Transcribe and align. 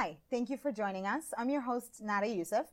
Hi, 0.00 0.16
thank 0.30 0.48
you 0.48 0.56
for 0.56 0.70
joining 0.70 1.08
us. 1.08 1.34
I'm 1.36 1.50
your 1.50 1.62
host, 1.62 2.00
Nada 2.00 2.28
Youssef, 2.28 2.66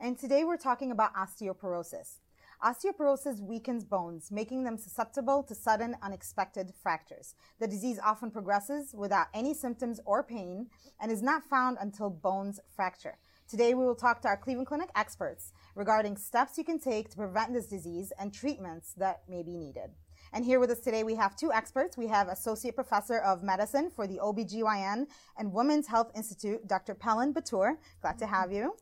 and 0.00 0.18
today 0.18 0.44
we're 0.44 0.56
talking 0.56 0.90
about 0.90 1.14
osteoporosis. 1.14 2.20
Osteoporosis 2.64 3.38
weakens 3.38 3.84
bones, 3.84 4.30
making 4.30 4.64
them 4.64 4.78
susceptible 4.78 5.42
to 5.42 5.54
sudden, 5.54 5.94
unexpected 6.02 6.72
fractures. 6.82 7.34
The 7.58 7.68
disease 7.68 8.00
often 8.02 8.30
progresses 8.30 8.94
without 8.94 9.26
any 9.34 9.52
symptoms 9.52 10.00
or 10.06 10.22
pain 10.22 10.68
and 10.98 11.12
is 11.12 11.20
not 11.20 11.44
found 11.44 11.76
until 11.82 12.08
bones 12.08 12.60
fracture. 12.74 13.18
Today, 13.46 13.74
we 13.74 13.84
will 13.84 13.94
talk 13.94 14.22
to 14.22 14.28
our 14.28 14.38
Cleveland 14.38 14.68
Clinic 14.68 14.88
experts 14.96 15.52
regarding 15.74 16.16
steps 16.16 16.56
you 16.56 16.64
can 16.64 16.78
take 16.78 17.10
to 17.10 17.16
prevent 17.18 17.52
this 17.52 17.66
disease 17.66 18.10
and 18.18 18.32
treatments 18.32 18.94
that 18.94 19.20
may 19.28 19.42
be 19.42 19.58
needed. 19.58 19.90
And 20.32 20.44
here 20.44 20.60
with 20.60 20.70
us 20.70 20.78
today, 20.78 21.02
we 21.02 21.16
have 21.16 21.34
two 21.34 21.52
experts. 21.52 21.96
We 21.96 22.06
have 22.06 22.28
Associate 22.28 22.74
Professor 22.74 23.18
of 23.18 23.42
Medicine 23.42 23.90
for 23.90 24.06
the 24.06 24.18
OBGYN 24.18 25.06
and 25.36 25.52
Women's 25.52 25.88
Health 25.88 26.12
Institute, 26.14 26.68
Dr. 26.68 26.94
Pelin 26.94 27.34
Batur. 27.34 27.76
Glad 28.00 28.18
to 28.18 28.26
have 28.26 28.52
you. 28.52 28.76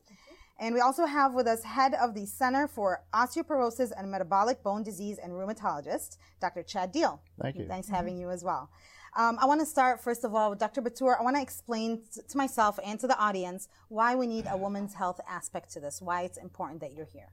And 0.59 0.75
we 0.75 0.81
also 0.81 1.05
have 1.05 1.33
with 1.33 1.47
us 1.47 1.63
head 1.63 1.95
of 1.95 2.13
the 2.13 2.25
Center 2.25 2.67
for 2.67 3.01
Osteoporosis 3.13 3.91
and 3.97 4.11
Metabolic 4.11 4.61
Bone 4.61 4.83
Disease 4.83 5.17
and 5.17 5.31
Rheumatologist, 5.31 6.17
Dr. 6.39 6.63
Chad 6.63 6.91
Deal. 6.91 7.21
Thank 7.41 7.55
you. 7.55 7.65
Thanks 7.65 7.87
having 7.87 8.17
you 8.17 8.29
as 8.29 8.43
well. 8.43 8.69
Um, 9.17 9.39
I 9.41 9.47
want 9.47 9.59
to 9.61 9.65
start 9.65 10.03
first 10.03 10.23
of 10.23 10.35
all 10.35 10.51
with 10.51 10.59
Dr. 10.59 10.81
Batur. 10.83 11.19
I 11.19 11.23
want 11.23 11.35
to 11.35 11.41
explain 11.41 12.03
t- 12.13 12.21
to 12.27 12.37
myself 12.37 12.77
and 12.85 12.99
to 12.99 13.07
the 13.07 13.17
audience 13.17 13.67
why 13.87 14.13
we 14.15 14.27
need 14.27 14.45
a 14.49 14.57
woman's 14.57 14.93
health 14.93 15.19
aspect 15.27 15.71
to 15.73 15.79
this, 15.79 15.99
why 16.01 16.23
it's 16.23 16.37
important 16.37 16.81
that 16.81 16.93
you're 16.93 17.07
here. 17.11 17.31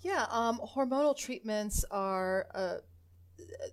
Yeah, 0.00 0.26
um, 0.30 0.58
hormonal 0.58 1.16
treatments 1.16 1.84
are 1.90 2.46
uh, 2.54 2.76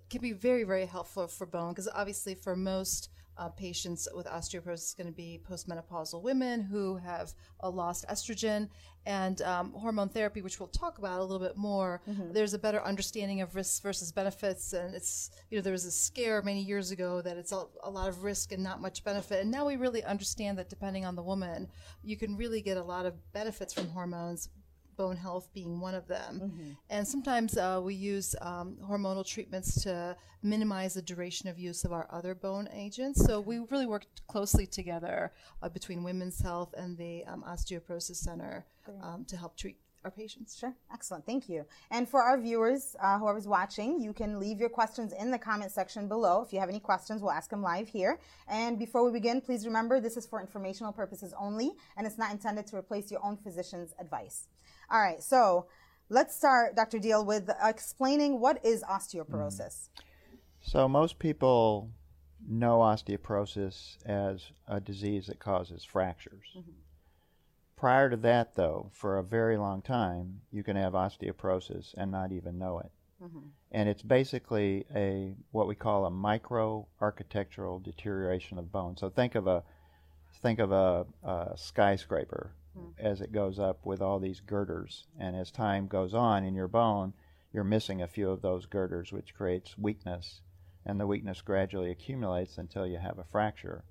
can 0.08 0.20
be 0.20 0.32
very 0.32 0.64
very 0.64 0.86
helpful 0.86 1.26
for 1.26 1.46
bone 1.46 1.70
because 1.70 1.88
obviously 1.94 2.34
for 2.34 2.56
most 2.56 3.10
uh, 3.40 3.48
patients 3.48 4.06
with 4.14 4.26
osteoporosis 4.26 4.88
is 4.88 4.94
going 4.94 5.06
to 5.06 5.12
be 5.12 5.40
postmenopausal 5.48 6.22
women 6.22 6.60
who 6.60 6.96
have 6.98 7.32
uh, 7.62 7.70
lost 7.70 8.04
estrogen 8.08 8.68
and 9.06 9.40
um, 9.42 9.72
hormone 9.72 10.10
therapy, 10.10 10.42
which 10.42 10.60
we'll 10.60 10.68
talk 10.68 10.98
about 10.98 11.20
a 11.20 11.24
little 11.24 11.38
bit 11.38 11.56
more. 11.56 12.02
Mm-hmm. 12.06 12.34
There's 12.34 12.52
a 12.52 12.58
better 12.58 12.82
understanding 12.82 13.40
of 13.40 13.54
risks 13.54 13.80
versus 13.80 14.12
benefits, 14.12 14.74
and 14.74 14.94
it's 14.94 15.30
you 15.50 15.56
know 15.56 15.62
there 15.62 15.72
was 15.72 15.86
a 15.86 15.90
scare 15.90 16.42
many 16.42 16.60
years 16.60 16.90
ago 16.90 17.22
that 17.22 17.38
it's 17.38 17.52
a, 17.52 17.64
a 17.82 17.90
lot 17.90 18.10
of 18.10 18.22
risk 18.22 18.52
and 18.52 18.62
not 18.62 18.82
much 18.82 19.02
benefit, 19.04 19.40
and 19.40 19.50
now 19.50 19.66
we 19.66 19.76
really 19.76 20.04
understand 20.04 20.58
that 20.58 20.68
depending 20.68 21.06
on 21.06 21.16
the 21.16 21.22
woman, 21.22 21.66
you 22.02 22.18
can 22.18 22.36
really 22.36 22.60
get 22.60 22.76
a 22.76 22.82
lot 22.82 23.06
of 23.06 23.14
benefits 23.32 23.72
from 23.72 23.88
hormones 23.88 24.50
bone 25.00 25.16
health 25.16 25.46
being 25.60 25.80
one 25.88 25.96
of 26.00 26.06
them. 26.14 26.32
Mm-hmm. 26.44 26.70
And 26.94 27.02
sometimes 27.14 27.56
uh, 27.56 27.80
we 27.88 27.94
use 27.94 28.28
um, 28.50 28.76
hormonal 28.90 29.24
treatments 29.34 29.68
to 29.84 29.94
minimize 30.42 30.92
the 30.94 31.04
duration 31.12 31.48
of 31.48 31.58
use 31.58 31.80
of 31.86 31.92
our 31.98 32.06
other 32.18 32.34
bone 32.34 32.68
agents. 32.84 33.24
So 33.26 33.32
we 33.40 33.56
really 33.72 33.86
work 33.94 34.04
closely 34.28 34.66
together 34.66 35.32
uh, 35.62 35.70
between 35.70 35.98
Women's 36.10 36.40
Health 36.48 36.72
and 36.82 36.98
the 36.98 37.14
um, 37.30 37.42
Osteoporosis 37.52 38.16
Center 38.16 38.54
um, 39.02 39.24
to 39.30 39.36
help 39.42 39.56
treat 39.56 39.76
our 40.04 40.10
patients. 40.10 40.58
Sure. 40.58 40.74
Excellent. 40.92 41.26
Thank 41.26 41.48
you. 41.48 41.64
And 41.90 42.08
for 42.08 42.22
our 42.22 42.38
viewers, 42.40 42.96
uh, 43.02 43.18
whoever's 43.18 43.46
watching, 43.46 44.00
you 44.00 44.12
can 44.12 44.40
leave 44.44 44.58
your 44.58 44.70
questions 44.80 45.12
in 45.12 45.30
the 45.30 45.38
comment 45.38 45.72
section 45.72 46.08
below. 46.08 46.42
If 46.42 46.52
you 46.52 46.60
have 46.60 46.68
any 46.68 46.80
questions, 46.80 47.20
we'll 47.20 47.32
ask 47.40 47.50
them 47.50 47.62
live 47.62 47.88
here. 47.88 48.18
And 48.48 48.78
before 48.78 49.04
we 49.04 49.12
begin, 49.12 49.40
please 49.40 49.66
remember 49.66 50.00
this 50.00 50.16
is 50.16 50.26
for 50.26 50.40
informational 50.40 50.92
purposes 50.92 51.34
only, 51.38 51.72
and 51.96 52.06
it's 52.06 52.18
not 52.18 52.32
intended 52.32 52.66
to 52.68 52.76
replace 52.76 53.10
your 53.10 53.24
own 53.24 53.36
physician's 53.36 53.92
advice. 53.98 54.48
All 54.90 55.00
right. 55.00 55.22
So 55.22 55.66
let's 56.08 56.36
start, 56.36 56.76
Dr. 56.76 56.98
Deal, 56.98 57.24
with 57.24 57.50
explaining 57.62 58.40
what 58.40 58.64
is 58.64 58.82
osteoporosis. 58.82 59.88
Hmm. 59.94 60.02
So 60.62 60.88
most 60.88 61.18
people 61.18 61.90
know 62.48 62.78
osteoporosis 62.78 63.96
as 64.04 64.50
a 64.66 64.80
disease 64.80 65.26
that 65.26 65.38
causes 65.38 65.84
fractures. 65.84 66.46
Mm-hmm. 66.56 66.70
Prior 67.76 68.10
to 68.10 68.16
that, 68.18 68.54
though, 68.56 68.90
for 68.92 69.18
a 69.18 69.22
very 69.22 69.56
long 69.56 69.80
time, 69.80 70.42
you 70.50 70.62
can 70.62 70.76
have 70.76 70.92
osteoporosis 70.92 71.94
and 71.96 72.10
not 72.10 72.32
even 72.32 72.58
know 72.58 72.80
it. 72.80 72.90
Mm-hmm. 73.22 73.38
And 73.72 73.88
it's 73.88 74.02
basically 74.02 74.84
a 74.94 75.34
what 75.50 75.66
we 75.66 75.74
call 75.74 76.04
a 76.04 76.10
micro 76.10 76.86
architectural 77.00 77.78
deterioration 77.78 78.58
of 78.58 78.72
bone. 78.72 78.96
So 78.96 79.10
think 79.10 79.34
of 79.34 79.46
a 79.46 79.62
think 80.42 80.58
of 80.58 80.72
a, 80.72 81.06
a 81.22 81.52
skyscraper 81.56 82.52
as 82.98 83.20
it 83.20 83.32
goes 83.32 83.58
up 83.58 83.84
with 83.84 84.00
all 84.00 84.18
these 84.18 84.40
girders, 84.40 85.06
and 85.18 85.34
as 85.34 85.50
time 85.50 85.88
goes 85.88 86.14
on 86.14 86.44
in 86.44 86.54
your 86.54 86.68
bone, 86.68 87.14
you're 87.52 87.64
missing 87.64 88.00
a 88.00 88.06
few 88.06 88.30
of 88.30 88.42
those 88.42 88.66
girders, 88.66 89.12
which 89.12 89.34
creates 89.34 89.76
weakness, 89.76 90.40
and 90.84 91.00
the 91.00 91.06
weakness 91.06 91.42
gradually 91.42 91.90
accumulates 91.90 92.58
until 92.58 92.86
you 92.86 92.98
have 92.98 93.18
a 93.18 93.24
fracture. 93.24 93.84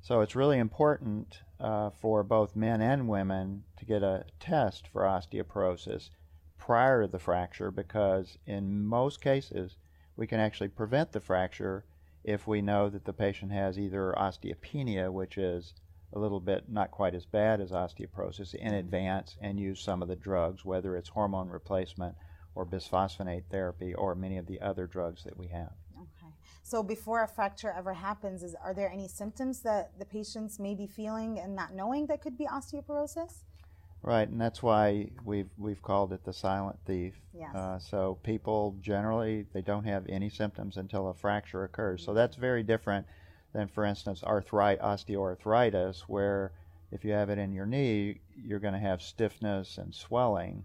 So 0.00 0.20
it's 0.20 0.36
really 0.36 0.58
important 0.58 1.42
uh, 1.60 1.90
for 1.90 2.22
both 2.22 2.56
men 2.56 2.80
and 2.80 3.08
women 3.08 3.64
to 3.76 3.84
get 3.84 4.02
a 4.02 4.24
test 4.38 4.86
for 4.86 5.02
osteoporosis 5.02 6.10
prior 6.56 7.02
to 7.02 7.08
the 7.08 7.18
fracture 7.18 7.70
because 7.70 8.38
in 8.46 8.86
most 8.86 9.20
cases 9.20 9.76
we 10.16 10.26
can 10.26 10.40
actually 10.40 10.68
prevent 10.68 11.12
the 11.12 11.20
fracture 11.20 11.84
if 12.24 12.46
we 12.46 12.62
know 12.62 12.88
that 12.88 13.04
the 13.04 13.12
patient 13.12 13.52
has 13.52 13.78
either 13.78 14.14
osteopenia, 14.16 15.12
which 15.12 15.38
is 15.38 15.74
a 16.12 16.18
little 16.18 16.40
bit 16.40 16.64
not 16.68 16.90
quite 16.90 17.14
as 17.14 17.26
bad 17.26 17.60
as 17.60 17.70
osteoporosis, 17.70 18.54
in 18.54 18.74
advance 18.74 19.36
and 19.40 19.60
use 19.60 19.80
some 19.80 20.02
of 20.02 20.08
the 20.08 20.16
drugs, 20.16 20.64
whether 20.64 20.96
it's 20.96 21.08
hormone 21.08 21.48
replacement 21.48 22.14
or 22.54 22.66
bisphosphonate 22.66 23.44
therapy 23.50 23.94
or 23.94 24.14
many 24.14 24.38
of 24.38 24.46
the 24.46 24.60
other 24.60 24.86
drugs 24.86 25.24
that 25.24 25.36
we 25.36 25.48
have. 25.48 25.72
Okay. 25.96 26.32
So 26.62 26.82
before 26.82 27.22
a 27.22 27.28
fracture 27.28 27.70
ever 27.70 27.94
happens, 27.94 28.42
is 28.42 28.56
are 28.62 28.74
there 28.74 28.90
any 28.90 29.08
symptoms 29.08 29.60
that 29.60 29.98
the 29.98 30.04
patients 30.04 30.58
may 30.58 30.74
be 30.74 30.86
feeling 30.86 31.38
and 31.38 31.54
not 31.54 31.74
knowing 31.74 32.06
that 32.06 32.20
could 32.22 32.36
be 32.36 32.46
osteoporosis? 32.46 33.44
Right, 34.00 34.28
and 34.28 34.40
that's 34.40 34.62
why 34.62 35.10
we've 35.24 35.50
we've 35.58 35.82
called 35.82 36.12
it 36.12 36.24
the 36.24 36.32
silent 36.32 36.78
thief. 36.86 37.20
Yes. 37.34 37.54
Uh, 37.54 37.78
so 37.78 38.18
people 38.22 38.76
generally 38.80 39.46
they 39.52 39.60
don't 39.60 39.84
have 39.84 40.06
any 40.08 40.30
symptoms 40.30 40.76
until 40.76 41.08
a 41.08 41.14
fracture 41.14 41.64
occurs. 41.64 42.04
So 42.04 42.14
that's 42.14 42.36
very 42.36 42.62
different 42.62 43.06
than, 43.52 43.68
for 43.68 43.84
instance, 43.84 44.22
arthritis, 44.22 44.82
osteoarthritis, 44.82 46.00
where 46.02 46.52
if 46.90 47.04
you 47.04 47.12
have 47.12 47.30
it 47.30 47.38
in 47.38 47.52
your 47.52 47.66
knee, 47.66 48.20
you're 48.36 48.58
going 48.58 48.74
to 48.74 48.80
have 48.80 49.02
stiffness 49.02 49.78
and 49.78 49.94
swelling 49.94 50.64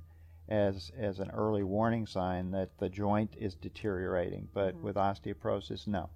as 0.49 0.91
as 0.97 1.19
an 1.19 1.31
early 1.31 1.63
warning 1.63 2.05
sign 2.05 2.51
that 2.51 2.77
the 2.77 2.89
joint 2.89 3.33
is 3.37 3.55
deteriorating. 3.55 4.47
But 4.53 4.75
mm-hmm. 4.75 4.85
with 4.85 4.95
osteoporosis, 4.95 5.87
no, 5.87 6.09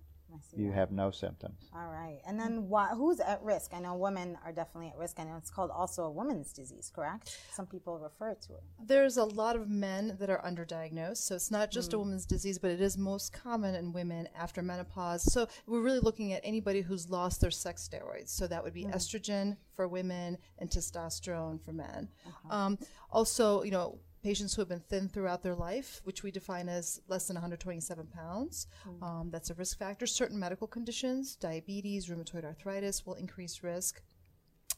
you 0.55 0.67
that. 0.67 0.75
have 0.75 0.91
no 0.91 1.11
symptoms. 1.11 1.69
All 1.73 1.87
right. 1.87 2.19
And 2.27 2.39
then 2.39 2.69
why, 2.69 2.89
who's 2.89 3.19
at 3.19 3.41
risk? 3.43 3.71
I 3.73 3.79
know 3.79 3.95
women 3.95 4.37
are 4.45 4.51
definitely 4.51 4.89
at 4.89 4.97
risk. 4.97 5.19
I 5.19 5.23
know 5.23 5.35
it's 5.37 5.49
called 5.49 5.71
also 5.71 6.03
a 6.03 6.11
woman's 6.11 6.51
disease, 6.53 6.91
correct? 6.93 7.37
Some 7.53 7.65
people 7.65 7.97
refer 7.99 8.33
to 8.33 8.53
it. 8.53 8.63
There's 8.85 9.17
a 9.17 9.23
lot 9.23 9.55
of 9.55 9.69
men 9.69 10.17
that 10.19 10.29
are 10.29 10.41
underdiagnosed, 10.41 11.17
so 11.17 11.35
it's 11.35 11.51
not 11.51 11.71
just 11.71 11.93
a 11.93 11.97
hmm. 11.97 12.03
woman's 12.03 12.25
disease, 12.25 12.59
but 12.59 12.71
it 12.71 12.81
is 12.81 12.97
most 12.97 13.33
common 13.33 13.75
in 13.75 13.93
women 13.93 14.27
after 14.35 14.61
menopause. 14.61 15.31
So 15.31 15.47
we're 15.65 15.81
really 15.81 15.99
looking 15.99 16.33
at 16.33 16.41
anybody 16.43 16.81
who's 16.81 17.09
lost 17.09 17.41
their 17.41 17.51
sex 17.51 17.87
steroids. 17.87 18.29
So 18.29 18.47
that 18.47 18.63
would 18.63 18.73
be 18.73 18.83
hmm. 18.83 18.91
estrogen 18.91 19.57
for 19.75 19.87
women 19.87 20.37
and 20.59 20.69
testosterone 20.69 21.63
for 21.63 21.73
men. 21.73 22.09
Uh-huh. 22.27 22.55
Um, 22.55 22.79
also, 23.11 23.63
you 23.63 23.71
know, 23.71 23.99
patients 24.27 24.53
who 24.53 24.61
have 24.61 24.67
been 24.67 24.83
thin 24.89 25.07
throughout 25.07 25.41
their 25.41 25.55
life, 25.55 26.01
which 26.03 26.21
we 26.21 26.31
define 26.31 26.67
as 26.67 26.99
less 27.07 27.27
than 27.27 27.35
127 27.35 28.07
pounds, 28.07 28.67
um, 29.01 29.29
that's 29.31 29.49
a 29.49 29.53
risk 29.53 29.79
factor. 29.79 30.05
Certain 30.05 30.37
medical 30.37 30.67
conditions, 30.67 31.37
diabetes, 31.37 32.07
rheumatoid 32.09 32.43
arthritis, 32.43 33.05
will 33.05 33.13
increase 33.13 33.63
risk. 33.63 34.01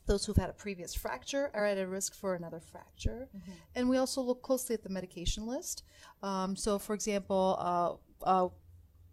Those 0.05 0.23
who've 0.23 0.37
had 0.37 0.51
a 0.51 0.53
previous 0.53 0.93
fracture 0.93 1.49
are 1.55 1.65
at 1.65 1.79
a 1.79 1.87
risk 1.87 2.13
for 2.13 2.35
another 2.35 2.59
fracture. 2.59 3.27
And 3.73 3.89
we 3.89 3.97
also 3.97 4.21
look 4.21 4.43
closely 4.43 4.75
at 4.75 4.83
the 4.83 4.89
medication 4.89 5.47
list. 5.47 5.81
Um, 6.21 6.55
so, 6.55 6.77
for 6.77 6.93
example, 6.93 7.55
uh, 7.59 7.93
uh, 8.23 8.49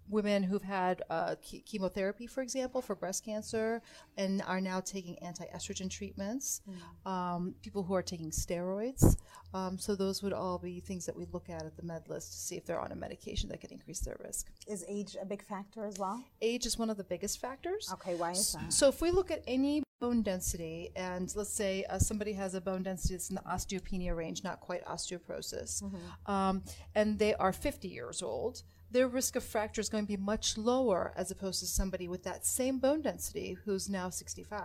women 0.09 0.43
who've 0.43 0.63
had 0.63 1.03
uh, 1.11 1.35
che- 1.43 1.61
chemotherapy, 1.61 2.27
for 2.27 2.43
example, 2.43 2.81
for 2.81 2.95
breast 2.95 3.25
cancer, 3.25 3.83
and 4.17 4.43
are 4.47 4.61
now 4.61 4.81
taking 4.81 5.19
anti-estrogen 5.21 5.91
treatments. 5.91 6.61
Um, 7.05 7.55
people 7.63 7.83
who 7.83 7.95
are 7.95 8.03
taking 8.03 8.31
steroids. 8.31 9.17
Um, 9.55 9.79
so 9.79 9.95
those 9.95 10.23
would 10.23 10.33
all 10.33 10.59
be 10.59 10.81
things 10.81 11.07
that 11.07 11.17
we 11.17 11.27
look 11.33 11.49
at 11.49 11.65
at 11.65 11.77
the 11.77 11.83
med 11.83 12.09
list 12.09 12.33
to 12.33 12.39
see 12.39 12.57
if 12.57 12.67
they're 12.67 12.81
on 12.81 12.93
a 12.93 12.97
medication 12.97 13.49
that 13.51 13.61
could 13.61 13.73
increase 13.73 14.01
their 14.01 14.17
risk. 14.25 14.49
Is 14.67 14.85
age 14.89 15.17
a 15.21 15.25
big 15.25 15.43
factor 15.43 15.87
as 15.87 15.99
well? 15.99 16.23
Age 16.43 16.67
is 16.67 16.79
one 16.79 16.91
of 16.91 16.97
the 16.97 17.05
biggest 17.05 17.41
factors. 17.41 17.89
Okay, 17.95 18.15
why 18.17 18.33
is 18.33 18.53
that? 18.53 18.73
So 18.73 18.89
if 18.89 19.01
we 19.01 19.11
look 19.11 19.31
at 19.31 19.43
any 19.47 19.83
bone 20.01 20.21
density, 20.23 20.91
and 20.95 21.33
let's 21.37 21.49
say 21.55 21.85
uh, 21.89 21.99
somebody 21.99 22.35
has 22.35 22.55
a 22.55 22.61
bone 22.61 22.83
density 22.83 23.15
that's 23.15 23.31
in 23.31 23.37
the 23.37 23.41
osteopenia 23.43 24.15
range, 24.15 24.45
not 24.45 24.61
quite 24.61 24.85
osteoporosis, 24.85 25.83
um, 26.27 26.63
and 26.95 27.19
they 27.19 27.35
are 27.37 27.53
50 27.53 27.89
years 27.89 28.23
old, 28.23 28.63
their 28.91 29.09
risk 29.09 29.37
of 29.37 29.43
fracture 29.43 29.81
is 29.81 29.89
going 29.89 30.05
to 30.05 30.09
be 30.09 30.17
much 30.17 30.57
lower 30.57 31.13
as 31.17 31.31
opposed 31.31 31.61
to 31.61 31.67
somebody 31.67 32.07
with 32.09 32.23
that 32.25 32.47
same 32.47 32.79
bone 32.79 33.03
density 33.03 33.57
who's 33.65 33.89
now 33.89 34.11
65. 34.11 34.65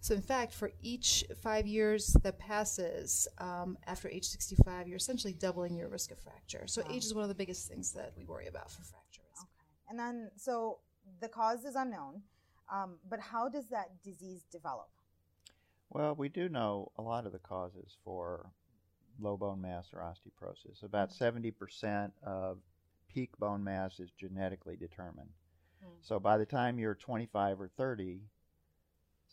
So, 0.00 0.14
in 0.14 0.20
fact, 0.20 0.52
for 0.52 0.70
each 0.82 1.24
five 1.42 1.66
years 1.66 2.16
that 2.22 2.38
passes 2.38 3.26
um, 3.38 3.78
after 3.86 4.08
age 4.08 4.24
65, 4.24 4.86
you're 4.86 4.96
essentially 4.96 5.32
doubling 5.32 5.76
your 5.76 5.88
risk 5.88 6.10
of 6.10 6.18
fracture. 6.18 6.64
So, 6.66 6.82
age 6.90 7.04
is 7.04 7.14
one 7.14 7.22
of 7.22 7.28
the 7.28 7.34
biggest 7.34 7.68
things 7.68 7.92
that 7.92 8.12
we 8.16 8.24
worry 8.24 8.48
about 8.48 8.70
for 8.70 8.82
fracture 8.82 9.22
risk. 9.30 9.42
Okay. 9.42 9.90
And 9.90 9.98
then, 9.98 10.30
so 10.36 10.78
the 11.20 11.28
cause 11.28 11.64
is 11.64 11.74
unknown, 11.74 12.22
um, 12.72 12.98
but 13.08 13.20
how 13.20 13.48
does 13.48 13.68
that 13.68 14.02
disease 14.04 14.44
develop? 14.52 14.88
Well, 15.90 16.14
we 16.14 16.28
do 16.28 16.50
know 16.50 16.92
a 16.98 17.02
lot 17.02 17.24
of 17.24 17.32
the 17.32 17.38
causes 17.38 17.96
for 18.04 18.50
low 19.20 19.36
bone 19.36 19.60
mass 19.60 19.88
or 19.92 20.00
osteoporosis. 20.00 20.82
About 20.82 21.10
70% 21.10 22.10
of 22.22 22.58
peak 23.08 23.36
bone 23.38 23.64
mass 23.64 24.00
is 24.00 24.10
genetically 24.12 24.76
determined. 24.76 25.30
Mm. 25.84 25.88
So 26.00 26.18
by 26.20 26.38
the 26.38 26.46
time 26.46 26.78
you're 26.78 26.94
25 26.94 27.60
or 27.60 27.68
30, 27.68 28.20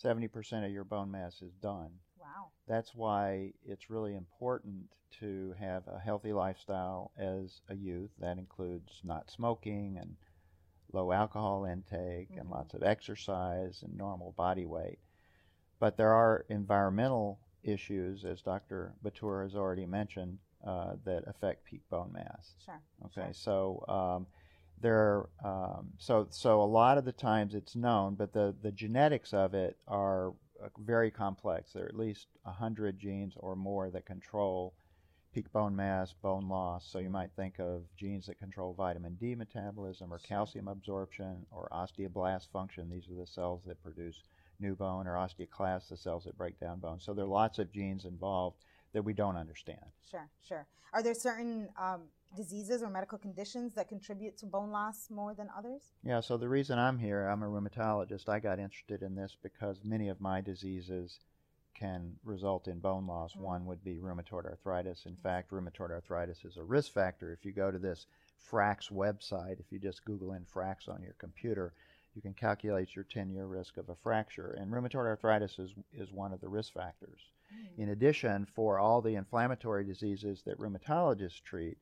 70% 0.04 0.66
of 0.66 0.72
your 0.72 0.84
bone 0.84 1.12
mass 1.12 1.42
is 1.42 1.54
done. 1.62 1.92
Wow. 2.20 2.52
That's 2.68 2.94
why 2.96 3.54
it's 3.66 3.90
really 3.90 4.16
important 4.16 4.90
to 5.20 5.54
have 5.60 5.88
a 5.88 6.00
healthy 6.00 6.34
lifestyle 6.34 7.12
as 7.18 7.62
a 7.70 7.76
youth. 7.76 8.12
That 8.20 8.38
includes 8.38 9.02
not 9.04 9.30
smoking 9.30 9.98
and 9.98 10.16
low 10.92 11.12
alcohol 11.12 11.66
intake 11.66 12.36
and 12.36 12.48
Mhm. 12.48 12.52
lots 12.52 12.74
of 12.74 12.84
exercise 12.84 13.84
and 13.84 13.96
normal 13.96 14.32
body 14.34 14.66
weight. 14.66 15.00
But 15.80 15.98
there 15.98 16.14
are 16.14 16.46
environmental 16.50 17.40
issues, 17.64 18.26
as 18.26 18.42
Dr. 18.42 18.96
Batur 19.04 19.44
has 19.44 19.56
already 19.56 19.86
mentioned, 19.86 20.40
uh, 20.66 20.94
that 21.06 21.24
affect 21.28 21.66
peak 21.66 21.82
bone 21.90 22.12
mass. 22.14 22.56
Sure. 22.64 22.82
Okay, 23.06 23.32
Sure. 23.32 23.34
so 23.34 23.86
um, 23.88 24.28
there, 24.82 25.26
um, 25.44 25.90
so 25.98 26.28
so 26.30 26.62
a 26.62 26.66
lot 26.66 26.98
of 26.98 27.06
the 27.06 27.12
times 27.12 27.54
it's 27.56 27.76
known, 27.76 28.16
but 28.16 28.34
the 28.34 28.56
the 28.62 28.72
genetics 28.72 29.34
of 29.34 29.54
it 29.54 29.78
are 29.88 30.30
uh, 30.64 30.70
very 30.80 31.12
complex. 31.12 31.74
There 31.74 31.86
are 31.86 31.88
at 31.90 31.98
least 31.98 32.28
hundred 32.46 33.00
genes 33.00 33.34
or 33.38 33.56
more 33.56 33.90
that 33.92 34.06
control 34.06 34.74
peak 35.34 35.52
bone 35.52 35.76
mass, 35.76 36.14
bone 36.14 36.48
loss. 36.48 36.88
So 36.90 37.00
you 37.00 37.10
might 37.10 37.30
think 37.36 37.60
of 37.60 37.84
genes 37.98 38.26
that 38.28 38.40
control 38.40 38.74
vitamin 38.74 39.16
D 39.16 39.36
metabolism 39.36 40.14
or 40.14 40.20
calcium 40.20 40.68
absorption 40.70 41.46
or 41.52 41.68
osteoblast 41.74 42.50
function. 42.52 42.90
These 42.90 43.10
are 43.10 43.20
the 43.20 43.28
cells 43.28 43.62
that 43.66 43.84
produce 43.84 44.24
new 44.60 44.76
bone, 44.76 45.08
or 45.08 45.16
osteoclasts, 45.16 45.90
the 45.90 45.98
cells 45.98 46.24
that 46.24 46.38
break 46.38 46.58
down 46.60 46.80
bone. 46.80 47.00
So 47.00 47.14
there 47.14 47.26
are 47.26 47.28
lots 47.28 47.60
of 47.60 47.72
genes 47.72 48.06
involved 48.06 48.58
that 48.96 49.04
we 49.04 49.14
don't 49.14 49.36
understand. 49.36 49.86
Sure. 50.10 50.28
Sure. 50.42 50.66
Are 50.94 51.04
there 51.04 51.14
certain 51.14 51.68
um, 51.78 52.04
diseases 52.36 52.82
or 52.82 52.90
medical 52.90 53.18
conditions 53.18 53.76
that 53.76 53.90
contribute 53.90 54.38
to 54.38 54.46
bone 54.46 54.72
loss 54.72 55.10
more 55.10 55.34
than 55.34 55.50
others? 55.56 55.82
Yeah, 56.02 56.22
so 56.22 56.38
the 56.38 56.48
reason 56.48 56.80
I'm 56.80 56.98
here, 56.98 57.28
I'm 57.28 57.44
a 57.44 57.48
rheumatologist. 57.48 58.30
I 58.30 58.40
got 58.40 58.58
interested 58.58 59.04
in 59.04 59.14
this 59.14 59.36
because 59.44 59.82
many 59.84 60.08
of 60.08 60.22
my 60.22 60.40
diseases 60.40 61.20
can 61.78 62.14
result 62.24 62.70
in 62.70 62.80
bone 62.80 63.06
loss. 63.06 63.34
Mm. 63.34 63.42
One 63.42 63.66
would 63.66 63.84
be 63.84 63.98
rheumatoid 63.98 64.46
arthritis. 64.46 65.06
In 65.06 65.18
fact, 65.18 65.52
rheumatoid 65.52 65.92
arthritis 65.92 66.46
is 66.46 66.56
a 66.56 66.64
risk 66.64 66.94
factor. 66.94 67.34
If 67.34 67.44
you 67.44 67.52
go 67.52 67.72
to 67.72 67.78
this 67.78 68.08
FRAX 68.50 68.90
website, 68.90 69.60
if 69.60 69.72
you 69.72 69.80
just 69.80 70.06
Google 70.06 70.32
in 70.32 70.46
FRAX 70.46 70.88
on 70.88 71.04
your 71.04 71.16
computer, 71.20 71.74
you 72.16 72.22
can 72.22 72.34
calculate 72.34 72.96
your 72.96 73.04
10 73.04 73.30
year 73.30 73.46
risk 73.46 73.76
of 73.76 73.90
a 73.90 73.96
fracture. 73.96 74.56
And 74.58 74.72
rheumatoid 74.72 75.06
arthritis 75.06 75.60
is, 75.60 75.74
is 75.94 76.14
one 76.14 76.32
of 76.32 76.40
the 76.40 76.48
risk 76.48 76.74
factors. 76.74 77.20
Mm. 77.56 77.84
In 77.84 77.90
addition, 77.90 78.46
for 78.46 78.80
all 78.80 79.02
the 79.02 79.16
inflammatory 79.16 79.84
diseases 79.84 80.44
that 80.46 80.60
rheumatologists 80.60 81.42
treat 81.44 81.78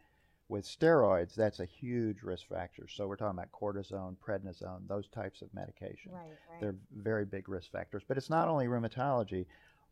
with 0.49 0.65
steroids, 0.65 1.35
that's 1.35 1.59
a 1.59 1.65
huge 1.65 2.21
risk 2.21 2.47
factor. 2.47 2.87
So 2.87 3.07
we're 3.07 3.15
talking 3.15 3.39
about 3.39 3.51
cortisone, 3.51 4.15
prednisone, 4.17 4.87
those 4.87 5.07
types 5.07 5.41
of 5.41 5.49
medications. 5.49 6.11
Right. 6.11 6.37
Right. 6.51 6.61
They're 6.61 6.75
very 6.95 7.25
big 7.25 7.49
risk 7.49 7.71
factors. 7.71 8.03
But 8.07 8.17
it's 8.17 8.29
not 8.29 8.47
only 8.47 8.67
rheumatology. 8.67 9.45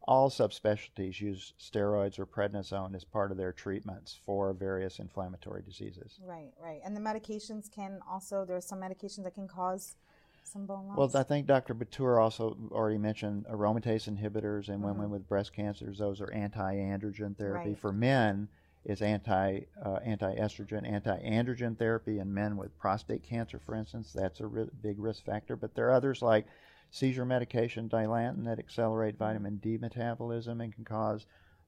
All 0.08 0.32
subspecialties 0.32 1.22
use 1.22 1.54
steroids 1.60 2.18
or 2.18 2.26
prednisone 2.26 2.96
as 2.96 3.04
part 3.04 3.32
of 3.32 3.38
their 3.38 3.54
treatments 3.54 4.20
for 4.26 4.52
various 4.52 4.98
inflammatory 4.98 5.62
diseases. 5.62 6.20
Right, 6.24 6.52
right. 6.60 6.82
And 6.84 6.96
the 6.96 7.02
medications 7.02 7.72
can 7.72 8.00
also, 8.10 8.44
there 8.44 8.58
are 8.58 8.62
some 8.62 8.80
medications 8.80 9.24
that 9.26 9.36
can 9.36 9.48
cause 9.48 9.96
some 10.44 10.66
bone 10.66 10.88
loss. 10.88 10.98
Well, 10.98 11.12
I 11.16 11.24
think 11.24 11.48
Dr. 11.48 11.74
Batur 11.74 12.22
also 12.22 12.58
already 12.72 12.98
mentioned 12.98 13.46
aromatase 13.46 14.10
inhibitors 14.10 14.70
in 14.70 14.80
Mhm. 14.82 14.86
women 14.86 15.10
with 15.10 15.28
breast 15.28 15.54
cancers. 15.54 15.98
Those 15.98 16.22
are 16.22 16.32
anti-androgen 16.32 17.38
therapy. 17.38 17.70
Right. 17.70 17.78
For 17.78 17.92
men, 17.92 18.48
is 18.84 19.04
anti 19.04 19.62
uh, 19.84 20.00
anti-estrogen, 20.04 20.88
anti-androgen 20.88 21.78
therapy 21.78 22.18
in 22.18 22.34
men 22.34 22.58
with 22.58 22.76
prostate 22.80 23.22
cancer, 23.22 23.60
for 23.60 23.76
instance. 23.76 24.12
That's 24.12 24.40
a 24.40 24.48
ri- 24.48 24.70
big 24.82 24.98
risk 25.00 25.24
factor. 25.24 25.56
But 25.56 25.76
there 25.76 25.88
are 25.90 25.92
others 25.92 26.24
like 26.24 26.48
seizure 26.90 27.24
medication, 27.24 27.88
Dilantin, 27.88 28.44
that 28.46 28.58
accelerate 28.58 29.18
vitamin 29.18 29.58
D 29.58 29.78
metabolism 29.78 30.62
and 30.62 30.74
can 30.74 30.84
cause 30.84 31.28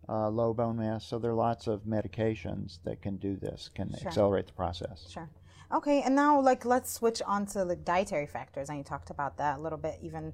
uh, 0.10 0.28
low 0.30 0.54
bone 0.56 0.76
mass. 0.78 1.06
So 1.06 1.20
there 1.20 1.32
are 1.32 1.36
lots 1.36 1.68
of 1.68 1.84
medications 1.84 2.80
that 2.84 3.02
can 3.04 3.18
do 3.18 3.36
this, 3.38 3.70
can 3.76 3.90
Sure. 3.96 4.08
accelerate 4.08 4.48
the 4.48 4.54
process. 4.54 5.08
Sure. 5.08 5.30
Okay, 5.74 6.04
and 6.04 6.14
now 6.14 6.40
like 6.40 6.66
let's 6.66 6.94
switch 6.94 7.22
on 7.26 7.48
to 7.48 7.64
like 7.66 7.84
dietary 7.84 8.28
factors, 8.28 8.70
and 8.70 8.78
you 8.78 8.84
talked 8.84 9.10
about 9.10 9.38
that 9.38 9.58
a 9.58 9.62
little 9.62 9.78
bit. 9.78 9.98
Even 10.04 10.32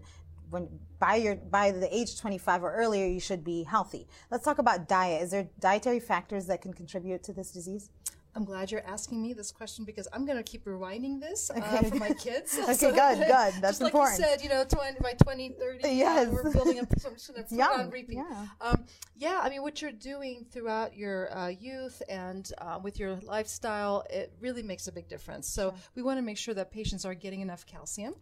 when 0.49 0.67
by 0.99 1.15
your 1.15 1.35
by 1.35 1.71
the 1.71 1.95
age 1.95 2.19
25 2.19 2.63
or 2.63 2.73
earlier, 2.73 3.07
you 3.07 3.21
should 3.21 3.43
be 3.43 3.63
healthy. 3.63 4.05
Let's 4.29 4.43
talk 4.43 4.57
about 4.57 4.89
diet. 4.89 5.21
Is 5.21 5.31
there 5.31 5.47
dietary 5.59 6.01
factors 6.01 6.47
that 6.47 6.61
can 6.61 6.73
contribute 6.73 7.23
to 7.23 7.31
this 7.33 7.51
disease? 7.51 7.89
I'm 8.35 8.45
glad 8.45 8.69
you're 8.71 8.85
asking 8.85 9.21
me 9.21 9.33
this 9.33 9.51
question 9.51 9.85
because 9.85 10.07
I'm 10.13 10.23
going 10.25 10.37
to 10.37 10.43
keep 10.43 10.65
rewinding 10.65 11.19
this 11.19 11.49
uh, 11.49 11.55
Okay. 11.57 11.89
for 11.89 11.95
my 11.95 12.09
kids. 12.13 12.57
Okay, 12.63 12.73
So 12.73 12.91
good, 12.93 13.17
good. 13.17 13.27
That's 13.27 13.61
just 13.61 13.81
like 13.81 13.93
important. 13.93 14.19
you 14.19 14.25
said, 14.25 14.41
you 14.43 14.49
know, 14.49 14.63
20, 14.63 14.99
by 15.01 15.13
20, 15.13 15.49
30, 15.59 15.89
Yes. 15.89 16.27
uh, 16.27 16.31
we're 16.31 16.53
building 16.53 16.79
up 16.79 16.87
some 16.99 17.17
sort 17.17 17.39
of 17.39 17.43
It's 17.45 17.51
put 17.51 17.57
young, 17.59 17.79
on 17.81 17.89
repeat. 17.89 18.17
yeah. 18.17 18.45
Um, 18.61 18.85
yeah, 19.15 19.39
I 19.41 19.49
mean, 19.49 19.63
what 19.63 19.81
you're 19.81 19.91
doing 19.91 20.45
throughout 20.51 20.95
your 20.95 21.35
uh, 21.35 21.47
youth 21.47 22.01
and 22.07 22.49
uh, 22.59 22.79
with 22.81 22.99
your 22.99 23.15
lifestyle, 23.23 24.05
it 24.11 24.31
really 24.39 24.61
makes 24.63 24.87
a 24.87 24.91
big 24.91 25.07
difference. 25.09 25.47
So 25.47 25.73
we 25.95 26.03
want 26.03 26.17
to 26.19 26.21
make 26.21 26.37
sure 26.37 26.53
that 26.53 26.71
patients 26.71 27.05
are 27.05 27.15
getting 27.15 27.41
enough 27.41 27.65
calcium. 27.65 28.13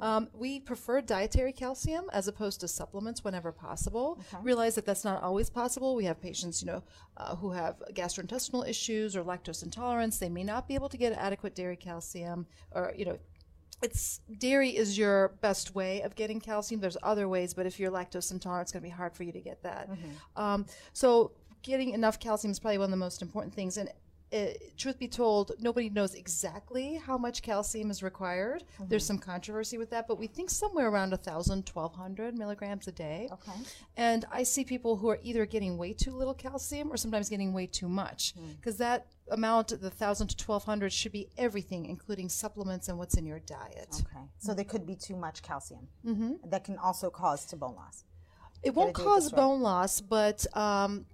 Um, 0.00 0.28
we 0.32 0.58
prefer 0.58 1.00
dietary 1.02 1.52
calcium 1.52 2.06
as 2.12 2.28
opposed 2.28 2.60
to 2.60 2.68
supplements 2.68 3.22
whenever 3.24 3.52
possible. 3.52 4.18
Realize 4.42 4.74
that 4.76 4.86
that's 4.86 5.04
not 5.04 5.22
always 5.22 5.50
possible. 5.50 5.94
We 5.94 6.06
have 6.06 6.20
patients, 6.20 6.62
you 6.62 6.66
know, 6.66 6.82
uh, 7.18 7.36
who 7.36 7.50
have 7.52 7.76
gastrointestinal 7.92 8.66
issues 8.66 9.14
or 9.14 9.22
lactose 9.22 9.49
intolerance. 9.62 10.18
They 10.18 10.28
may 10.28 10.44
not 10.44 10.66
be 10.68 10.74
able 10.74 10.88
to 10.88 10.96
get 10.96 11.12
adequate 11.12 11.54
dairy 11.54 11.76
calcium, 11.76 12.46
or 12.72 12.92
you 12.96 13.04
know, 13.04 13.18
it's 13.82 14.20
dairy 14.38 14.70
is 14.76 14.96
your 14.98 15.28
best 15.40 15.74
way 15.74 16.02
of 16.02 16.14
getting 16.14 16.40
calcium. 16.40 16.80
There's 16.80 16.98
other 17.02 17.28
ways, 17.28 17.54
but 17.54 17.66
if 17.66 17.78
you're 17.80 17.90
lactose 17.90 18.30
intolerant, 18.30 18.66
it's 18.66 18.72
going 18.72 18.82
to 18.82 18.88
be 18.88 18.94
hard 18.94 19.14
for 19.14 19.24
you 19.24 19.32
to 19.32 19.40
get 19.40 19.62
that. 19.62 19.88
Um, 20.36 20.66
so 20.92 21.32
getting 21.62 21.90
enough 21.90 22.18
calcium 22.18 22.52
is 22.52 22.58
probably 22.60 22.78
one 22.78 22.86
of 22.86 22.90
the 22.90 22.96
most 22.96 23.22
important 23.22 23.54
things. 23.54 23.76
And 23.76 23.90
uh 24.32 24.46
truth 24.76 24.98
be 24.98 25.08
told, 25.08 25.52
nobody 25.58 25.90
knows 25.90 26.14
exactly 26.14 26.96
how 26.96 27.18
much 27.18 27.42
calcium 27.42 27.90
is 27.90 28.02
required. 28.02 28.64
There's 28.88 29.04
some 29.04 29.18
controversy 29.18 29.78
with 29.78 29.90
that, 29.90 30.06
but 30.08 30.18
we 30.18 30.26
think 30.26 30.50
somewhere 30.50 30.88
around 30.88 31.10
1,000, 31.10 31.68
1,200 31.68 32.38
milligrams 32.38 32.86
a 32.88 32.92
day. 32.92 33.28
Okay. 33.32 33.52
And 33.96 34.24
I 34.32 34.42
see 34.42 34.64
people 34.64 34.96
who 34.96 35.08
are 35.08 35.18
either 35.22 35.46
getting 35.46 35.76
way 35.76 35.92
too 35.92 36.12
little 36.12 36.34
calcium 36.34 36.92
or 36.92 36.96
sometimes 36.96 37.28
getting 37.28 37.52
way 37.52 37.66
too 37.66 37.88
much. 37.88 38.34
Because 38.56 38.76
that 38.78 39.06
amount, 39.30 39.68
the 39.68 39.88
1,000 39.88 40.28
to 40.28 40.44
1,200, 40.44 40.92
should 40.92 41.12
be 41.12 41.28
everything, 41.36 41.86
including 41.86 42.28
supplements 42.28 42.88
and 42.88 42.98
what's 42.98 43.16
in 43.16 43.26
your 43.26 43.40
diet. 43.40 43.88
Okay. 43.92 44.24
So 44.38 44.54
there 44.54 44.64
could 44.64 44.86
be 44.86 44.96
too 44.96 45.16
much 45.16 45.42
calcium. 45.42 45.88
Mm-hmm. 46.06 46.50
That 46.50 46.64
can 46.64 46.78
also 46.78 47.10
cause 47.10 47.44
to 47.46 47.56
bone 47.56 47.74
loss. 47.76 48.04
It 48.62 48.74
won't 48.74 48.94
cause 48.94 49.32
bone 49.32 49.62
loss, 49.62 50.00
but 50.00 50.46
um, 50.56 51.06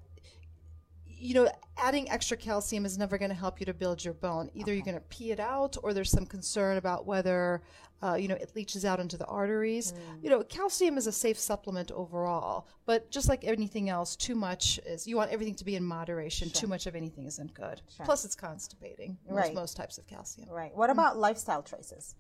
you 1.19 1.35
know, 1.35 1.51
adding 1.79 2.11
extra 2.11 2.37
calcium 2.37 2.85
is 2.85 2.99
never 2.99 3.19
going 3.19 3.31
to 3.31 3.35
help 3.35 3.61
you 3.61 3.67
to 3.67 3.75
build 3.75 4.05
your 4.05 4.15
bone. 4.15 4.51
Either 4.55 4.73
you're 4.75 4.85
going 4.85 4.97
to 4.97 5.01
pee 5.01 5.31
it 5.31 5.41
out, 5.41 5.77
or 5.83 5.95
there's 5.95 6.11
some 6.11 6.27
concern 6.27 6.77
about 6.77 7.07
whether 7.07 7.63
uh, 8.03 8.15
you 8.15 8.29
know 8.29 8.35
it 8.35 8.53
leaches 8.55 8.85
out 8.85 9.01
into 9.01 9.17
the 9.17 9.25
arteries. 9.27 9.93
Mm. 9.93 10.25
You 10.25 10.31
know, 10.31 10.43
calcium 10.45 10.99
is 10.99 11.07
a 11.07 11.13
safe 11.13 11.39
supplement 11.39 11.91
overall, 11.93 12.69
but 12.85 13.11
just 13.11 13.29
like 13.29 13.45
anything 13.45 13.89
else, 13.89 14.17
too 14.17 14.35
much 14.35 14.79
is. 14.87 15.07
You 15.07 15.17
want 15.17 15.31
everything 15.31 15.55
to 15.57 15.65
be 15.65 15.77
in 15.77 15.85
moderation. 15.85 16.51
Too 16.51 16.67
much 16.67 16.87
of 16.87 16.95
anything 16.95 17.27
isn't 17.27 17.55
good. 17.55 17.81
Plus, 18.05 18.25
it's 18.25 18.35
constipating. 18.35 19.17
Most, 19.29 19.37
Right. 19.37 19.55
most 19.55 19.77
types 19.77 19.99
of 19.99 20.07
calcium. 20.07 20.49
Right. 20.51 20.75
What 20.77 20.91
about 20.91 21.17
lifestyle 21.17 21.63
choices? 21.63 22.15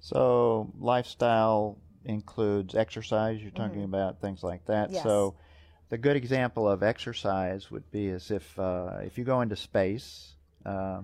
So 0.00 0.70
lifestyle 0.78 1.78
includes 2.04 2.74
exercise. 2.74 3.40
You're 3.40 3.52
talking 3.52 3.84
about 3.84 4.20
things 4.20 4.42
like 4.42 4.64
that. 4.66 4.86
Mm-hmm. 4.86 4.94
Yes. 4.94 5.04
So 5.04 5.36
the 5.92 5.98
good 5.98 6.16
example 6.16 6.66
of 6.66 6.82
exercise 6.82 7.70
would 7.70 7.90
be 7.90 8.08
as 8.08 8.30
if 8.30 8.58
uh, 8.58 9.00
if 9.04 9.18
you 9.18 9.24
go 9.24 9.42
into 9.42 9.56
space, 9.56 10.32
uh, 10.64 11.02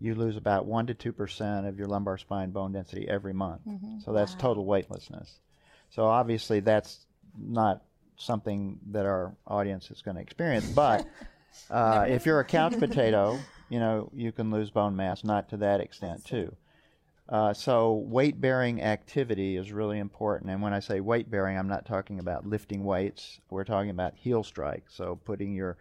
you 0.00 0.14
lose 0.14 0.36
about 0.36 0.66
one 0.66 0.86
to 0.88 0.92
two 0.92 1.14
percent 1.14 1.66
of 1.66 1.78
your 1.78 1.86
lumbar 1.88 2.18
spine 2.18 2.50
bone 2.50 2.72
density 2.72 3.08
every 3.08 3.32
month. 3.32 3.62
Mm-hmm. 3.66 4.00
So 4.00 4.12
that's 4.12 4.34
total 4.34 4.66
weightlessness. 4.66 5.38
So 5.88 6.04
obviously 6.04 6.60
that's 6.60 7.06
not 7.38 7.82
something 8.18 8.78
that 8.90 9.06
our 9.06 9.34
audience 9.46 9.90
is 9.90 10.02
going 10.02 10.16
to 10.16 10.20
experience. 10.20 10.66
But 10.66 11.06
uh, 11.70 12.04
if 12.06 12.26
you're 12.26 12.40
a 12.40 12.44
couch 12.44 12.78
potato, 12.78 13.38
you 13.70 13.80
know 13.80 14.10
you 14.12 14.30
can 14.30 14.50
lose 14.50 14.68
bone 14.68 14.94
mass, 14.94 15.24
not 15.24 15.48
to 15.48 15.56
that 15.56 15.80
extent 15.80 16.26
too. 16.26 16.54
Uh, 17.28 17.52
so 17.52 17.92
weight 17.92 18.40
bearing 18.40 18.80
activity 18.80 19.56
is 19.56 19.70
really 19.70 19.98
important. 19.98 20.50
And 20.50 20.62
when 20.62 20.72
I 20.72 20.80
say 20.80 21.00
weight 21.00 21.30
bearing, 21.30 21.58
I'm 21.58 21.68
not 21.68 21.84
talking 21.84 22.18
about 22.18 22.46
lifting 22.46 22.84
weights. 22.84 23.40
We're 23.50 23.64
talking 23.64 23.90
about 23.90 24.14
heel 24.14 24.42
strike. 24.42 24.84
So 24.88 25.16
putting 25.24 25.52
your 25.52 25.76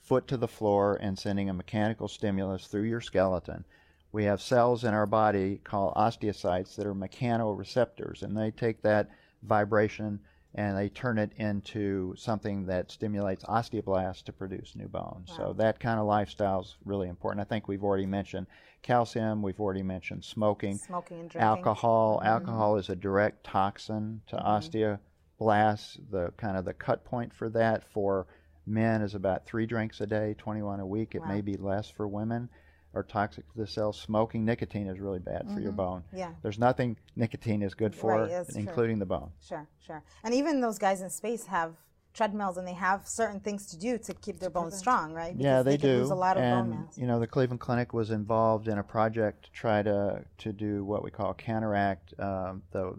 foot 0.00 0.26
to 0.28 0.36
the 0.36 0.48
floor 0.48 0.96
and 1.00 1.18
sending 1.18 1.50
a 1.50 1.54
mechanical 1.54 2.08
stimulus 2.08 2.66
through 2.66 2.84
your 2.84 3.02
skeleton. 3.02 3.64
We 4.12 4.24
have 4.24 4.40
cells 4.40 4.84
in 4.84 4.94
our 4.94 5.04
body 5.04 5.60
called 5.64 5.94
osteocytes 5.94 6.76
that 6.76 6.86
are 6.86 6.94
mechanoreceptors, 6.94 8.22
and 8.22 8.34
they 8.34 8.50
take 8.50 8.80
that 8.82 9.10
vibration 9.42 10.20
and 10.56 10.76
they 10.76 10.88
turn 10.88 11.18
it 11.18 11.32
into 11.36 12.14
something 12.16 12.64
that 12.64 12.90
stimulates 12.90 13.44
osteoblasts 13.44 14.22
to 14.24 14.32
produce 14.32 14.74
new 14.74 14.88
bones. 14.88 15.28
Wow. 15.28 15.36
So 15.36 15.52
that 15.58 15.78
kind 15.78 16.00
of 16.00 16.06
lifestyle 16.06 16.62
is 16.62 16.76
really 16.86 17.08
important. 17.10 17.42
I 17.42 17.44
think 17.44 17.68
we've 17.68 17.84
already 17.84 18.06
mentioned 18.06 18.46
calcium. 18.80 19.42
We've 19.42 19.60
already 19.60 19.82
mentioned 19.82 20.24
smoking. 20.24 20.78
Smoking 20.78 21.20
and 21.20 21.30
drinking. 21.30 21.46
Alcohol. 21.46 22.18
Mm-hmm. 22.18 22.28
Alcohol 22.28 22.76
is 22.78 22.88
a 22.88 22.96
direct 22.96 23.44
toxin 23.44 24.22
to 24.28 24.36
mm-hmm. 24.36 25.44
osteoblasts. 25.44 26.00
The 26.10 26.32
kind 26.38 26.56
of 26.56 26.64
the 26.64 26.72
cut 26.72 27.04
point 27.04 27.34
for 27.34 27.50
that 27.50 27.84
for 27.92 28.26
men 28.66 29.02
is 29.02 29.14
about 29.14 29.44
three 29.44 29.66
drinks 29.66 30.00
a 30.00 30.06
day, 30.06 30.34
21 30.38 30.80
a 30.80 30.86
week. 30.86 31.14
It 31.14 31.20
wow. 31.20 31.28
may 31.28 31.42
be 31.42 31.58
less 31.58 31.90
for 31.90 32.08
women 32.08 32.48
are 32.96 33.02
toxic 33.02 33.46
to 33.52 33.58
the 33.58 33.66
cells. 33.66 34.00
Smoking 34.00 34.44
nicotine 34.44 34.88
is 34.88 34.98
really 34.98 35.18
bad 35.18 35.42
mm-hmm. 35.42 35.54
for 35.54 35.60
your 35.60 35.70
mm-hmm. 35.70 35.76
bone. 35.76 36.04
Yeah. 36.12 36.30
There's 36.42 36.58
nothing 36.58 36.96
nicotine 37.14 37.62
is 37.62 37.74
good 37.74 37.94
for, 37.94 38.22
right, 38.22 38.46
including 38.54 38.96
true. 38.96 39.00
the 39.00 39.06
bone. 39.06 39.30
Sure, 39.46 39.68
sure. 39.86 40.02
And 40.24 40.34
even 40.34 40.60
those 40.60 40.78
guys 40.78 41.02
in 41.02 41.10
space 41.10 41.46
have 41.46 41.74
treadmills 42.14 42.56
and 42.56 42.66
they 42.66 42.72
have 42.72 43.06
certain 43.06 43.38
things 43.38 43.66
to 43.66 43.78
do 43.78 43.98
to 43.98 44.14
keep 44.14 44.40
their 44.40 44.50
bones 44.50 44.76
strong, 44.76 45.12
right? 45.12 45.36
Because 45.36 45.44
yeah, 45.44 45.62
they, 45.62 45.76
they 45.76 45.88
do. 45.88 45.98
Lose 45.98 46.10
a 46.10 46.14
lot 46.14 46.38
of 46.38 46.42
and, 46.42 46.70
bone 46.70 46.80
mass. 46.80 46.96
You 46.98 47.06
know, 47.06 47.20
the 47.20 47.26
Cleveland 47.26 47.60
Clinic 47.60 47.92
was 47.92 48.10
involved 48.10 48.68
in 48.68 48.78
a 48.78 48.82
project 48.82 49.44
to 49.44 49.52
try 49.52 49.82
to 49.82 50.24
to 50.38 50.52
do 50.52 50.84
what 50.84 51.04
we 51.04 51.10
call 51.10 51.34
counteract 51.34 52.18
um, 52.18 52.62
the 52.72 52.94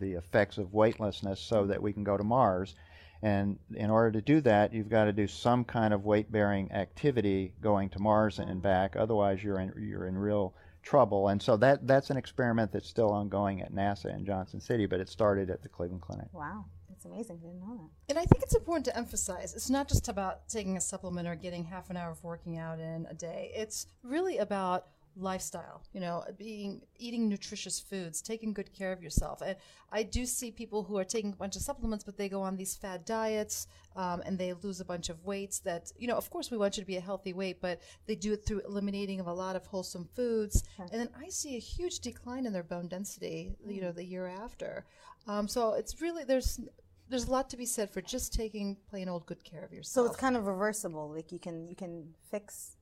the 0.00 0.12
effects 0.12 0.56
of 0.56 0.72
weightlessness, 0.72 1.38
so 1.38 1.66
that 1.66 1.82
we 1.82 1.92
can 1.92 2.02
go 2.02 2.16
to 2.16 2.24
Mars. 2.24 2.74
And 3.22 3.58
in 3.74 3.88
order 3.88 4.10
to 4.12 4.20
do 4.20 4.40
that, 4.40 4.72
you've 4.72 4.88
got 4.88 5.04
to 5.04 5.12
do 5.12 5.28
some 5.28 5.64
kind 5.64 5.94
of 5.94 6.04
weight 6.04 6.30
bearing 6.32 6.72
activity 6.72 7.54
going 7.60 7.88
to 7.90 8.00
Mars 8.00 8.40
and 8.40 8.60
back. 8.60 8.96
Otherwise, 8.96 9.42
you're 9.44 9.60
in, 9.60 9.72
you're 9.78 10.06
in 10.06 10.18
real 10.18 10.54
trouble. 10.82 11.28
And 11.28 11.40
so 11.40 11.56
that, 11.58 11.86
that's 11.86 12.10
an 12.10 12.16
experiment 12.16 12.72
that's 12.72 12.88
still 12.88 13.10
ongoing 13.10 13.62
at 13.62 13.72
NASA 13.72 14.12
in 14.12 14.26
Johnson 14.26 14.60
City, 14.60 14.86
but 14.86 14.98
it 14.98 15.08
started 15.08 15.50
at 15.50 15.62
the 15.62 15.68
Cleveland 15.68 16.02
Clinic. 16.02 16.26
Wow. 16.32 16.64
That's 16.88 17.04
amazing. 17.04 17.38
I 17.42 17.46
didn't 17.46 17.60
know 17.60 17.76
that. 17.76 18.10
And 18.10 18.18
I 18.18 18.24
think 18.24 18.42
it's 18.42 18.54
important 18.54 18.84
to 18.86 18.96
emphasize 18.96 19.54
it's 19.54 19.70
not 19.70 19.88
just 19.88 20.08
about 20.08 20.48
taking 20.48 20.76
a 20.76 20.80
supplement 20.80 21.26
or 21.26 21.34
getting 21.34 21.64
half 21.64 21.90
an 21.90 21.96
hour 21.96 22.10
of 22.10 22.22
working 22.22 22.58
out 22.58 22.78
in 22.78 23.06
a 23.08 23.14
day. 23.14 23.50
It's 23.54 23.86
really 24.02 24.38
about 24.38 24.86
lifestyle 25.16 25.82
you 25.92 26.00
know 26.00 26.24
being 26.38 26.80
eating 26.98 27.28
nutritious 27.28 27.78
foods 27.78 28.22
taking 28.22 28.52
good 28.52 28.72
care 28.72 28.92
of 28.92 29.02
yourself 29.02 29.42
and 29.42 29.56
i 29.90 30.02
do 30.02 30.24
see 30.24 30.50
people 30.50 30.82
who 30.82 30.96
are 30.96 31.04
taking 31.04 31.32
a 31.32 31.36
bunch 31.36 31.54
of 31.56 31.62
supplements 31.62 32.02
but 32.04 32.16
they 32.16 32.28
go 32.28 32.40
on 32.40 32.56
these 32.56 32.74
fad 32.74 33.04
diets 33.04 33.66
um, 33.94 34.22
and 34.24 34.38
they 34.38 34.54
lose 34.54 34.80
a 34.80 34.84
bunch 34.84 35.10
of 35.10 35.22
weights 35.24 35.58
that 35.58 35.92
you 35.98 36.08
know 36.08 36.16
of 36.16 36.30
course 36.30 36.50
we 36.50 36.56
want 36.56 36.76
you 36.76 36.82
to 36.82 36.86
be 36.86 36.96
a 36.96 37.00
healthy 37.00 37.32
weight 37.32 37.60
but 37.60 37.80
they 38.06 38.14
do 38.14 38.32
it 38.32 38.44
through 38.46 38.60
eliminating 38.66 39.20
of 39.20 39.26
a 39.26 39.32
lot 39.32 39.54
of 39.54 39.66
wholesome 39.66 40.08
foods 40.16 40.64
sure. 40.76 40.86
and 40.90 41.00
then 41.00 41.08
i 41.20 41.28
see 41.28 41.56
a 41.56 41.60
huge 41.60 42.00
decline 42.00 42.46
in 42.46 42.52
their 42.52 42.62
bone 42.62 42.88
density 42.88 43.54
mm. 43.66 43.74
you 43.74 43.80
know 43.80 43.92
the 43.92 44.04
year 44.04 44.26
after 44.26 44.86
um, 45.26 45.46
so 45.46 45.74
it's 45.74 46.00
really 46.00 46.24
there's 46.24 46.58
there's 47.08 47.26
a 47.26 47.30
lot 47.30 47.50
to 47.50 47.58
be 47.58 47.66
said 47.66 47.90
for 47.90 48.00
just 48.00 48.32
taking 48.32 48.76
plain 48.88 49.08
old 49.08 49.26
good 49.26 49.44
care 49.44 49.62
of 49.62 49.72
yourself 49.72 50.06
so 50.06 50.10
it's 50.10 50.20
kind 50.20 50.36
of 50.36 50.46
reversible 50.46 51.10
like 51.10 51.30
you 51.30 51.38
can 51.38 51.68
you 51.68 51.76
can 51.76 52.14
fix 52.30 52.76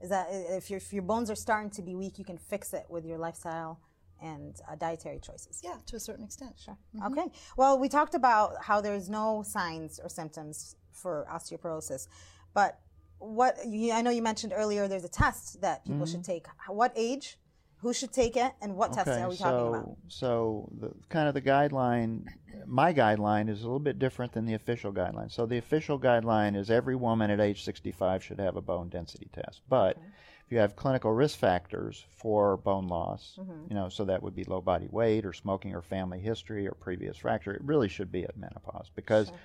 is 0.00 0.10
that 0.10 0.28
if 0.30 0.70
your, 0.70 0.78
if 0.78 0.92
your 0.92 1.02
bones 1.02 1.30
are 1.30 1.36
starting 1.36 1.70
to 1.70 1.82
be 1.82 1.94
weak, 1.94 2.18
you 2.18 2.24
can 2.24 2.38
fix 2.38 2.72
it 2.72 2.86
with 2.88 3.04
your 3.04 3.18
lifestyle 3.18 3.80
and 4.20 4.56
uh, 4.70 4.74
dietary 4.74 5.20
choices. 5.20 5.60
Yeah, 5.62 5.76
to 5.86 5.96
a 5.96 6.00
certain 6.00 6.24
extent. 6.24 6.54
Sure. 6.58 6.76
Mm-hmm. 6.96 7.18
Okay. 7.18 7.30
Well, 7.56 7.78
we 7.78 7.88
talked 7.88 8.14
about 8.14 8.62
how 8.62 8.80
there's 8.80 9.08
no 9.08 9.42
signs 9.46 10.00
or 10.02 10.08
symptoms 10.08 10.76
for 10.92 11.26
osteoporosis, 11.30 12.08
but 12.54 12.80
what 13.18 13.56
you, 13.66 13.92
I 13.92 14.02
know 14.02 14.10
you 14.10 14.22
mentioned 14.22 14.52
earlier, 14.54 14.88
there's 14.88 15.04
a 15.04 15.08
test 15.08 15.60
that 15.60 15.84
people 15.84 16.00
mm-hmm. 16.00 16.12
should 16.12 16.24
take. 16.24 16.46
What 16.68 16.92
age? 16.96 17.38
Who 17.80 17.94
should 17.94 18.12
take 18.12 18.36
it, 18.36 18.52
and 18.60 18.74
what 18.74 18.90
okay, 18.90 19.04
tests 19.04 19.22
are 19.22 19.28
we 19.28 19.36
so, 19.36 19.44
talking 19.44 19.68
about? 19.68 19.96
So, 20.08 20.68
the, 20.80 20.90
kind 21.10 21.28
of 21.28 21.34
the 21.34 21.40
guideline, 21.40 22.24
my 22.68 22.92
guideline 22.92 23.48
is 23.48 23.60
a 23.60 23.64
little 23.64 23.78
bit 23.78 23.98
different 23.98 24.32
than 24.32 24.46
the 24.46 24.54
official 24.54 24.92
guideline. 24.92 25.30
So, 25.30 25.46
the 25.46 25.58
official 25.58 25.98
guideline 25.98 26.56
is 26.56 26.70
every 26.70 26.96
woman 26.96 27.30
at 27.30 27.40
age 27.40 27.64
65 27.64 28.22
should 28.22 28.38
have 28.38 28.56
a 28.56 28.60
bone 28.60 28.88
density 28.88 29.28
test. 29.32 29.62
But 29.68 29.96
okay. 29.96 30.06
if 30.46 30.52
you 30.52 30.58
have 30.58 30.76
clinical 30.76 31.12
risk 31.12 31.38
factors 31.38 32.04
for 32.10 32.56
bone 32.56 32.88
loss, 32.88 33.38
mm-hmm. 33.40 33.68
you 33.68 33.74
know, 33.74 33.88
so 33.88 34.04
that 34.04 34.22
would 34.22 34.34
be 34.34 34.44
low 34.44 34.60
body 34.60 34.88
weight 34.90 35.24
or 35.24 35.32
smoking 35.32 35.74
or 35.74 35.82
family 35.82 36.20
history 36.20 36.66
or 36.66 36.72
previous 36.72 37.16
fracture, 37.16 37.54
it 37.54 37.62
really 37.64 37.88
should 37.88 38.12
be 38.12 38.24
at 38.24 38.36
menopause 38.36 38.90
because. 38.94 39.28
Sure 39.28 39.36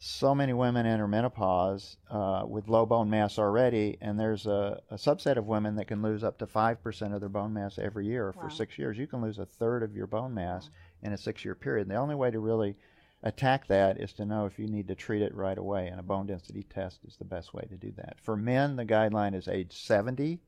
so 0.00 0.32
many 0.32 0.52
women 0.52 0.86
enter 0.86 1.08
menopause 1.08 1.96
uh, 2.08 2.44
with 2.46 2.68
low 2.68 2.86
bone 2.86 3.10
mass 3.10 3.38
already, 3.38 3.98
and 4.00 4.18
there's 4.18 4.46
a, 4.46 4.80
a, 4.90 4.94
subset 4.94 5.36
of 5.36 5.46
women 5.46 5.74
that 5.74 5.86
can 5.86 6.02
lose 6.02 6.22
up 6.22 6.38
to 6.38 6.46
5% 6.46 7.14
of 7.14 7.20
their 7.20 7.28
bone 7.28 7.52
mass 7.52 7.78
every 7.78 8.06
year 8.06 8.32
wow. 8.36 8.42
for 8.42 8.50
six 8.50 8.78
years. 8.78 8.96
You 8.96 9.08
can 9.08 9.20
lose 9.20 9.38
a 9.40 9.44
third 9.44 9.82
of 9.82 9.96
your 9.96 10.06
bone 10.06 10.32
mass 10.32 10.66
wow. 10.66 10.70
In 11.02 11.12
a 11.12 11.18
six 11.18 11.44
year 11.44 11.54
period. 11.54 11.82
And 11.82 11.90
the 11.90 12.00
only 12.00 12.14
way 12.14 12.30
to 12.30 12.38
really 12.38 12.76
attack 13.22 13.66
that 13.68 14.00
is 14.00 14.12
to 14.14 14.24
know 14.24 14.46
if 14.46 14.58
you 14.58 14.66
need 14.66 14.88
to 14.88 14.94
treat 14.94 15.22
it 15.22 15.34
right 15.34 15.58
away, 15.58 15.88
and 15.88 15.98
a 15.98 16.04
bone 16.04 16.26
density 16.26 16.62
test 16.62 17.00
is 17.06 17.16
the 17.16 17.24
best 17.24 17.52
way 17.52 17.66
to 17.68 17.76
do 17.76 17.92
that. 17.96 18.16
For 18.22 18.36
men, 18.36 18.76
the 18.76 18.84
guideline 18.84 19.34
is 19.34 19.48
age 19.48 19.72
70, 19.72 20.40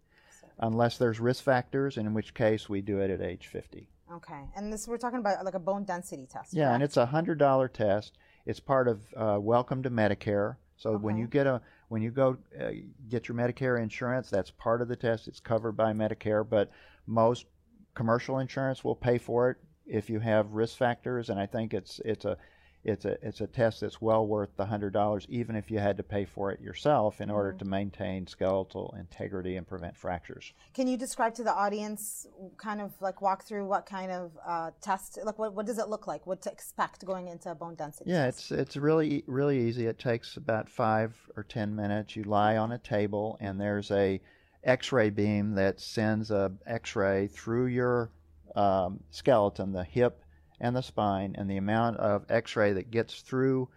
unless 0.59 0.99
there's 0.99 1.21
risk 1.21 1.43
factors, 1.43 1.97
and 1.97 2.07
in 2.07 2.15
which 2.15 2.35
case 2.35 2.69
we 2.69 2.81
do 2.81 3.01
it 3.01 3.11
at 3.11 3.21
age 3.21 3.49
50. 3.49 3.89
Okay, 4.13 4.43
and 4.57 4.73
this 4.73 4.89
we're 4.89 4.99
talking 4.99 5.21
about 5.21 5.45
like 5.45 5.55
a 5.55 5.61
bone 5.61 5.85
density 5.85 6.27
test. 6.27 6.53
Yeah, 6.53 6.65
correct? 6.65 6.75
and 6.75 6.83
it's 6.83 6.97
a 6.97 7.07
hundred 7.07 7.39
dollar 7.39 7.69
test 7.69 8.19
it's 8.47 8.61
part 8.61 8.89
of 8.89 9.01
uh, 9.17 9.39
Welcome 9.41 9.83
to 9.83 9.91
Medicare. 9.91 10.57
So 10.77 10.91
okay. 10.91 11.03
when 11.03 11.17
you 11.17 11.27
get 11.27 11.47
a 11.47 11.61
when 11.89 12.03
you 12.03 12.11
go 12.11 12.39
uh, 12.59 12.71
get 13.09 13.29
your 13.29 13.37
Medicare 13.37 13.81
insurance, 13.81 14.31
that's 14.31 14.51
part 14.51 14.81
of 14.81 14.89
the 14.89 14.97
test. 14.97 15.29
It's 15.29 15.41
covered 15.41 15.73
by 15.73 15.93
Medicare, 15.93 16.49
but 16.49 16.71
most 17.07 17.47
commercial 17.95 18.39
insurance 18.39 18.83
will 18.83 18.97
pay 18.97 19.19
for 19.19 19.51
it 19.51 19.59
if 19.91 20.09
you 20.09 20.21
have 20.21 20.53
risk 20.53 20.79
factors. 20.79 21.29
And 21.29 21.39
I 21.39 21.47
think 21.47 21.75
it's 21.75 22.01
it's 22.05 22.25
a 22.25 22.37
it's 22.83 23.05
a 23.05 23.17
it's 23.27 23.41
a 23.43 23.47
test 23.47 23.83
that's 23.83 24.01
well 24.01 24.27
worth 24.27 24.57
the 24.57 24.65
hundred 24.65 24.93
dollars, 24.95 25.27
even 25.29 25.55
if 25.55 25.71
you 25.71 25.79
had 25.79 25.99
to 25.99 26.03
pay 26.03 26.25
for 26.25 26.51
it 26.51 26.61
yourself 26.61 27.21
in 27.21 27.29
mm-hmm. 27.29 27.37
order 27.37 27.53
to 27.53 27.65
maintain 27.65 28.27
skeletal 28.27 28.95
integrity 28.99 29.57
and 29.57 29.67
prevent 29.67 29.97
fractures. 29.97 30.55
Can 30.73 30.87
you 30.87 30.97
describe 30.97 31.35
to 31.35 31.45
the 31.45 31.53
audience, 31.53 32.27
kind 32.57 32.81
of 32.81 32.93
like 33.01 33.21
walk 33.21 33.45
through 33.45 33.67
what 33.67 33.85
kind 33.85 34.11
of 34.11 34.33
uh, 34.47 34.71
test, 34.81 35.19
like 35.25 35.39
what, 35.39 35.55
what 35.55 35.67
does 35.67 35.79
it 35.79 35.89
look 35.89 36.07
like, 36.07 36.27
what 36.27 36.41
to 36.43 36.51
expect 36.51 37.05
going 37.05 37.29
into 37.29 37.51
a 37.51 37.55
bone 37.55 37.75
density? 37.75 38.11
Yeah, 38.11 38.25
test? 38.25 38.51
it's 38.51 38.61
it's 38.61 38.77
really 38.77 39.25
really 39.27 39.59
easy. 39.69 39.87
It 39.87 39.99
takes 39.99 40.37
about 40.37 40.71
five 40.71 41.15
or 41.37 41.43
ten 41.43 41.77
minutes. 41.77 42.17
You 42.17 42.25
lie 42.25 42.57
on 42.57 42.73
a 42.73 42.79
table, 42.79 43.37
and 43.41 43.61
there's 43.61 43.91
a 43.91 44.21
X-ray 44.65 45.11
beam 45.11 45.55
that 45.55 45.81
sends 45.81 46.31
a 46.31 46.53
X-ray 46.67 47.29
through 47.29 47.67
your 47.67 48.11
um, 48.57 49.01
skeleton, 49.11 49.73
the 49.73 49.85
hip 49.85 50.23
and 50.61 50.77
the 50.77 50.83
spine, 50.83 51.35
and 51.39 51.51
the 51.51 51.57
amount 51.57 51.97
of 51.97 52.25
x 52.29 52.57
ray 52.57 52.73
that 52.73 52.91
gets 52.91 53.21
through 53.23 53.69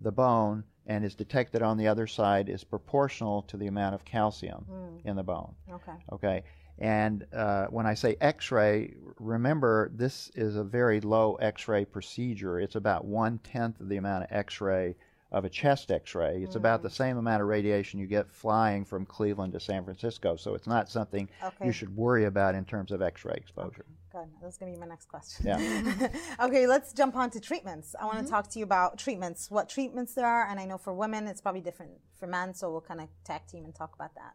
the 0.00 0.12
bone 0.12 0.64
and 0.86 1.04
is 1.04 1.14
detected 1.14 1.62
on 1.62 1.76
the 1.76 1.86
other 1.86 2.06
side 2.06 2.48
is 2.48 2.64
proportional 2.64 3.42
to 3.42 3.56
the 3.56 3.68
amount 3.68 3.94
of 3.94 4.04
calcium 4.04 4.66
mm. 4.68 5.00
in 5.04 5.14
the 5.14 5.22
bone. 5.22 5.54
Okay. 5.70 5.92
Okay. 6.12 6.42
And 6.78 7.26
uh, 7.32 7.66
when 7.66 7.86
I 7.86 7.94
say 7.94 8.16
x 8.20 8.50
ray, 8.50 8.94
remember 9.20 9.90
this 9.94 10.30
is 10.34 10.56
a 10.56 10.64
very 10.64 11.00
low 11.00 11.34
x 11.36 11.68
ray 11.68 11.84
procedure. 11.84 12.58
It's 12.58 12.74
about 12.74 13.04
one 13.04 13.38
tenth 13.38 13.80
of 13.80 13.88
the 13.88 13.98
amount 13.98 14.24
of 14.24 14.32
x 14.32 14.60
ray 14.60 14.96
of 15.32 15.46
a 15.46 15.48
chest 15.48 15.90
x-ray. 15.90 16.42
It's 16.42 16.54
mm. 16.54 16.58
about 16.58 16.82
the 16.82 16.90
same 16.90 17.16
amount 17.16 17.40
of 17.40 17.48
radiation 17.48 17.98
you 17.98 18.06
get 18.06 18.30
flying 18.30 18.84
from 18.84 19.06
Cleveland 19.06 19.54
to 19.54 19.60
San 19.60 19.82
Francisco. 19.82 20.36
So 20.36 20.54
it's 20.54 20.66
not 20.66 20.90
something 20.90 21.28
okay. 21.42 21.66
you 21.66 21.72
should 21.72 21.96
worry 21.96 22.26
about 22.26 22.54
in 22.54 22.64
terms 22.66 22.92
of 22.92 23.00
x-ray 23.00 23.34
exposure. 23.36 23.86
Okay. 23.88 24.01
Good. 24.12 24.28
That's 24.42 24.58
going 24.58 24.70
to 24.70 24.76
be 24.76 24.80
my 24.80 24.86
next 24.86 25.08
question. 25.08 25.46
Yeah. 25.46 26.08
okay, 26.40 26.66
let's 26.66 26.92
jump 26.92 27.16
on 27.16 27.30
to 27.30 27.40
treatments. 27.40 27.94
I 27.98 28.04
want 28.04 28.18
to 28.18 28.24
mm-hmm. 28.24 28.30
talk 28.30 28.50
to 28.50 28.58
you 28.58 28.64
about 28.64 28.98
treatments, 28.98 29.50
what 29.50 29.70
treatments 29.70 30.12
there 30.12 30.26
are, 30.26 30.46
and 30.46 30.60
I 30.60 30.66
know 30.66 30.76
for 30.76 30.92
women 30.92 31.26
it's 31.26 31.40
probably 31.40 31.62
different 31.62 31.92
for 32.18 32.26
men, 32.26 32.52
so 32.52 32.70
we'll 32.70 32.82
kind 32.82 33.00
of 33.00 33.08
tag 33.24 33.46
team 33.46 33.64
and 33.64 33.74
talk 33.74 33.94
about 33.94 34.14
that. 34.16 34.34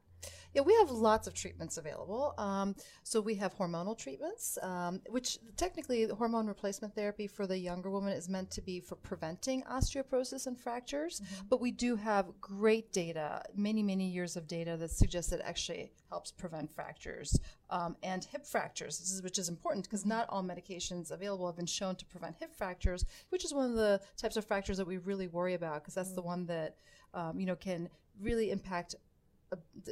Yeah, 0.53 0.61
we 0.61 0.73
have 0.75 0.89
lots 0.89 1.27
of 1.27 1.33
treatments 1.33 1.77
available. 1.77 2.33
Um, 2.37 2.75
so 3.03 3.21
we 3.21 3.35
have 3.35 3.55
hormonal 3.55 3.97
treatments, 3.97 4.57
um, 4.61 5.01
which 5.09 5.37
technically 5.55 6.05
the 6.05 6.15
hormone 6.15 6.47
replacement 6.47 6.95
therapy 6.95 7.27
for 7.27 7.45
the 7.45 7.57
younger 7.57 7.89
woman 7.89 8.13
is 8.13 8.27
meant 8.27 8.49
to 8.51 8.61
be 8.61 8.79
for 8.79 8.95
preventing 8.95 9.63
osteoporosis 9.63 10.47
and 10.47 10.59
fractures. 10.59 11.19
Mm-hmm. 11.19 11.47
But 11.49 11.61
we 11.61 11.71
do 11.71 11.95
have 11.95 12.27
great 12.41 12.91
data, 12.91 13.43
many, 13.55 13.83
many 13.83 14.09
years 14.09 14.35
of 14.35 14.47
data 14.47 14.77
that 14.77 14.91
suggests 14.91 15.31
it 15.31 15.41
actually 15.43 15.91
helps 16.09 16.31
prevent 16.31 16.73
fractures 16.73 17.39
um, 17.69 17.95
and 18.03 18.23
hip 18.23 18.45
fractures, 18.45 18.99
is, 18.99 19.21
which 19.21 19.37
is 19.37 19.49
important 19.49 19.85
because 19.85 20.01
mm-hmm. 20.01 20.09
not 20.09 20.29
all 20.29 20.43
medications 20.43 21.11
available 21.11 21.45
have 21.45 21.57
been 21.57 21.65
shown 21.65 21.95
to 21.95 22.05
prevent 22.05 22.35
hip 22.39 22.55
fractures, 22.55 23.05
which 23.29 23.45
is 23.45 23.53
one 23.53 23.69
of 23.69 23.75
the 23.75 24.01
types 24.15 24.37
of 24.37 24.45
fractures 24.45 24.77
that 24.77 24.87
we 24.87 24.97
really 24.97 25.27
worry 25.27 25.53
about 25.53 25.81
because 25.81 25.93
that's 25.93 26.09
mm-hmm. 26.09 26.15
the 26.15 26.21
one 26.21 26.45
that 26.45 26.77
um, 27.13 27.39
you 27.39 27.45
know 27.45 27.55
can 27.55 27.89
really 28.21 28.51
impact 28.51 28.95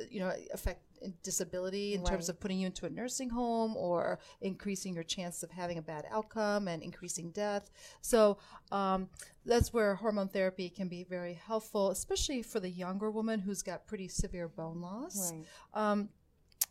you 0.09 0.19
know 0.19 0.31
affect 0.53 0.81
disability 1.23 1.93
in 1.93 2.01
right. 2.01 2.09
terms 2.09 2.29
of 2.29 2.39
putting 2.39 2.59
you 2.59 2.65
into 2.65 2.85
a 2.85 2.89
nursing 2.89 3.29
home 3.29 3.75
or 3.77 4.19
increasing 4.41 4.93
your 4.93 5.03
chance 5.03 5.43
of 5.43 5.51
having 5.51 5.77
a 5.77 5.81
bad 5.81 6.05
outcome 6.11 6.67
and 6.67 6.81
increasing 6.81 7.29
death 7.31 7.69
so 8.01 8.37
um, 8.71 9.07
that's 9.45 9.73
where 9.73 9.95
hormone 9.95 10.27
therapy 10.27 10.69
can 10.69 10.87
be 10.87 11.03
very 11.03 11.33
helpful 11.33 11.91
especially 11.91 12.41
for 12.41 12.59
the 12.59 12.69
younger 12.69 13.11
woman 13.11 13.39
who's 13.39 13.61
got 13.61 13.85
pretty 13.87 14.07
severe 14.07 14.47
bone 14.47 14.81
loss 14.81 15.31
right. 15.31 15.91
um, 15.91 16.09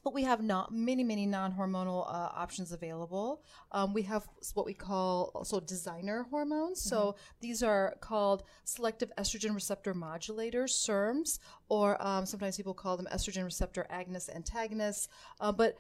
but 0.04 0.12
we 0.12 0.23
have 0.23 0.42
not 0.42 0.73
many 0.73 1.02
many 1.02 1.26
non-hormonal 1.26 2.06
uh, 2.06 2.28
options 2.34 2.70
available. 2.73 3.42
Um, 3.73 3.94
we 3.94 4.02
have 4.02 4.28
what 4.52 4.66
we 4.66 4.75
call 4.75 5.32
also 5.34 5.58
designer 5.61 6.26
hormones. 6.30 6.80
Mm-hmm. 6.80 6.88
so 6.88 7.16
these 7.40 7.62
are 7.62 7.96
called 8.00 8.44
selective 8.64 9.11
estrogen 9.18 9.54
receptor 9.54 9.94
modulators 9.94 10.70
serms 10.70 11.40
or 11.68 11.96
um, 12.06 12.26
sometimes 12.26 12.56
people 12.56 12.75
call 12.75 12.96
them 12.96 13.08
estrogen 13.12 13.44
receptor 13.44 13.87
agonists 13.90 14.28
antagonists. 14.34 15.08
Uh, 15.40 15.50
but 15.50 15.78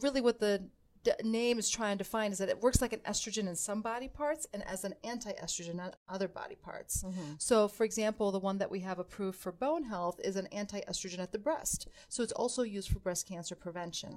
really 0.00 0.20
what 0.20 0.38
the 0.38 0.68
d- 1.04 1.12
name 1.22 1.58
is 1.58 1.68
trying 1.68 1.98
to 1.98 2.04
find 2.04 2.32
is 2.32 2.38
that 2.38 2.48
it 2.48 2.60
works 2.60 2.80
like 2.80 2.92
an 2.92 3.00
estrogen 3.00 3.48
in 3.48 3.56
some 3.56 3.82
body 3.82 4.08
parts 4.08 4.46
and 4.52 4.66
as 4.66 4.84
an 4.84 4.94
anti-estrogen 5.04 5.80
on 5.80 5.92
other 6.08 6.28
body 6.28 6.56
parts. 6.56 7.02
Mm-hmm. 7.02 7.34
So, 7.38 7.68
for 7.68 7.84
example, 7.84 8.30
the 8.30 8.38
one 8.38 8.58
that 8.58 8.70
we 8.70 8.80
have 8.80 8.98
approved 8.98 9.38
for 9.38 9.52
bone 9.52 9.84
health 9.84 10.20
is 10.22 10.36
an 10.36 10.46
anti-estrogen 10.48 11.18
at 11.18 11.32
the 11.32 11.38
breast. 11.38 11.88
So 12.08 12.22
it's 12.22 12.32
also 12.32 12.62
used 12.62 12.90
for 12.90 12.98
breast 12.98 13.28
cancer 13.28 13.54
prevention. 13.54 14.16